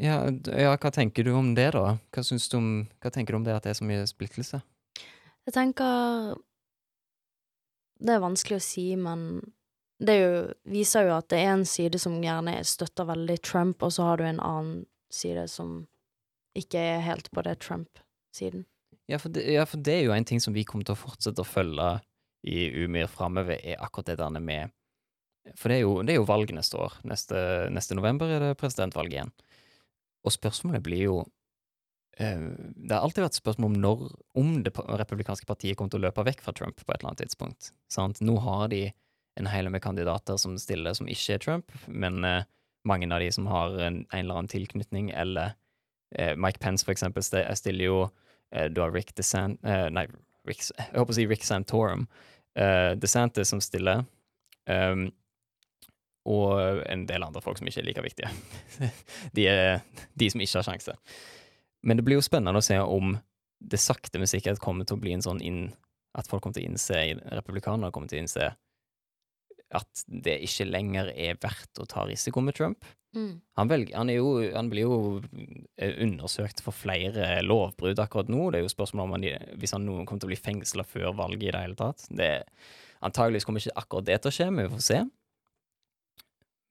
Ja, 0.00 0.22
ja, 0.56 0.72
hva 0.80 0.90
tenker 0.92 1.24
du 1.24 1.34
om 1.36 1.52
det, 1.56 1.70
da? 1.76 1.98
Hva, 2.12 2.24
syns 2.24 2.48
du 2.48 2.56
om, 2.56 2.68
hva 3.04 3.12
tenker 3.12 3.36
du 3.36 3.40
om 3.40 3.44
det 3.44 3.52
at 3.52 3.66
det 3.66 3.74
er 3.74 3.80
så 3.82 3.88
mye 3.88 4.06
splittelse? 4.08 4.62
Jeg 5.48 5.56
tenker 5.56 6.36
Det 8.00 8.14
er 8.14 8.22
vanskelig 8.22 8.56
å 8.56 8.64
si, 8.64 8.84
men 8.96 9.42
det 10.00 10.16
jo, 10.16 10.32
viser 10.72 11.08
jo 11.08 11.16
at 11.18 11.28
det 11.32 11.42
er 11.42 11.54
en 11.54 11.66
side 11.68 12.00
som 12.00 12.18
gjerne 12.24 12.56
støtter 12.64 13.08
veldig 13.10 13.36
Trump, 13.44 13.82
og 13.84 13.92
så 13.92 14.08
har 14.08 14.20
du 14.20 14.26
en 14.26 14.40
annen 14.40 14.84
side 15.12 15.44
som 15.52 15.82
ikke 16.56 16.80
er 16.80 17.02
helt 17.04 17.28
på 17.34 17.44
det 17.46 17.58
Trump-siden. 17.64 18.64
Ja 19.10 19.18
ja, 19.18 19.64
for 19.66 19.82
det 19.82 19.94
er 19.94 20.04
jo 20.06 20.14
en 20.14 20.26
ting 20.26 20.40
som 20.40 20.54
vi 20.54 20.64
kommer 20.64 20.86
til 20.86 20.94
å 20.94 21.02
fortsette 21.02 21.42
å 21.42 21.48
følge 21.48 21.98
i 22.46 22.70
Umir 22.84 23.10
framover, 23.10 23.58
er 23.58 23.82
akkurat 23.82 24.12
det 24.12 24.20
der 24.20 24.40
med 24.40 24.70
For 25.56 25.72
det 25.72 25.80
er, 25.80 25.82
jo, 25.82 26.02
det 26.06 26.14
er 26.14 26.20
jo 26.20 26.28
valg 26.28 26.52
neste 26.54 26.78
år. 26.78 26.94
Neste, 27.08 27.36
neste 27.72 27.96
november 27.96 28.30
er 28.30 28.42
det 28.44 28.58
presidentvalg 28.60 29.12
igjen. 29.12 29.32
Og 30.24 30.32
spørsmålet 30.32 30.84
blir 30.84 31.02
jo 31.02 31.16
eh, 32.20 32.44
Det 32.76 32.92
har 32.92 33.02
alltid 33.02 33.24
vært 33.24 33.38
spørsmål 33.40 33.72
om 33.72 33.78
når 33.82 34.04
om 34.40 34.50
det 34.64 34.72
republikanske 34.76 35.48
partiet 35.48 35.76
kommer 35.76 35.92
til 35.92 36.02
å 36.02 36.06
løpe 36.06 36.24
vekk 36.28 36.44
fra 36.44 36.54
Trump 36.56 36.76
på 36.78 36.88
et 36.92 37.00
eller 37.00 37.12
annet 37.12 37.24
tidspunkt. 37.24 37.72
Sant? 37.92 38.20
Nå 38.24 38.36
har 38.44 38.68
de 38.72 38.86
en 39.40 39.50
hel 39.50 39.70
med 39.72 39.82
kandidater 39.82 40.38
som 40.40 40.56
stiller 40.60 40.96
som 40.96 41.08
ikke 41.10 41.36
er 41.36 41.42
Trump, 41.42 41.76
men 41.88 42.24
eh, 42.24 42.48
mange 42.88 43.08
av 43.12 43.20
de 43.20 43.30
som 43.32 43.48
har 43.50 43.76
en, 43.78 44.02
en 44.08 44.18
eller 44.18 44.40
annen 44.40 44.50
tilknytning, 44.50 45.10
eller 45.10 45.54
eh, 46.16 46.34
Mike 46.36 46.60
Pence, 46.62 46.84
for 46.84 46.94
eksempel, 46.94 47.24
stiller 47.24 47.84
jo 47.84 48.00
eh, 48.54 48.68
Du 48.72 48.82
har 48.84 48.92
Rick 48.92 49.14
DeSant... 49.16 49.60
Eh, 49.64 49.88
nei, 49.92 50.06
Rick, 50.48 50.64
jeg 50.72 50.92
håper 50.96 51.12
å 51.12 51.18
si 51.18 51.26
Rick 51.28 51.44
Santorum. 51.44 52.06
Eh, 52.56 52.92
DeSantis 52.96 53.52
som 53.52 53.60
stiller. 53.60 54.04
Um, 54.70 55.10
og 56.28 56.82
en 56.86 57.06
del 57.08 57.24
andre 57.24 57.42
folk 57.42 57.58
som 57.58 57.68
ikke 57.68 57.80
er 57.82 57.88
like 57.88 58.04
viktige. 58.04 58.30
de 59.36 59.46
er 59.48 59.84
de 60.20 60.30
som 60.30 60.40
ikke 60.40 60.60
har 60.60 60.66
sjanse. 60.68 60.96
Men 61.82 61.98
det 61.98 62.04
blir 62.06 62.18
jo 62.18 62.24
spennende 62.24 62.60
å 62.60 62.64
se 62.64 62.78
om 62.80 63.16
det 63.60 63.80
sakte, 63.80 64.20
men 64.20 64.28
sikkert 64.30 64.60
kommer 64.60 64.88
til 64.88 64.96
å 64.96 65.02
bli 65.02 65.14
en 65.16 65.24
sånn 65.24 65.40
inn 65.44 65.70
At 66.16 66.26
folk 66.26 66.42
kommer 66.42 66.56
til 66.56 66.64
å 66.64 66.70
innse, 66.72 66.96
republikanere 67.36 67.92
kommer 67.94 68.10
til 68.10 68.18
å 68.18 68.22
innse 68.24 68.46
at 69.76 70.04
det 70.06 70.40
ikke 70.46 70.66
lenger 70.68 71.12
er 71.14 71.38
verdt 71.40 71.80
å 71.82 71.86
ta 71.88 72.06
risiko 72.08 72.42
med 72.44 72.56
Trump. 72.58 72.86
Mm. 73.16 73.40
Han, 73.58 73.70
velger, 73.70 73.96
han, 73.98 74.10
jo, 74.14 74.34
han 74.54 74.68
blir 74.70 74.86
jo 74.86 74.98
eh, 75.76 75.96
undersøkt 76.04 76.62
for 76.62 76.74
flere 76.76 77.40
lovbrudd 77.42 77.98
akkurat 78.02 78.30
nå. 78.30 78.50
Det 78.50 78.60
er 78.60 78.66
jo 78.66 78.72
spørsmål 78.72 79.08
om 79.08 79.16
han, 79.16 79.26
hvis 79.58 79.74
han 79.74 79.86
noen 79.86 80.06
kommer 80.06 80.22
til 80.22 80.30
å 80.30 80.32
bli 80.32 80.38
fengsla 80.38 80.86
før 80.86 81.14
valget 81.18 81.48
i 81.48 81.54
det 81.54 81.64
hele 81.64 81.78
tatt. 81.78 82.06
Det, 82.06 82.30
antageligvis 83.06 83.48
kommer 83.48 83.62
ikke 83.62 83.82
akkurat 83.82 84.06
det 84.10 84.20
til 84.20 84.30
å 84.30 84.36
skje, 84.36 84.50
men 84.54 84.66
vi 84.66 84.74
får 84.76 84.84
se. 84.86 85.00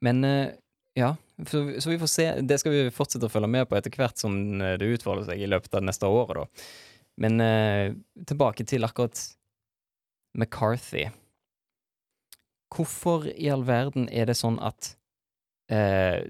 Men 0.08 0.24
eh, 0.28 0.54
ja, 1.00 1.14
så, 1.44 1.64
så 1.80 1.92
vi 1.92 2.00
får 2.00 2.14
se. 2.14 2.30
Det 2.48 2.60
skal 2.62 2.76
vi 2.76 2.86
fortsette 2.96 3.28
å 3.28 3.34
følge 3.34 3.52
med 3.52 3.68
på 3.68 3.80
etter 3.80 4.00
hvert 4.00 4.20
som 4.20 4.36
eh, 4.64 4.78
det 4.80 4.94
utfolder 4.96 5.28
seg 5.32 5.44
i 5.44 5.52
løpet 5.52 5.76
av 5.76 5.88
neste 5.88 6.08
året, 6.08 6.44
da. 6.44 6.70
Men 7.20 7.36
tilbake 8.24 8.64
til 8.64 8.88
akkurat 8.88 9.20
McCarthy. 10.40 11.10
Hvorfor 12.76 13.26
i 13.32 13.50
all 13.50 13.66
verden 13.66 14.08
er 14.14 14.30
det 14.30 14.38
sånn 14.38 14.60
at 14.62 14.94
eh, 15.74 16.28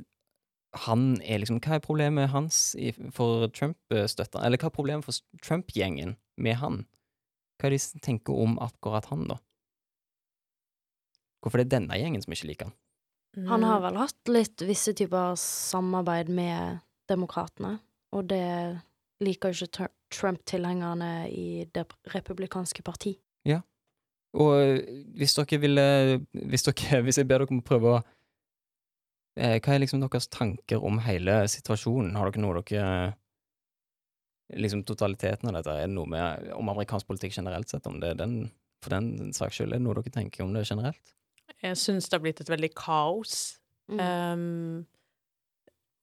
han 0.85 1.03
er 1.25 1.41
liksom 1.41 1.59
Hva 1.63 1.77
er 1.77 1.83
problemet 1.83 2.29
hans 2.31 2.75
i, 2.77 2.91
for 3.15 3.47
Trump-støtta? 3.55 4.43
Eller 4.45 4.61
hva 4.61 4.69
er 4.69 4.75
problemet 4.75 5.07
for 5.07 5.17
Trump-gjengen 5.43 6.15
med 6.37 6.59
han? 6.61 6.83
Hva 7.59 7.69
er 7.69 7.75
det 7.75 7.81
de 7.95 8.03
tenker 8.05 8.37
om 8.37 8.57
akkurat 8.63 9.09
han, 9.11 9.25
da? 9.31 9.39
Hvorfor 11.41 11.61
det 11.61 11.69
er 11.69 11.75
denne 11.79 11.97
gjengen 11.99 12.23
som 12.23 12.35
ikke 12.35 12.51
liker 12.51 12.69
han? 12.69 12.77
Han 13.49 13.63
har 13.63 13.81
vel 13.83 13.99
hatt 13.99 14.31
litt 14.31 14.61
visse 14.65 14.93
typer 14.97 15.35
samarbeid 15.39 16.31
med 16.33 16.81
demokratene, 17.09 17.77
og 18.15 18.29
det 18.31 18.79
liker 19.23 19.53
jo 19.53 19.67
ikke 19.67 19.89
Trump-tilhengerne 20.13 21.29
i 21.29 21.65
det 21.73 21.85
republikanske 22.13 22.83
parti. 22.85 23.13
Ja. 23.47 23.61
Og 24.37 24.51
eh, 24.61 25.03
hvis 25.17 25.33
dere 25.37 25.57
ville 25.57 25.85
Hvis, 26.33 26.65
dere, 26.67 27.01
hvis 27.05 27.17
jeg 27.17 27.27
ber 27.29 27.41
dere 27.41 27.49
om 27.55 27.63
å 27.63 27.65
prøve 27.65 27.93
å 27.95 27.99
eh, 29.39 29.57
Hva 29.57 29.73
er 29.73 29.81
liksom 29.81 30.03
deres 30.03 30.29
tanker 30.29 30.83
om 30.85 30.99
hele 31.05 31.41
situasjonen? 31.49 32.13
Har 32.19 32.29
dere 32.29 32.43
noe 32.43 32.61
dere 32.61 33.15
Liksom 34.49 34.81
totaliteten 34.85 35.49
av 35.49 35.59
dette, 35.59 35.73
er 35.77 35.85
det 35.85 35.93
noe 35.93 36.09
med 36.09 36.47
om 36.55 36.69
amerikansk 36.73 37.05
politikk 37.05 37.35
generelt 37.37 37.69
sett? 37.69 37.85
Om 37.85 37.99
det 38.01 38.15
er 38.15 38.15
den, 38.17 38.31
for 38.81 38.95
den 38.95 39.29
saks 39.37 39.59
skyld, 39.59 39.75
er 39.75 39.77
det 39.77 39.85
noe 39.85 39.93
dere 39.99 40.13
tenker 40.15 40.41
om 40.41 40.55
det 40.57 40.63
generelt? 40.65 41.11
Jeg 41.61 41.77
syns 41.77 42.09
det 42.09 42.17
har 42.17 42.23
blitt 42.23 42.41
et 42.41 42.49
veldig 42.49 42.71
kaos, 42.73 43.59
Mm. 43.89 43.99
um, 44.05 44.87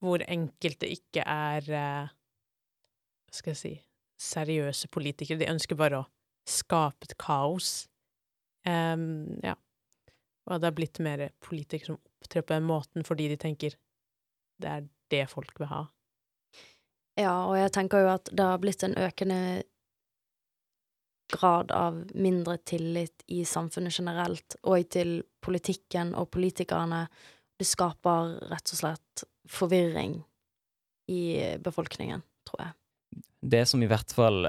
hvor 0.03 0.19
enkelte 0.27 0.89
ikke 0.91 1.23
er 1.23 1.69
uh, 1.71 2.09
Hva 3.27 3.37
skal 3.39 3.53
jeg 3.53 3.61
si 3.61 3.75
seriøse 4.19 4.89
politikere. 4.89 5.39
De 5.39 5.51
ønsker 5.51 5.79
bare 5.79 6.01
å 6.01 6.09
skape 6.49 7.07
et 7.07 7.17
kaos. 7.21 7.87
Ehm, 8.67 9.39
ja. 9.43 9.55
Og 10.47 10.61
det 10.61 10.71
har 10.71 10.77
blitt 10.77 11.01
mer 11.03 11.29
politikere 11.43 11.93
som 11.93 11.99
opptrer 11.99 12.45
på 12.47 12.55
den 12.55 12.67
måten 12.69 13.07
fordi 13.07 13.29
de 13.33 13.39
tenker 13.41 13.75
det 14.63 14.73
er 14.73 14.85
det 15.13 15.25
folk 15.31 15.59
vil 15.61 15.71
ha. 15.71 15.85
Ja, 17.17 17.47
og 17.49 17.57
jeg 17.57 17.73
tenker 17.73 18.05
jo 18.05 18.13
at 18.13 18.29
det 18.33 18.45
har 18.45 18.61
blitt 18.61 18.85
en 18.85 18.97
økende 19.01 19.41
grad 21.33 21.73
av 21.75 21.99
mindre 22.15 22.57
tillit 22.69 23.25
i 23.33 23.43
samfunnet 23.45 23.99
generelt, 23.99 24.57
og 24.63 24.89
til 24.95 25.19
politikken 25.43 26.15
og 26.15 26.31
politikerne. 26.31 27.07
Det 27.57 27.67
skaper 27.67 28.37
rett 28.53 28.73
og 28.73 28.79
slett 28.79 29.25
forvirring 29.51 30.21
i 31.11 31.23
befolkningen, 31.63 32.23
tror 32.47 32.67
jeg. 32.67 32.77
Det 33.47 33.63
som 33.69 33.83
i 33.83 33.89
hvert 33.91 34.13
fall 34.13 34.47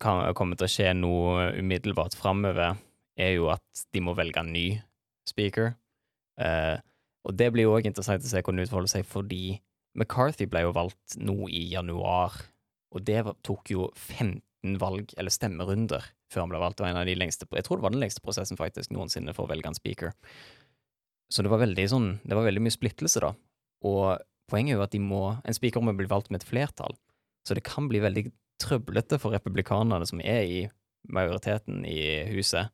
kan 0.00 0.22
komme 0.38 0.56
til 0.56 0.66
å 0.66 0.72
skje 0.72 0.92
nå 0.96 1.14
umiddelbart 1.58 2.16
framover, 2.18 2.78
er 3.16 3.36
jo 3.36 3.48
at 3.52 3.86
de 3.94 4.02
må 4.04 4.14
velge 4.16 4.40
en 4.42 4.52
ny 4.52 4.66
speaker. 5.28 5.74
Eh, 6.40 6.76
og 7.26 7.34
det 7.34 7.48
blir 7.52 7.66
jo 7.66 7.76
òg 7.76 7.88
interessant 7.88 8.22
å 8.22 8.30
se 8.30 8.42
hvordan 8.42 8.60
det 8.60 8.68
utfolder 8.68 8.92
seg, 8.92 9.06
fordi 9.08 9.58
McCarthy 9.96 10.46
ble 10.50 10.66
jo 10.66 10.74
valgt 10.76 11.16
nå 11.18 11.48
i 11.48 11.64
januar, 11.72 12.36
og 12.94 13.02
det 13.08 13.24
tok 13.46 13.72
jo 13.72 13.88
15 13.94 14.76
valg, 14.80 15.10
eller 15.18 15.32
stemmerunder, 15.32 16.04
før 16.32 16.44
han 16.44 16.52
ble 16.52 16.60
valgt. 16.62 16.78
Det 16.78 16.86
var 16.86 16.94
en 16.94 17.00
av 17.02 17.08
de 17.08 17.16
lengste, 17.18 17.48
jeg 17.48 17.66
tror 17.66 17.80
det 17.80 17.86
var 17.86 17.96
den 17.96 18.04
lengste 18.04 18.22
prosessen 18.22 18.60
faktisk 18.60 18.92
noensinne 18.94 19.34
for 19.36 19.46
å 19.46 19.50
velge 19.50 19.72
en 19.72 19.78
speaker. 19.78 20.14
Så 21.32 21.42
det 21.42 21.50
var 21.50 21.64
veldig 21.64 21.86
sånn, 21.90 22.08
det 22.22 22.38
var 22.38 22.46
veldig 22.46 22.62
mye 22.62 22.74
splittelse, 22.74 23.22
da. 23.24 23.32
Og 23.86 24.22
poenget 24.50 24.76
er 24.76 24.80
jo 24.80 24.86
at 24.86 24.94
de 24.94 25.02
må, 25.02 25.22
en 25.42 25.56
speaker 25.56 25.82
må 25.82 25.96
bli 25.96 26.08
valgt 26.10 26.30
med 26.30 26.42
et 26.42 26.48
flertall. 26.48 26.94
Så 27.46 27.56
det 27.58 27.66
kan 27.66 27.88
bli 27.90 28.02
veldig 28.02 28.28
trøblete 28.62 29.18
for 29.22 29.34
republikanerne 29.34 30.06
som 30.08 30.22
er 30.22 30.46
i 30.46 30.60
majoriteten 31.12 31.84
i 31.86 31.98
huset, 32.32 32.72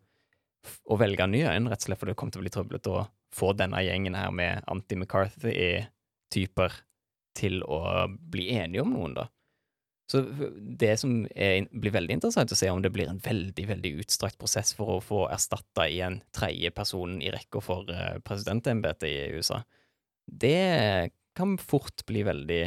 å 0.87 0.97
velge 1.01 1.27
nye 1.31 1.57
en, 1.57 1.69
rett 1.71 1.83
og 1.83 1.89
slett, 1.89 2.01
for 2.01 2.11
det 2.11 2.17
kommer 2.19 2.35
til 2.35 2.43
å 2.43 2.47
bli 2.47 2.55
trøblete 2.55 2.89
å 2.93 3.07
få 3.35 3.49
denne 3.57 3.81
gjengen 3.85 4.19
her 4.19 4.31
med 4.35 4.53
anti-McCarthy-typer 4.71 6.73
til 7.39 7.63
å 7.65 7.79
bli 8.09 8.51
enige 8.59 8.85
om 8.85 8.93
noen, 8.95 9.15
da. 9.17 9.29
Så 10.13 10.21
det 10.83 10.93
som 11.01 11.23
er, 11.33 11.65
blir 11.73 11.95
veldig 11.95 12.19
interessant 12.19 12.53
å 12.53 12.59
se, 12.59 12.69
om 12.69 12.83
det 12.85 12.93
blir 12.93 13.09
en 13.09 13.23
veldig, 13.23 13.65
veldig 13.71 13.95
utstrakt 14.03 14.37
prosess 14.41 14.75
for 14.77 14.97
å 14.97 15.05
få 15.05 15.23
erstatta 15.33 15.87
i 15.89 16.03
en 16.05 16.19
tredje 16.37 16.73
person 16.75 17.17
i 17.23 17.33
rekka 17.33 17.63
for 17.65 17.89
eh, 17.89 18.19
presidentembetet 18.27 19.09
i 19.09 19.39
USA. 19.39 19.63
Det 20.27 21.11
kan 21.39 21.57
fort 21.61 22.05
bli 22.09 22.25
veldig 22.29 22.65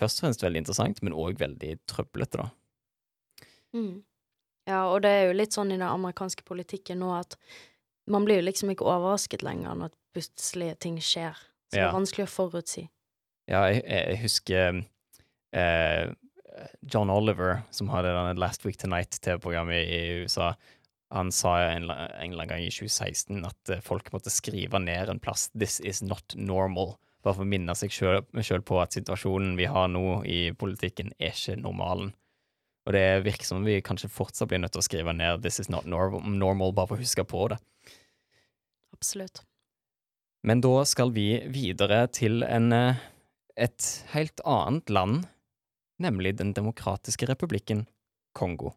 Først 0.00 0.18
og 0.18 0.24
fremst 0.24 0.42
veldig 0.42 0.60
interessant, 0.62 1.00
men 1.04 1.14
òg 1.14 1.36
veldig 1.38 1.74
trøblete, 1.86 2.40
da. 2.40 2.46
Mm. 3.76 4.00
Ja, 4.68 4.84
og 4.92 5.02
det 5.02 5.10
er 5.10 5.24
jo 5.26 5.36
litt 5.36 5.54
sånn 5.56 5.72
i 5.72 5.78
den 5.78 5.88
amerikanske 5.88 6.44
politikken 6.46 7.00
nå 7.02 7.10
at 7.16 7.36
man 8.10 8.26
blir 8.26 8.40
jo 8.40 8.46
liksom 8.46 8.70
ikke 8.72 8.86
overrasket 8.86 9.44
lenger 9.46 9.76
når 9.78 9.94
plutselig 10.14 10.74
ting 10.82 10.98
skjer. 11.02 11.38
Så 11.70 11.78
det 11.78 11.86
er 11.86 11.94
vanskelig 11.94 12.26
å 12.26 12.32
forutsi. 12.32 12.86
Ja, 13.50 13.64
jeg, 13.70 13.82
jeg 13.88 14.18
husker 14.22 14.82
eh, 15.56 16.12
John 16.82 17.10
Oliver, 17.10 17.62
som 17.74 17.90
hadde 17.92 18.12
denne 18.12 18.38
Last 18.38 18.66
Week 18.66 18.78
Tonight-TV-programmet 18.78 19.88
i 19.88 20.00
USA. 20.22 20.52
Han 21.12 21.32
sa 21.34 21.58
en, 21.60 21.88
en 21.88 21.88
eller 21.88 22.12
annen 22.22 22.50
gang 22.50 22.64
i 22.64 22.70
2016 22.72 23.42
at 23.48 23.72
eh, 23.72 23.82
folk 23.84 24.12
måtte 24.14 24.32
skrive 24.32 24.80
ned 24.82 25.10
en 25.12 25.22
plass 25.22 25.48
'This 25.52 25.80
is 25.80 26.02
not 26.02 26.36
normal'. 26.36 26.96
Bare 27.22 27.38
for 27.38 27.46
å 27.46 27.48
minne 27.48 27.74
seg 27.78 27.92
sjøl 27.94 28.64
på 28.66 28.80
at 28.82 28.96
situasjonen 28.96 29.54
vi 29.58 29.68
har 29.70 29.86
nå 29.92 30.22
i 30.26 30.50
politikken, 30.58 31.12
er 31.22 31.36
ikke 31.36 31.60
normalen. 31.60 32.10
Og 32.86 32.96
det 32.96 33.22
virker 33.26 33.46
som 33.46 33.62
vi 33.64 33.78
kanskje 33.84 34.10
fortsatt 34.10 34.50
blir 34.50 34.62
nødt 34.62 34.74
til 34.74 34.82
å 34.82 34.86
skrive 34.86 35.14
ned 35.14 35.42
'This 35.42 35.60
is 35.60 35.70
not 35.70 35.86
normal', 35.86 36.24
normal 36.26 36.72
bare 36.72 36.88
for 36.88 36.96
å 36.96 37.04
huske 37.04 37.24
på 37.24 37.48
det. 37.48 37.58
Absolutt. 38.92 39.42
Men 40.42 40.60
da 40.60 40.82
skal 40.84 41.12
vi 41.14 41.38
videre 41.46 42.08
til 42.10 42.42
en, 42.42 42.72
eh, 42.72 42.96
et 43.56 44.04
helt 44.10 44.40
annet 44.44 44.90
land, 44.90 45.26
nemlig 46.00 46.36
Den 46.38 46.52
demokratiske 46.52 47.26
republikken 47.26 47.86
Kongo. 48.34 48.72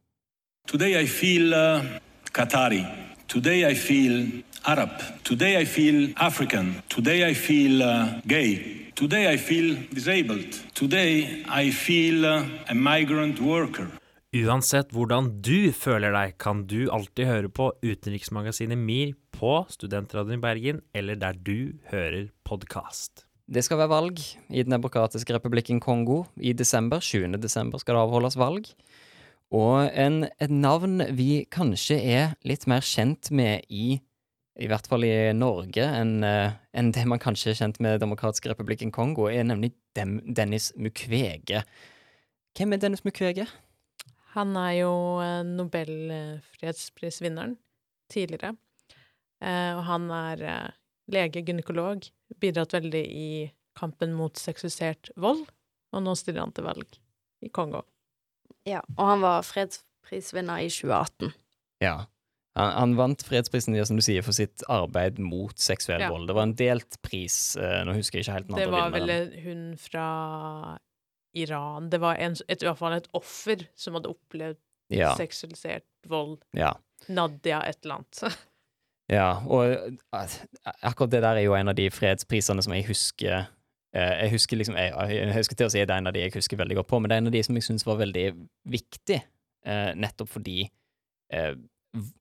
Today 0.67 0.95
I 1.01 1.05
feel 1.07 1.53
uh, 1.53 1.99
Qatari. 2.36 2.84
Today 3.32 3.63
I 3.63 3.76
feel 3.76 4.43
Arab. 4.67 4.91
Today 5.24 5.56
I 5.56 5.65
feel 5.65 6.12
African. 6.17 6.82
Today 6.89 7.24
I 7.24 7.34
feel 7.34 7.82
uh, 7.82 8.19
gay. 8.28 8.91
Today 8.93 9.34
I 9.34 9.38
feel 9.38 9.78
disabled. 9.93 10.52
Today 10.74 11.45
I 11.48 11.71
feel 11.71 12.26
uh, 12.26 12.43
a 12.67 12.76
migrant 12.76 13.39
worker. 13.39 13.88
Uansett 14.36 14.91
hvordan 14.91 15.30
du 15.39 15.71
føler 15.71 16.12
deg, 16.12 16.36
kan 16.36 16.65
du 16.67 16.89
alltid 16.91 17.30
høre 17.30 17.54
på 17.56 17.69
Utenriksmagasinet 17.80 18.84
MIR 18.84 19.15
på 19.32 19.54
Studentradioen 19.71 20.41
i 20.41 20.43
Bergen, 20.43 20.84
eller 20.91 21.15
der 21.15 21.39
du 21.39 21.80
hører 21.93 22.34
podkast. 22.43 23.24
Det 23.48 23.63
skal 23.63 23.80
være 23.80 23.93
valg 23.93 24.19
i 24.52 24.65
Den 24.65 24.76
demokratiske 24.76 25.39
republikken 25.39 25.80
Kongo 25.80 26.26
i 26.36 26.52
desember. 26.52 27.00
20. 27.00 27.39
desember 27.39 27.80
skal 27.80 27.95
det 27.95 28.04
avholdes 28.10 28.36
valg. 28.36 28.74
Og 29.55 29.91
en, 29.95 30.25
et 30.41 30.51
navn 30.51 31.03
vi 31.15 31.45
kanskje 31.53 31.99
er 32.01 32.35
litt 32.47 32.65
mer 32.67 32.83
kjent 32.85 33.31
med 33.31 33.67
i 33.69 33.99
i 34.55 34.69
hvert 34.71 34.85
fall 34.87 35.03
i 35.03 35.33
Norge, 35.35 35.83
enn 35.83 36.23
en 36.23 36.91
det 36.95 37.01
man 37.11 37.19
kanskje 37.19 37.49
er 37.51 37.57
kjent 37.59 37.81
med 37.83 37.99
Demokratiske 37.99 38.53
republikken 38.53 38.93
Kongo, 38.95 39.25
er 39.27 39.43
nemlig 39.43 39.73
Dem 39.99 40.21
Dennis 40.31 40.69
Mukwege. 40.79 41.65
Hvem 42.55 42.71
er 42.71 42.79
Dennis 42.79 43.03
Mukwege? 43.03 43.49
Han 44.35 44.51
er 44.59 44.73
jo 44.81 44.91
eh, 45.23 45.45
Nobelfredsprisvinneren 45.47 47.53
tidligere. 48.11 48.51
Eh, 49.39 49.71
og 49.77 49.83
han 49.87 50.09
er 50.11 50.41
eh, 50.43 50.75
lege, 51.15 51.39
gynekolog, 51.47 52.03
bidratt 52.43 52.75
veldig 52.75 53.03
i 53.15 53.47
kampen 53.79 54.11
mot 54.15 54.35
seksualisert 54.39 55.09
vold, 55.19 55.45
og 55.95 56.03
nå 56.03 56.15
stiller 56.19 56.43
han 56.43 56.51
til 56.55 56.67
valg 56.67 56.89
i 57.43 57.49
Kongo. 57.55 57.81
Ja, 58.65 58.82
og 58.97 59.06
han 59.08 59.21
var 59.21 59.41
fredsprisvinner 59.45 60.63
i 60.65 60.69
2018. 60.73 61.34
Ja. 61.84 61.95
Han, 62.56 62.71
han 62.80 62.93
vant 62.97 63.23
fredsprisen 63.28 63.75
ja, 63.75 63.84
som 63.86 63.97
du 63.99 64.04
sier, 64.06 64.23
for 64.23 64.32
sitt 64.36 64.63
arbeid 64.71 65.17
mot 65.19 65.58
seksuell 65.60 66.01
Ja. 66.06 66.10
vold. 66.10 66.28
Det 66.30 66.36
var 66.38 66.43
en 66.47 66.54
delt 66.56 66.97
pris. 67.04 67.56
eh, 67.60 67.82
Nå 67.86 67.93
husker 67.97 68.19
jeg 68.19 68.25
ikke 68.25 68.38
helt 68.38 68.47
den 68.47 68.56
Det 68.62 68.71
var 68.71 68.89
vel 68.95 69.12
hun 69.43 69.63
fra 69.78 70.78
Iran 71.36 71.89
Det 71.91 71.99
var 71.99 72.15
en, 72.15 72.38
et, 72.47 72.62
i 72.63 72.65
hvert 72.65 72.80
fall 72.80 72.95
et 72.95 73.10
offer 73.13 73.65
som 73.75 73.97
hadde 73.97 74.10
opplevd 74.13 74.58
Ja. 74.93 75.15
seksualisert 75.19 75.84
vold. 76.08 76.38
Ja. 76.56 76.73
Nadia 77.10 77.62
et 77.67 77.80
eller 77.84 77.95
annet. 78.01 78.23
Ja, 79.12 79.36
og 79.45 79.67
eh, 79.69 80.32
akkurat 80.82 81.12
det 81.12 81.19
der 81.21 81.36
er 81.38 81.43
jo 81.45 81.54
en 81.54 81.67
av 81.69 81.75
de 81.78 81.84
fredsprisene 81.93 82.63
som 82.65 82.73
jeg 82.73 82.88
husker 82.88 83.43
Jeg 83.95 84.31
husker 84.34 84.60
liksom 84.60 84.75
Jeg, 84.75 84.91
jeg 85.15 85.36
husker 85.38 85.55
til 85.55 85.69
å 85.69 85.71
si 85.71 85.79
det 85.79 85.93
er 85.93 86.01
en 86.01 86.10
av 86.10 86.15
de 86.15 86.25
jeg 86.25 86.34
husker 86.36 86.60
veldig 86.60 86.81
godt 86.81 86.89
på, 86.91 86.99
men 86.99 87.10
det 87.10 87.15
er 87.15 87.21
en 87.23 87.29
av 87.29 87.36
de 87.36 87.43
som 87.47 87.55
jeg 87.55 87.63
syns 87.67 87.86
var 87.88 88.01
veldig 88.01 88.25
viktig, 88.73 89.19
eh, 89.63 89.91
nettopp 89.95 90.34
fordi 90.34 90.65
eh, 91.31 91.53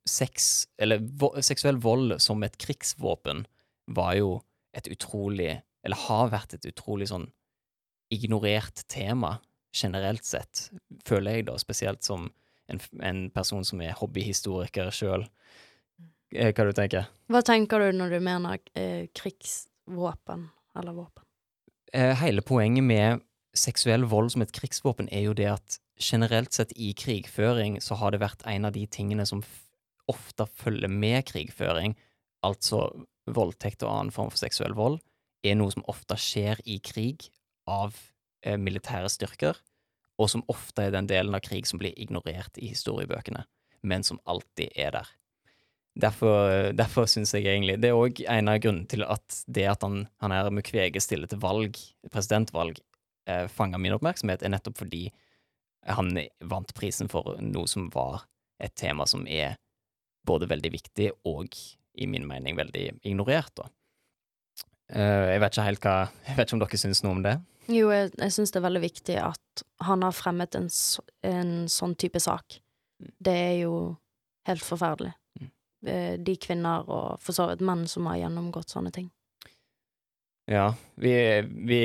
sex, 0.07 0.69
eller 0.79 1.03
vo 1.03 1.33
seksuell 1.43 1.81
vold 1.83 2.19
som 2.23 2.45
et 2.47 2.59
krigsvåpen, 2.63 3.43
var 3.91 4.15
jo 4.21 4.37
et 4.75 4.89
utrolig 4.91 5.61
Eller 5.85 6.01
har 6.07 6.31
vært 6.33 6.55
et 6.57 6.65
utrolig 6.71 7.11
sånn 7.11 7.27
ignorert 8.15 8.87
tema, 8.89 9.35
generelt 9.75 10.25
sett, 10.25 10.71
føler 11.05 11.37
jeg 11.37 11.47
da, 11.51 11.59
spesielt 11.61 12.07
som 12.07 12.31
en, 12.73 12.81
en 13.05 13.27
person 13.35 13.67
som 13.69 13.83
er 13.85 13.93
hobbyhistoriker 13.99 14.89
sjøl. 14.95 15.27
Hva 16.33 16.67
du 16.67 16.73
tenker 16.73 17.11
Hva 17.29 17.43
tenker 17.45 17.85
du 17.85 17.99
når 17.99 18.17
du 18.17 18.25
mener 18.25 18.65
eh, 18.73 19.11
krigsvåpen, 19.13 20.49
eller 20.81 20.97
våpen? 20.97 21.24
Eh, 21.95 22.15
Hele 22.19 22.43
poenget 22.43 22.85
med 22.85 23.23
seksuell 23.55 24.03
vold 24.11 24.33
som 24.35 24.43
et 24.43 24.53
krigsvåpen 24.55 25.07
er 25.15 25.29
jo 25.29 25.35
det 25.39 25.47
at 25.53 25.77
generelt 26.03 26.51
sett 26.57 26.73
i 26.75 26.91
krigføring 26.99 27.79
så 27.83 27.95
har 28.01 28.11
det 28.11 28.19
vært 28.19 28.43
en 28.51 28.67
av 28.67 28.75
de 28.75 28.83
tingene 28.91 29.27
som 29.31 29.45
ofte 30.11 30.47
følger 30.59 30.91
med 30.91 31.23
krigføring, 31.31 31.95
altså 32.43 32.89
voldtekt 33.31 33.87
og 33.87 33.93
annen 33.93 34.13
form 34.13 34.33
for 34.33 34.43
seksuell 34.43 34.75
vold, 34.75 34.99
er 35.47 35.55
noe 35.55 35.71
som 35.71 35.87
ofte 35.89 36.19
skjer 36.19 36.59
i 36.67 36.81
krig 36.83 37.29
av 37.71 37.95
eh, 38.43 38.59
militære 38.59 39.13
styrker, 39.13 39.61
og 40.19 40.33
som 40.35 40.43
ofte 40.51 40.89
er 40.89 40.97
den 40.97 41.07
delen 41.07 41.37
av 41.37 41.45
krig 41.47 41.69
som 41.71 41.79
blir 41.79 41.95
ignorert 41.95 42.59
i 42.59 42.73
historiebøkene, 42.75 43.47
men 43.87 44.03
som 44.03 44.19
alltid 44.27 44.75
er 44.75 44.99
der. 44.99 45.15
Derfor, 45.95 46.73
derfor 46.75 47.07
syns 47.07 47.31
jeg 47.37 47.47
egentlig 47.47 47.77
Det 47.79 47.93
er 47.93 47.95
òg 47.95 48.19
en 48.27 48.51
av 48.51 48.57
grunnene 48.59 48.89
til 48.91 49.05
at 49.07 49.37
det 49.47 49.69
at 49.71 49.85
han, 49.87 50.09
han 50.19 50.33
her 50.35 50.51
Mukwege 50.51 50.99
stiller 51.03 51.31
til 51.31 51.39
valg, 51.39 51.79
presidentvalg, 52.11 52.81
eh, 53.31 53.47
fanger 53.47 53.79
min 53.79 53.95
oppmerksomhet, 53.95 54.43
er 54.43 54.51
nettopp 54.57 54.81
fordi 54.83 55.05
han 55.87 56.17
vant 56.41 56.75
prisen 56.75 57.11
for 57.13 57.37
noe 57.45 57.71
som 57.71 57.87
var 57.95 58.25
et 58.63 58.75
tema 58.75 59.07
som 59.07 59.27
er 59.29 59.55
både 60.27 60.49
veldig 60.51 60.71
viktig 60.73 61.11
og, 61.29 61.55
i 61.95 62.07
min 62.11 62.27
mening, 62.27 62.57
veldig 62.57 62.87
ignorert, 63.05 63.53
da. 63.61 63.69
Eh, 64.93 65.35
jeg 65.35 65.41
vet 65.41 65.55
ikke 65.55 65.65
helt 65.65 65.87
hva 65.87 65.97
Jeg 66.27 66.37
vet 66.37 66.49
ikke 66.49 66.57
om 66.57 66.63
dere 66.63 66.79
syns 66.81 67.03
noe 67.05 67.17
om 67.17 67.23
det? 67.25 67.39
Jo, 67.73 67.89
jeg, 67.95 68.11
jeg 68.21 68.35
syns 68.35 68.53
det 68.53 68.61
er 68.61 68.67
veldig 68.67 68.83
viktig 68.83 69.15
at 69.23 69.65
han 69.87 70.05
har 70.05 70.17
fremmet 70.17 70.57
en, 70.59 70.69
en 71.25 71.53
sånn 71.73 71.95
type 72.01 72.21
sak. 72.21 72.59
Det 72.99 73.33
er 73.33 73.55
jo 73.63 73.75
helt 74.49 74.65
forferdelig. 74.65 75.15
Eh, 75.87 76.15
De 76.19 76.37
kvinner, 76.37 76.89
og 76.89 77.21
for 77.23 77.37
så 77.37 77.51
vidt 77.51 77.65
menn, 77.65 77.87
som 77.91 78.09
har 78.11 78.23
gjennomgått 78.23 78.75
sånne 78.75 78.93
ting. 78.95 79.11
Ja, 80.47 80.75
vi, 81.01 81.43
vi 81.43 81.81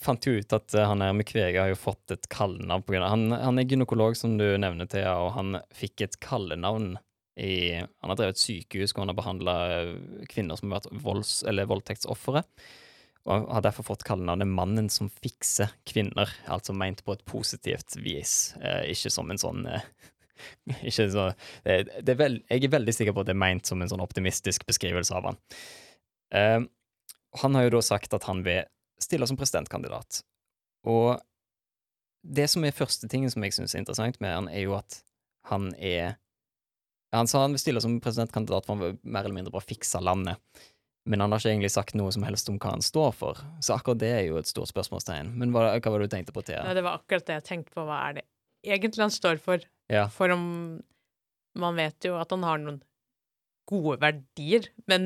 fant 0.00 0.24
jo 0.24 0.38
ut 0.38 0.52
at 0.56 0.72
eh, 0.74 0.86
han 0.88 1.04
her 1.04 1.12
Mukwege 1.12 1.60
har 1.60 1.68
jo 1.68 1.76
fått 1.76 2.14
et 2.14 2.28
kallenavn 2.32 2.86
pga. 2.86 3.04
han, 3.04 3.28
han 3.32 3.60
er 3.60 3.68
gynekolog, 3.68 4.16
som 4.16 4.38
du 4.40 4.46
nevner, 4.56 4.88
Thea, 4.88 5.12
og 5.20 5.34
han 5.36 5.60
fikk 5.76 6.06
et 6.06 6.18
kallenavn 6.24 6.96
i 7.38 7.76
Han 7.78 8.10
har 8.10 8.16
drevet 8.18 8.40
sykehus 8.40 8.90
hvor 8.90 9.04
han 9.04 9.12
har 9.12 9.18
behandla 9.20 9.52
kvinner 10.26 10.58
som 10.58 10.72
har 10.72 10.80
vært 10.80 11.02
volds, 11.04 11.36
eller 11.46 11.68
voldtektsofre. 11.70 12.42
Og 13.28 13.44
har 13.52 13.62
derfor 13.62 13.86
fått 13.86 14.06
kallenavnet 14.08 14.48
'Mannen 14.48 14.88
som 14.90 15.10
fikser 15.12 15.70
kvinner', 15.86 16.32
altså 16.48 16.72
ment 16.72 17.04
på 17.04 17.12
et 17.12 17.24
positivt 17.28 17.94
vis, 18.02 18.56
eh, 18.58 18.88
ikke 18.90 19.12
som 19.12 19.30
en 19.30 19.38
sånn 19.38 19.66
eh, 19.68 19.84
ikke 20.88 21.08
så, 21.12 21.28
det, 21.64 22.08
er 22.08 22.18
vel, 22.18 22.40
Jeg 22.50 22.66
er 22.66 22.74
veldig 22.76 22.94
sikker 22.94 23.16
på 23.16 23.24
at 23.24 23.30
det 23.30 23.36
er 23.36 23.44
meint 23.44 23.68
som 23.68 23.82
en 23.82 23.90
sånn 23.90 24.04
optimistisk 24.04 24.66
beskrivelse 24.68 25.16
av 25.16 25.30
han. 25.30 25.40
Eh, 26.34 26.60
han 27.42 27.58
har 27.58 27.66
jo 27.66 27.76
da 27.76 27.84
sagt 27.84 28.14
at 28.16 28.26
han 28.28 28.44
vil 28.46 28.64
stille 29.02 29.26
som 29.28 29.38
presidentkandidat. 29.38 30.22
Og 30.88 31.18
det 32.22 32.48
som 32.50 32.64
er 32.66 32.76
første 32.76 33.08
tingen 33.10 33.30
som 33.32 33.44
jeg 33.44 33.54
syns 33.56 33.74
er 33.74 33.82
interessant 33.82 34.18
med 34.22 34.34
han, 34.34 34.48
er 34.50 34.66
jo 34.66 34.78
at 34.78 35.02
han 35.48 35.70
er 35.76 36.16
Han 37.08 37.24
sa 37.24 37.40
han 37.40 37.54
vil 37.56 37.60
stille 37.62 37.80
som 37.80 37.94
presidentkandidat 38.04 38.66
for 38.66 38.76
han 38.76 38.82
vil 38.82 38.98
mer 39.00 39.24
eller 39.24 39.38
mindre 39.38 39.52
bare 39.54 39.64
fikse 39.64 39.96
landet. 40.04 40.36
Men 41.08 41.22
han 41.24 41.32
har 41.32 41.40
ikke 41.40 41.54
egentlig 41.54 41.70
sagt 41.72 41.94
noe 41.96 42.12
som 42.12 42.26
helst 42.26 42.50
om 42.52 42.58
hva 42.60 42.74
han 42.74 42.84
står 42.84 43.14
for. 43.16 43.38
Så 43.64 43.78
akkurat 43.78 44.02
det 44.02 44.10
er 44.12 44.26
jo 44.26 44.36
et 44.36 44.50
stort 44.50 44.68
spørsmålstegn. 44.68 45.30
Men 45.40 45.54
hva, 45.54 45.70
hva 45.72 45.92
var 45.94 46.04
det 46.04 46.10
du 46.10 46.12
tenkte 46.12 46.34
på, 46.36 46.44
Thea? 46.44 46.66
Det 46.76 46.84
var 46.84 47.00
akkurat 47.00 47.24
det 47.24 47.38
jeg 47.38 47.46
tenkte 47.46 47.72
på. 47.72 47.86
Hva 47.88 48.02
er 48.10 48.18
det 48.18 48.24
egentlig 48.76 49.06
han 49.06 49.14
står 49.14 49.40
for? 49.40 49.64
Ja. 49.88 50.06
For 50.12 50.32
om 50.34 50.44
Man 51.58 51.78
vet 51.80 52.04
jo 52.04 52.18
at 52.20 52.30
han 52.30 52.44
har 52.46 52.60
noen 52.62 52.82
gode 53.68 53.96
verdier, 54.00 54.68
men 54.86 55.02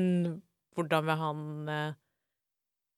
hvordan 0.75 1.07
vil 1.07 1.19
han 1.19 1.69
eh, 1.71 1.95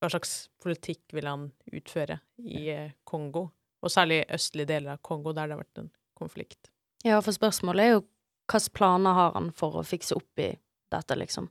Hva 0.01 0.09
slags 0.11 0.33
politikk 0.61 1.15
vil 1.15 1.29
han 1.29 1.45
utføre 1.71 2.19
i 2.43 2.65
eh, 2.73 2.95
Kongo? 3.07 3.47
Og 3.85 3.93
særlig 3.93 4.23
i 4.23 4.33
østlige 4.35 4.73
deler 4.73 4.97
av 4.97 5.03
Kongo, 5.05 5.31
der 5.31 5.47
det 5.47 5.55
har 5.55 5.61
vært 5.61 5.81
en 5.83 5.91
konflikt. 6.17 6.71
Ja, 7.05 7.19
for 7.21 7.35
spørsmålet 7.35 7.85
er 7.85 7.95
jo 7.95 8.03
hvilke 8.49 8.73
planer 8.77 9.13
har 9.17 9.33
han 9.37 9.51
for 9.57 9.79
å 9.79 9.85
fikse 9.85 10.17
opp 10.17 10.41
i 10.41 10.51
dette, 10.93 11.17
liksom? 11.17 11.49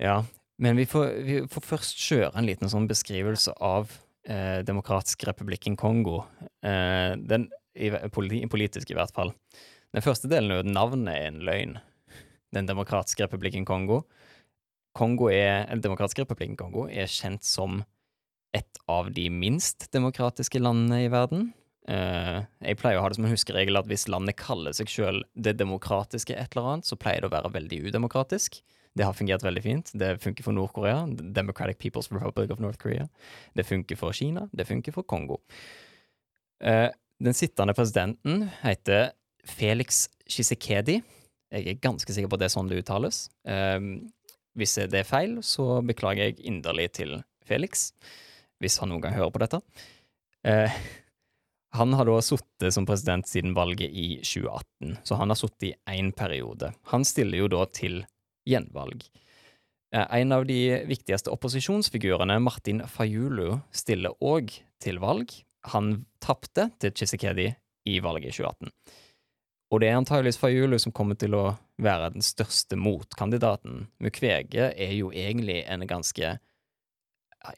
Ja, 0.00 0.22
men 0.58 0.76
vi 0.78 0.86
får, 0.88 1.06
vi 1.26 1.38
får 1.50 1.64
først 1.64 2.00
kjøre 2.02 2.32
en 2.38 2.48
liten 2.48 2.70
sånn 2.70 2.88
beskrivelse 2.90 3.54
av 3.64 3.92
eh, 4.28 4.60
Demokratisk 4.66 5.26
republikken 5.28 5.76
Kongo. 5.80 6.22
Eh, 6.62 7.14
den, 7.18 7.48
politisk, 8.12 8.90
i 8.90 8.96
hvert 8.98 9.14
fall. 9.14 9.34
Den 9.94 10.04
første 10.04 10.28
delen 10.30 10.50
er 10.50 10.60
jo 10.60 10.66
at 10.66 10.72
navnet 10.72 11.12
er 11.14 11.28
en 11.30 11.44
løgn. 11.46 11.76
Den 12.54 12.68
demokratiske 12.68 13.26
republikken 13.26 13.66
Kongo. 13.68 14.02
Kongo 14.96 15.28
er, 15.30 15.66
den 15.70 15.84
Demokratiske 15.84 16.24
republikken 16.24 16.56
Kongo 16.58 16.86
er 16.88 17.10
kjent 17.12 17.44
som 17.46 17.82
et 18.56 18.80
av 18.88 19.10
de 19.12 19.28
minst 19.30 19.90
demokratiske 19.92 20.60
landene 20.60 21.04
i 21.04 21.10
verden. 21.12 21.50
Uh, 21.88 22.44
jeg 22.60 22.76
pleier 22.80 22.98
å 22.98 23.04
ha 23.04 23.08
det 23.08 23.16
som 23.16 23.24
en 23.24 23.32
huskeregel 23.32 23.80
at 23.80 23.86
hvis 23.88 24.08
landet 24.12 24.36
kaller 24.40 24.74
seg 24.76 24.90
sjøl 24.92 25.22
det 25.36 25.54
demokratiske 25.60 26.34
et 26.36 26.52
eller 26.52 26.74
annet, 26.74 26.88
så 26.88 26.98
pleier 27.00 27.24
det 27.24 27.30
å 27.30 27.36
være 27.36 27.52
veldig 27.54 27.80
udemokratisk. 27.88 28.60
Det 28.98 29.06
har 29.06 29.16
fungert 29.16 29.44
veldig 29.44 29.62
fint. 29.62 29.92
Det 29.94 30.16
funker 30.20 30.44
for 30.44 30.56
Nord-Korea. 30.56 31.04
Democratic 31.36 31.78
People's 31.78 32.10
Republic 32.10 32.50
of 32.50 32.60
North 32.60 32.80
Korea. 32.82 33.06
Det 33.54 33.64
funker 33.68 33.96
for 34.00 34.16
Kina. 34.16 34.48
Det 34.52 34.66
funker 34.66 34.92
for 34.96 35.06
Kongo. 35.06 35.38
Eh, 36.60 36.88
den 37.22 37.34
sittende 37.34 37.74
presidenten 37.74 38.46
heter 38.62 39.12
Felix 39.48 40.06
Shisekedi. 40.28 41.00
Jeg 41.52 41.66
er 41.72 41.82
ganske 41.82 42.12
sikker 42.12 42.30
på 42.30 42.36
at 42.36 42.44
det 42.44 42.48
er 42.50 42.54
sånn 42.54 42.70
det 42.70 42.80
uttales. 42.82 43.26
Um, 43.48 44.08
hvis 44.58 44.76
det 44.90 45.00
er 45.00 45.08
feil, 45.08 45.38
så 45.46 45.80
beklager 45.86 46.28
jeg 46.28 46.42
inderlig 46.46 46.90
til 46.98 47.16
Felix, 47.48 47.90
hvis 48.60 48.78
han 48.82 48.92
noen 48.92 49.06
gang 49.06 49.16
hører 49.16 49.32
på 49.34 49.42
dette. 49.42 49.62
Uh, 50.46 50.80
han 51.76 51.92
har 51.96 52.08
da 52.08 52.18
sittet 52.24 52.74
som 52.74 52.86
president 52.88 53.28
siden 53.28 53.54
valget 53.56 53.92
i 53.92 54.18
2018, 54.24 54.98
så 55.04 55.18
han 55.20 55.32
har 55.32 55.38
sittet 55.38 55.70
i 55.70 55.74
én 55.98 56.12
periode. 56.16 56.72
Han 56.92 57.04
stiller 57.04 57.42
jo 57.42 57.50
da 57.52 57.64
til 57.72 58.00
gjenvalg. 58.48 59.04
Eh, 59.94 60.06
En 60.20 60.32
av 60.32 60.46
de 60.46 60.84
viktigste 60.88 61.32
opposisjonsfigurene, 61.32 62.38
Martin 62.40 62.80
Fayulu, 62.88 63.60
stiller 63.72 64.16
òg 64.20 64.52
til 64.80 65.00
valg. 65.00 65.32
Han 65.74 66.04
tapte 66.22 66.68
til 66.80 66.94
Chisekedi 66.94 67.48
i 67.88 68.00
valget 68.04 68.32
i 68.32 68.36
2018. 68.38 68.72
Og 69.68 69.82
det 69.82 69.90
er 69.90 69.98
antageligvis 69.98 70.40
Fayulu 70.40 70.78
som 70.80 70.94
kommer 70.96 71.18
til 71.20 71.34
å 71.36 71.44
være 71.82 72.12
den 72.14 72.24
største 72.24 72.78
motkandidaten. 72.80 73.86
Mukwege 74.00 74.70
er 74.72 74.94
jo 74.96 75.10
egentlig 75.12 75.60
en 75.68 75.84
ganske 75.88 76.38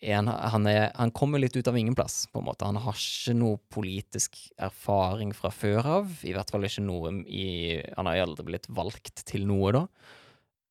en, 0.01 0.29
han, 0.29 0.67
er, 0.69 0.91
han 0.95 1.13
kommer 1.17 1.41
litt 1.41 1.57
ut 1.57 1.69
av 1.71 1.79
ingen 1.79 1.95
plass, 1.97 2.27
på 2.29 2.43
en 2.43 2.47
måte. 2.51 2.67
Han 2.69 2.79
har 2.85 2.99
ikke 2.99 3.35
noe 3.39 3.61
politisk 3.73 4.37
erfaring 4.61 5.33
fra 5.37 5.51
før 5.55 5.89
av. 6.01 6.19
I 6.27 6.35
hvert 6.37 6.53
fall 6.53 6.67
ikke 6.69 6.85
noe 6.85 7.15
i 7.25 7.81
Han 7.97 8.11
har 8.11 8.27
aldri 8.27 8.47
blitt 8.51 8.69
valgt 8.69 9.25
til 9.31 9.47
noe, 9.49 9.73
da. 9.79 9.87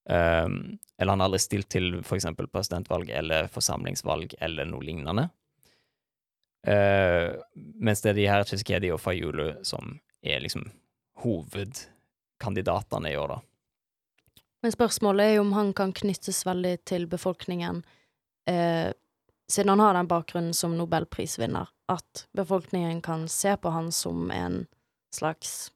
Um, 0.09 0.79
eller 0.97 1.13
han 1.13 1.21
har 1.21 1.29
aldri 1.29 1.41
stilt 1.41 1.67
til 1.69 1.99
eksempel 2.01 2.47
presidentvalg 2.49 3.11
eller 3.13 3.49
forsamlingsvalg 3.53 4.33
eller 4.41 4.69
noe 4.69 4.85
lignende. 4.85 5.27
Uh, 6.69 7.39
mens 7.81 8.03
det 8.03 8.11
er 8.11 8.17
de 8.19 8.27
her 8.29 8.43
Chiskedi 8.45 8.91
og 8.93 9.01
Fayulu 9.01 9.55
som 9.65 9.95
er 10.21 10.43
liksom 10.43 10.67
hovedkandidatene 11.23 13.09
i 13.09 13.17
år, 13.17 13.35
da. 13.35 13.39
Men 14.61 14.75
spørsmålet 14.75 15.25
er 15.25 15.33
jo 15.37 15.45
om 15.47 15.53
han 15.55 15.71
kan 15.73 15.93
knyttes 15.95 16.43
veldig 16.45 16.75
til 16.87 17.07
befolkningen, 17.09 17.81
uh, 18.51 18.89
siden 19.49 19.73
han 19.73 19.81
har 19.81 19.97
den 19.97 20.11
bakgrunnen 20.11 20.53
som 20.53 20.77
nobelprisvinner, 20.77 21.71
at 21.89 22.25
befolkningen 22.37 23.01
kan 23.01 23.27
se 23.31 23.55
på 23.57 23.71
han 23.73 23.89
som 23.95 24.29
en 24.31 24.65
slags 25.15 25.71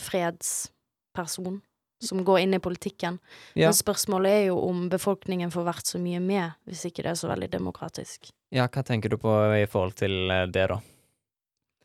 fredsperson 0.00 1.60
som 2.00 2.24
går 2.24 2.38
inn 2.38 2.54
i 2.54 2.58
politikken. 2.58 3.18
Ja. 3.52 3.68
Men 3.68 3.74
spørsmålet 3.76 4.32
er 4.32 4.44
jo 4.48 4.58
om 4.64 4.88
befolkningen 4.88 5.52
får 5.52 5.66
vært 5.68 5.90
så 5.90 6.00
mye 6.00 6.20
med, 6.24 6.56
hvis 6.64 6.86
ikke 6.88 7.04
det 7.04 7.12
er 7.12 7.20
så 7.20 7.28
veldig 7.28 7.50
demokratisk. 7.52 8.30
Ja, 8.50 8.66
hva 8.66 8.82
tenker 8.82 9.12
du 9.12 9.18
på 9.20 9.30
i 9.54 9.66
forhold 9.70 9.94
til 10.00 10.30
eh, 10.30 10.48
det, 10.50 10.66
da? 10.72 10.80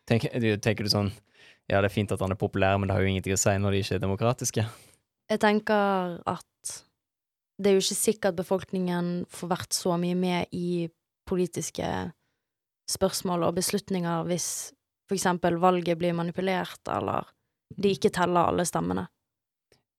Tenker 0.10 0.34
du, 0.42 0.50
tenker 0.62 0.86
du 0.86 0.92
sånn 0.92 1.12
Ja, 1.70 1.80
det 1.80 1.90
er 1.90 1.94
fint 1.94 2.12
at 2.14 2.22
han 2.22 2.34
er 2.34 2.40
populær, 2.40 2.78
men 2.78 2.90
det 2.90 2.98
har 2.98 3.06
jo 3.06 3.10
ingenting 3.10 3.34
å 3.34 3.42
si 3.42 3.54
når 3.58 3.74
de 3.74 3.82
ikke 3.82 3.98
er 3.98 4.04
demokratiske? 4.04 4.66
Jeg 5.32 5.42
tenker 5.42 6.20
at 6.30 6.74
det 7.58 7.72
er 7.72 7.78
jo 7.78 7.84
ikke 7.86 7.98
sikkert 7.98 8.38
befolkningen 8.38 9.26
får 9.32 9.50
vært 9.50 9.78
så 9.78 9.96
mye 9.98 10.18
med 10.20 10.54
i 10.54 10.86
politiske 11.26 11.88
spørsmål 12.92 13.48
og 13.48 13.56
beslutninger 13.58 14.28
hvis 14.30 14.50
for 15.10 15.18
eksempel 15.18 15.58
valget 15.62 15.98
blir 15.98 16.14
manipulert, 16.18 16.82
eller 16.90 17.30
de 17.78 17.94
ikke 17.94 18.12
teller 18.14 18.52
alle 18.52 18.66
stemmene. 18.68 19.06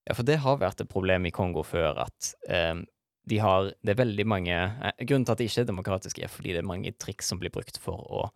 Ja, 0.06 0.14
for 0.14 0.26
det 0.26 0.38
har 0.42 0.60
vært 0.60 0.82
et 0.82 0.90
problem 0.90 1.26
i 1.26 1.34
Kongo 1.34 1.64
før 1.66 2.04
at 2.04 2.32
eh, 2.46 2.78
de 3.26 3.38
har 3.42 3.72
Det 3.82 3.94
er 3.94 3.98
veldig 3.98 4.26
mange 4.26 4.54
eh, 4.54 5.04
Grunnen 5.04 5.26
til 5.26 5.34
at 5.34 5.40
det 5.40 5.48
ikke 5.50 5.64
er 5.64 5.70
demokratisk, 5.70 6.18
er 6.18 6.32
fordi 6.32 6.54
det 6.54 6.62
er 6.62 6.68
mange 6.68 6.92
triks 6.94 7.30
som 7.32 7.40
blir 7.42 7.52
brukt 7.54 7.80
for 7.82 8.06
å 8.06 8.28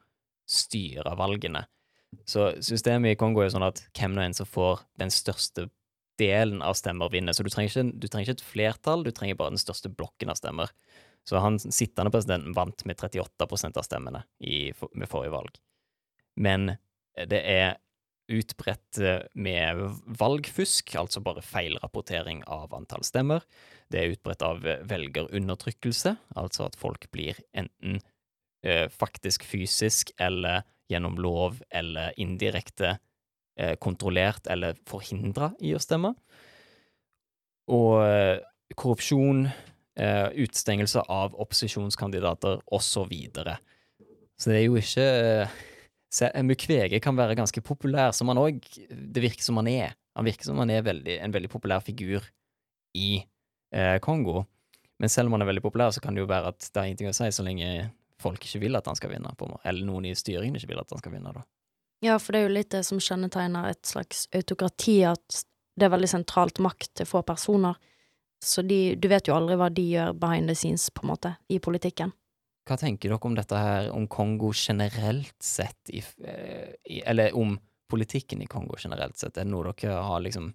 styre 0.50 1.14
valgene. 1.18 1.62
Så 2.26 2.48
systemet 2.64 3.14
i 3.14 3.18
Kongo 3.18 3.42
er 3.42 3.46
jo 3.46 3.54
sånn 3.54 3.68
at 3.68 3.84
hvem 3.94 4.16
nå 4.16 4.24
enn 4.24 4.34
som 4.34 4.48
får 4.50 4.82
den 4.98 5.12
største 5.14 5.68
delen 6.18 6.58
av 6.66 6.74
stemmer, 6.74 7.10
vinner. 7.12 7.32
Så 7.32 7.46
du 7.46 7.50
trenger, 7.52 7.70
ikke, 7.70 8.00
du 8.02 8.08
trenger 8.10 8.26
ikke 8.26 8.38
et 8.40 8.48
flertall, 8.48 9.04
du 9.06 9.12
trenger 9.14 9.38
bare 9.38 9.54
den 9.54 9.62
største 9.62 9.92
blokken 9.94 10.32
av 10.32 10.40
stemmer. 10.40 10.72
Så 11.28 11.40
han 11.40 11.60
sittende 11.60 12.12
presidenten 12.12 12.56
vant 12.56 12.84
med 12.88 12.98
38% 12.98 13.78
av 13.78 13.86
stemmene 13.86 14.24
i, 14.42 14.72
med 14.92 15.08
forrige 15.10 15.34
valg. 15.36 15.60
Men 16.40 16.74
det 17.30 17.40
er 17.40 17.78
utbredt 18.30 19.00
eh, 19.02 19.24
med 19.34 19.82
valgfusk, 20.20 20.94
altså 21.00 21.22
bare 21.24 21.44
feilrapportering 21.44 22.44
av 22.50 22.74
antall 22.76 23.04
stemmer. 23.06 23.44
Det 23.90 24.00
er 24.00 24.14
utbredt 24.14 24.44
av 24.46 24.62
velgerundertrykkelse, 24.62 26.14
altså 26.38 26.68
at 26.68 26.78
folk 26.80 27.08
blir 27.14 27.38
enten 27.56 28.00
eh, 28.64 28.86
faktisk 28.92 29.46
fysisk 29.48 30.14
eller 30.18 30.62
gjennom 30.90 31.18
lov 31.22 31.60
eller 31.70 32.14
indirekte 32.20 32.96
eh, 33.58 33.76
kontrollert 33.82 34.46
eller 34.50 34.78
forhindra 34.88 35.52
i 35.62 35.74
å 35.76 35.82
stemme. 35.82 36.14
Og 37.70 38.00
eh, 38.02 38.38
korrupsjon, 38.78 39.46
eh, 39.98 40.28
utstengelse 40.44 41.04
av 41.08 41.34
opposisjonskandidater 41.34 42.62
osv. 42.66 42.88
Så, 42.90 43.04
videre. 43.10 43.58
så 44.38 44.50
det 44.50 44.60
er 44.60 44.66
jo 44.66 44.78
ikke 44.80 45.06
eh, 45.06 45.60
Mukwege 46.42 46.98
kan 47.02 47.18
være 47.18 47.36
ganske 47.38 47.62
populær, 47.62 48.10
som 48.16 48.28
han 48.32 48.40
òg 48.40 48.58
Det 48.90 49.22
virker 49.22 49.44
som 49.46 49.60
han 49.60 49.68
er. 49.70 49.94
Han 50.18 50.26
virker 50.26 50.48
som 50.48 50.58
han 50.58 50.70
er 50.74 50.82
veldig, 50.82 51.20
en 51.22 51.34
veldig 51.34 51.50
populær 51.52 51.84
figur 51.86 52.24
i 52.98 53.22
eh, 53.74 53.98
Kongo. 54.02 54.44
Men 54.98 55.08
selv 55.08 55.30
om 55.30 55.36
han 55.36 55.44
er 55.44 55.52
veldig 55.52 55.62
populær, 55.62 55.94
så 55.94 56.02
kan 56.02 56.14
det 56.14 56.24
jo 56.24 56.30
være 56.30 56.50
at 56.50 56.66
det 56.66 56.80
er 56.80 56.88
ingenting 56.90 57.12
å 57.12 57.16
si 57.16 57.30
så 57.32 57.46
lenge 57.46 57.70
folk 58.20 58.42
ikke 58.44 58.60
vil 58.66 58.76
at 58.76 58.88
han 58.90 58.98
skal 58.98 59.14
vinne, 59.14 59.30
på, 59.38 59.48
eller 59.64 59.86
noen 59.86 60.10
i 60.10 60.16
styringen 60.18 60.58
ikke 60.58 60.74
vil 60.74 60.82
at 60.82 60.92
han 60.92 61.00
skal 61.00 61.14
vinne, 61.14 61.32
da. 61.32 61.46
Ja, 62.04 62.16
for 62.20 62.32
det 62.32 62.40
er 62.40 62.46
jo 62.48 62.56
litt 62.56 62.72
det 62.72 62.82
som 62.88 63.00
kjennetegner 63.00 63.70
et 63.70 63.84
slags 63.88 64.26
autokrati, 64.36 64.98
at 65.08 65.42
det 65.76 65.86
er 65.86 65.94
veldig 65.94 66.10
sentralt 66.10 66.60
makt 66.60 66.94
til 67.00 67.08
få 67.08 67.22
personer. 67.24 67.76
Så 68.44 68.64
de, 68.64 68.96
du 68.96 69.08
vet 69.08 69.28
jo 69.28 69.36
aldri 69.36 69.56
hva 69.60 69.68
de 69.72 69.84
gjør 69.84 70.14
behind 70.16 70.48
the 70.48 70.56
scenes, 70.56 70.88
på 70.92 71.04
en 71.04 71.12
måte, 71.12 71.34
i 71.52 71.60
politikken. 71.60 72.12
Hva 72.70 72.76
tenker 72.78 73.10
dere 73.10 73.26
om 73.26 73.34
dette 73.34 73.58
her, 73.58 73.88
om 73.90 74.04
Kongo 74.06 74.52
generelt 74.54 75.34
sett, 75.42 75.90
i, 75.90 75.98
i, 75.98 77.00
eller 77.02 77.34
om 77.34 77.56
politikken 77.90 78.44
i 78.44 78.46
Kongo 78.46 78.78
generelt 78.78 79.18
sett? 79.18 79.34
Er 79.34 79.48
det 79.48 79.50
noe 79.50 79.72
dere 79.74 79.98
har 80.06 80.22
liksom 80.22 80.52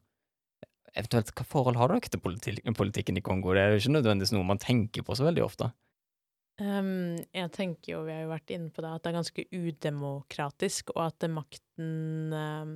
Eventuelt, 0.96 1.34
hva 1.36 1.44
forhold 1.44 1.76
har 1.76 1.92
dere 1.92 2.08
til 2.08 2.22
politi 2.24 2.54
politikken 2.72 3.20
i 3.20 3.24
Kongo? 3.26 3.52
Det 3.52 3.66
er 3.66 3.74
jo 3.74 3.82
ikke 3.82 3.98
nødvendigvis 3.98 4.32
noe 4.32 4.48
man 4.48 4.62
tenker 4.64 5.04
på 5.04 5.18
så 5.20 5.26
veldig 5.28 5.44
ofte. 5.44 5.68
Um, 6.56 7.18
jeg 7.36 7.52
tenker 7.52 7.92
jo, 7.92 8.04
vi 8.08 8.14
har 8.16 8.22
jo 8.24 8.32
vært 8.32 8.54
inne 8.56 8.72
på 8.72 8.80
det, 8.80 8.94
at 8.96 9.04
det 9.04 9.12
er 9.12 9.18
ganske 9.18 9.44
udemokratisk, 9.52 10.94
og 10.96 11.02
at 11.10 11.28
makten 11.28 12.32
um, 12.32 12.72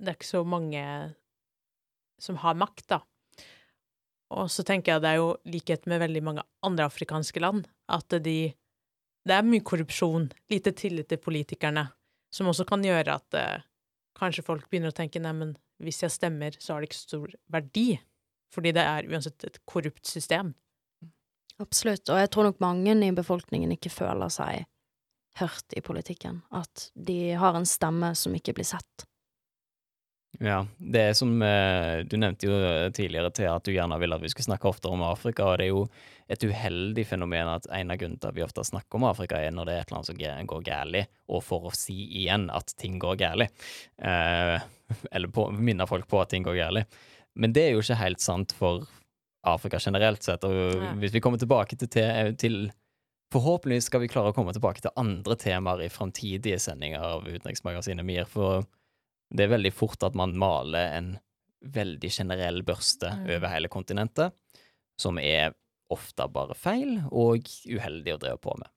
Det 0.00 0.08
er 0.08 0.16
ikke 0.16 0.30
så 0.30 0.40
mange 0.48 0.84
som 2.16 2.40
har 2.40 2.56
makt, 2.56 2.86
da. 2.94 3.02
Og 4.34 4.50
så 4.52 4.64
tenker 4.66 4.94
jeg 4.94 5.04
det 5.04 5.10
er 5.12 5.20
jo 5.22 5.30
likhet 5.48 5.86
med 5.88 6.02
veldig 6.02 6.22
mange 6.24 6.44
andre 6.66 6.88
afrikanske 6.88 7.40
land, 7.40 7.68
at 7.88 8.18
de 8.24 8.54
Det 9.28 9.34
er 9.34 9.44
mye 9.44 9.60
korrupsjon, 9.60 10.30
lite 10.48 10.72
tillit 10.72 11.08
til 11.10 11.18
politikerne, 11.20 11.82
som 12.32 12.46
også 12.48 12.64
kan 12.64 12.80
gjøre 12.80 13.12
at 13.18 13.34
eh, 13.36 13.64
kanskje 14.16 14.44
folk 14.46 14.70
begynner 14.70 14.88
å 14.88 14.96
tenke 14.96 15.20
neimen, 15.20 15.50
hvis 15.82 16.00
jeg 16.02 16.14
stemmer, 16.14 16.56
så 16.56 16.72
har 16.72 16.80
det 16.80 16.88
ikke 16.88 16.96
stor 16.96 17.34
verdi, 17.52 17.98
fordi 18.54 18.72
det 18.72 18.86
er 18.86 19.10
uansett 19.10 19.44
et 19.44 19.58
korrupt 19.68 20.06
system. 20.08 20.54
Absolutt, 21.60 22.08
og 22.08 22.22
jeg 22.22 22.30
tror 22.30 22.48
nok 22.48 22.62
mange 22.62 22.94
i 23.04 23.12
befolkningen 23.12 23.74
ikke 23.74 23.92
føler 23.92 24.32
seg 24.32 24.64
hørt 25.42 25.76
i 25.76 25.82
politikken. 25.84 26.42
At 26.54 26.88
de 26.94 27.34
har 27.38 27.58
en 27.58 27.68
stemme 27.68 28.14
som 28.16 28.34
ikke 28.34 28.54
blir 28.56 28.68
sett. 28.68 29.07
Ja, 30.38 30.60
det 30.78 31.00
er 31.02 31.14
som 31.18 31.32
eh, 31.42 32.04
Du 32.06 32.14
nevnte 32.20 32.46
jo 32.46 32.58
tidligere 32.94 33.30
til 33.34 33.48
at 33.50 33.64
du 33.64 33.72
gjerne 33.72 33.96
vil 33.98 34.14
at 34.14 34.22
vi 34.22 34.30
skulle 34.30 34.46
snakke 34.46 34.68
oftere 34.70 34.94
om 34.94 35.02
Afrika, 35.02 35.48
og 35.48 35.58
det 35.58 35.66
er 35.66 35.72
jo 35.72 35.86
et 36.28 36.44
uheldig 36.44 37.06
fenomen 37.08 37.48
at 37.48 37.66
en 37.72 37.90
av 37.90 37.98
grunnene 37.98 38.20
til 38.20 38.30
at 38.30 38.36
vi 38.36 38.44
ofte 38.44 38.62
snakker 38.68 39.00
om 39.00 39.08
Afrika, 39.08 39.40
er 39.40 39.54
når 39.56 39.66
det 39.66 39.74
er 39.74 39.82
et 39.82 39.90
eller 39.90 39.98
annet 39.98 40.10
som 40.10 40.52
går 40.52 40.64
galt, 40.68 41.14
og 41.32 41.42
for 41.42 41.70
å 41.70 41.74
si 41.74 41.96
igjen 42.20 42.46
at 42.54 42.74
ting 42.78 43.00
går 43.02 43.16
galt. 43.24 43.66
Eh, 43.98 44.56
eller 45.16 45.32
på, 45.32 45.48
minne 45.56 45.88
folk 45.88 46.06
på 46.10 46.20
at 46.22 46.30
ting 46.34 46.46
går 46.46 46.60
galt. 46.60 47.00
Men 47.38 47.54
det 47.56 47.64
er 47.64 47.74
jo 47.74 47.82
ikke 47.82 48.02
helt 48.02 48.22
sant 48.22 48.54
for 48.56 48.86
Afrika 49.48 49.80
generelt 49.80 50.22
sett. 50.26 50.44
Og 50.44 50.98
hvis 51.00 51.14
vi 51.14 51.22
kommer 51.24 51.40
tilbake 51.40 51.78
til, 51.78 52.36
til, 52.38 52.68
Forhåpentligvis 53.28 53.90
skal 53.90 54.00
vi 54.00 54.08
klare 54.08 54.30
å 54.32 54.34
komme 54.36 54.54
tilbake 54.56 54.80
til 54.80 54.94
andre 54.96 55.34
temaer 55.36 55.82
i 55.84 55.90
framtidige 55.92 56.56
sendinger 56.64 57.02
av 57.04 57.26
Utenriksmagasinet 57.28 58.06
MIR, 58.06 58.24
for 58.24 58.64
det 59.30 59.44
er 59.44 59.54
veldig 59.54 59.72
fort 59.74 60.04
at 60.06 60.16
man 60.18 60.36
maler 60.38 60.94
en 60.96 61.10
veldig 61.60 62.10
generell 62.12 62.62
børste 62.66 63.10
mm. 63.12 63.24
over 63.36 63.52
hele 63.52 63.70
kontinentet, 63.72 64.34
som 65.00 65.18
er 65.18 65.52
ofte 65.92 66.26
bare 66.32 66.56
feil 66.58 67.00
og 67.08 67.48
uheldig 67.68 68.14
å 68.14 68.20
drive 68.22 68.40
på 68.44 68.54
med. 68.60 68.70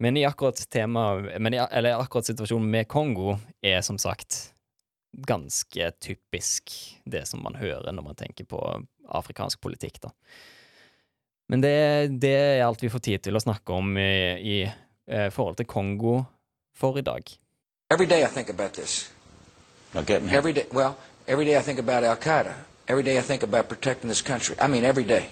Men 0.00 0.16
i 0.16 0.24
akkurat 0.24 0.56
tema, 0.72 1.20
men 1.38 1.54
i, 1.54 1.60
eller 1.60 2.00
akkurat 2.00 2.30
situasjonen 2.30 2.70
med 2.72 2.88
Kongo 2.88 3.34
er 3.60 3.82
som 3.84 3.98
sagt 4.00 4.54
ganske 5.26 5.90
typisk 6.00 6.72
det 7.04 7.26
som 7.28 7.42
man 7.44 7.58
hører 7.60 7.92
når 7.92 8.06
man 8.06 8.16
tenker 8.16 8.46
på 8.48 8.60
afrikansk 9.10 9.60
politikk, 9.60 10.00
da. 10.06 10.14
Men 11.50 11.64
det, 11.64 11.74
det 12.22 12.30
er 12.30 12.64
alt 12.64 12.82
vi 12.82 12.92
får 12.92 13.02
tid 13.02 13.24
til 13.26 13.34
å 13.34 13.42
snakke 13.42 13.74
om 13.74 13.96
i, 13.98 14.10
i 14.38 14.58
eh, 14.62 15.30
forhold 15.34 15.58
til 15.58 15.66
Kongo 15.66 16.20
for 16.78 16.96
i 17.00 17.02
dag. 17.02 17.26
Every 17.90 18.06
day 18.06 18.22
I 18.22 18.30
think 18.30 18.48
about 18.54 18.78
this. 18.78 19.10
Now 19.94 20.02
get 20.02 20.22
me. 20.22 20.30
Every 20.30 20.52
day, 20.52 20.66
well, 20.72 20.96
every 21.26 21.44
day 21.44 21.56
I 21.58 21.62
think 21.62 21.78
about 21.78 22.04
Al 22.04 22.16
Qaeda. 22.16 22.54
Every 22.88 23.02
day 23.02 23.18
I 23.18 23.22
think 23.22 23.42
about 23.42 23.68
protecting 23.68 24.08
this 24.08 24.22
country. 24.22 24.56
I 24.60 24.68
mean 24.68 24.84
every 24.84 25.04
day, 25.04 25.24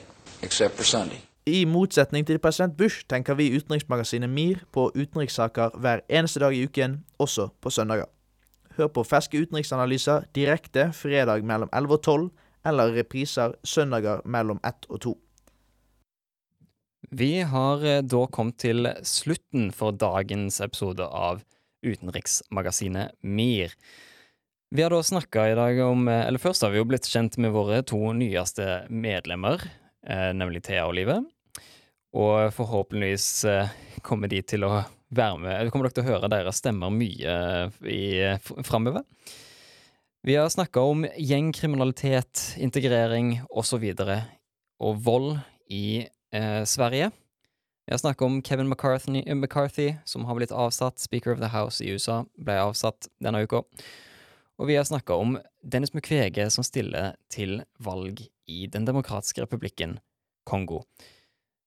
except 0.42 0.76
for 0.76 0.84
Sunday. 0.84 1.20
I 1.46 1.64
motsetning 1.64 2.26
til 2.26 2.38
president 2.38 2.76
Bush 2.76 3.06
tenker 3.08 3.34
vi 3.34 3.46
i 3.46 3.56
utenriksmagasinet 3.56 4.30
MIR 4.30 4.58
på 4.72 4.90
utenrikssaker 4.94 5.78
hver 5.80 6.00
eneste 6.08 6.40
dag 6.40 6.54
i 6.54 6.64
uken, 6.64 7.04
også 7.18 7.48
på 7.60 7.70
søndager. 7.70 8.04
Hør 8.76 8.86
på 8.86 9.04
ferske 9.04 9.40
utenriksanalyser 9.40 10.28
direkte 10.34 10.90
fredag 10.92 11.44
mellom 11.44 11.70
11 11.72 11.94
og 11.94 12.02
12 12.02 12.28
eller 12.66 12.92
repriser 12.98 13.54
søndager 13.64 14.20
mellom 14.24 14.60
1 14.66 14.86
og 14.88 15.00
2. 15.00 15.14
Vi 17.10 17.30
har 17.40 17.84
eh, 17.86 18.02
da 18.04 18.26
kommet 18.26 18.58
til 18.60 18.90
slutten 19.02 19.72
for 19.72 19.96
dagens 19.96 20.60
episode 20.60 21.06
av 21.06 21.40
utenriksmagasinet 21.86 23.16
MIR. 23.22 23.72
Vi 24.70 24.82
har 24.82 24.90
da 24.90 25.02
snakka 25.02 25.48
i 25.48 25.54
dag 25.54 25.80
om 25.80 26.08
eh, 26.08 26.26
Eller 26.26 26.38
først 26.38 26.62
har 26.62 26.70
vi 26.70 26.80
jo 26.80 26.84
blitt 26.84 27.08
kjent 27.08 27.38
med 27.40 27.54
våre 27.54 27.80
to 27.88 28.12
nyeste 28.12 28.82
medlemmer, 28.92 29.62
eh, 30.04 30.30
nemlig 30.36 30.66
Thea 30.66 30.84
og 30.84 30.92
Live. 30.98 31.22
Og 32.12 32.52
forhåpentligvis 32.52 33.28
eh, 33.48 33.70
kommer 34.04 34.28
de 34.28 34.42
til 34.44 34.66
å 34.68 34.82
være 35.08 35.38
med 35.40 35.70
kommer 35.72 35.88
dere 35.88 35.96
til 35.96 36.04
å 36.04 36.10
høre 36.10 36.28
deres 36.28 36.58
stemmer 36.60 36.92
mye 36.92 38.34
framover. 38.68 39.06
Vi 40.20 40.34
har 40.36 40.50
snakka 40.52 40.82
om 40.84 41.06
gjengkriminalitet, 41.16 42.42
integrering 42.60 43.38
osv. 43.48 43.86
Og, 44.04 44.12
og 44.84 45.00
vold 45.06 45.30
i 45.72 46.02
eh, 46.04 46.60
Sverige. 46.68 47.08
Vi 47.88 47.94
har 47.94 48.02
snakka 48.02 48.26
om 48.26 48.42
Kevin 48.44 48.68
McCarthy, 48.68 49.24
McCarthy, 49.32 49.94
som 50.04 50.28
har 50.28 50.36
blitt 50.36 50.52
avsatt. 50.52 51.00
Speaker 51.00 51.32
of 51.32 51.40
the 51.40 51.48
House 51.54 51.80
i 51.80 51.88
USA 51.88 52.26
ble 52.36 52.58
avsatt 52.66 53.08
denne 53.24 53.46
uka. 53.48 53.62
Og 54.58 54.66
vi 54.66 54.74
har 54.74 54.86
snakka 54.86 55.14
om 55.14 55.36
Dennis 55.62 55.94
Mukwege 55.94 56.48
som 56.50 56.66
stiller 56.66 57.14
til 57.30 57.62
valg 57.78 58.24
i 58.50 58.66
Den 58.66 58.88
demokratiske 58.88 59.44
republikken 59.44 59.98
Kongo. 60.46 60.82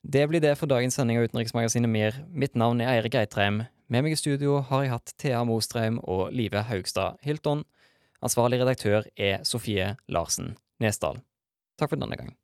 Det 0.04 0.26
blir 0.28 0.42
det 0.42 0.58
for 0.58 0.68
dagens 0.68 0.98
sending 0.98 1.20
av 1.20 1.30
Utenriksmagasinet 1.30 1.90
MIR. 1.90 2.20
Mitt 2.28 2.58
navn 2.58 2.82
er 2.82 2.98
Eirik 2.98 3.16
Eitrheim. 3.16 3.64
Med 3.88 4.04
meg 4.04 4.16
i 4.16 4.20
studio 4.20 4.60
har 4.68 4.84
jeg 4.84 4.94
hatt 4.96 5.16
Thea 5.22 5.44
Mostreim 5.48 6.02
og 6.04 6.34
Live 6.36 6.66
Haugstad 6.68 7.22
Hilton. 7.24 7.64
Ansvarlig 8.22 8.60
redaktør 8.62 9.08
er 9.16 9.46
Sofie 9.48 9.96
Larsen 10.08 10.56
Nesdal. 10.82 11.22
Takk 11.80 11.94
for 11.94 12.02
denne 12.02 12.18
gang. 12.18 12.36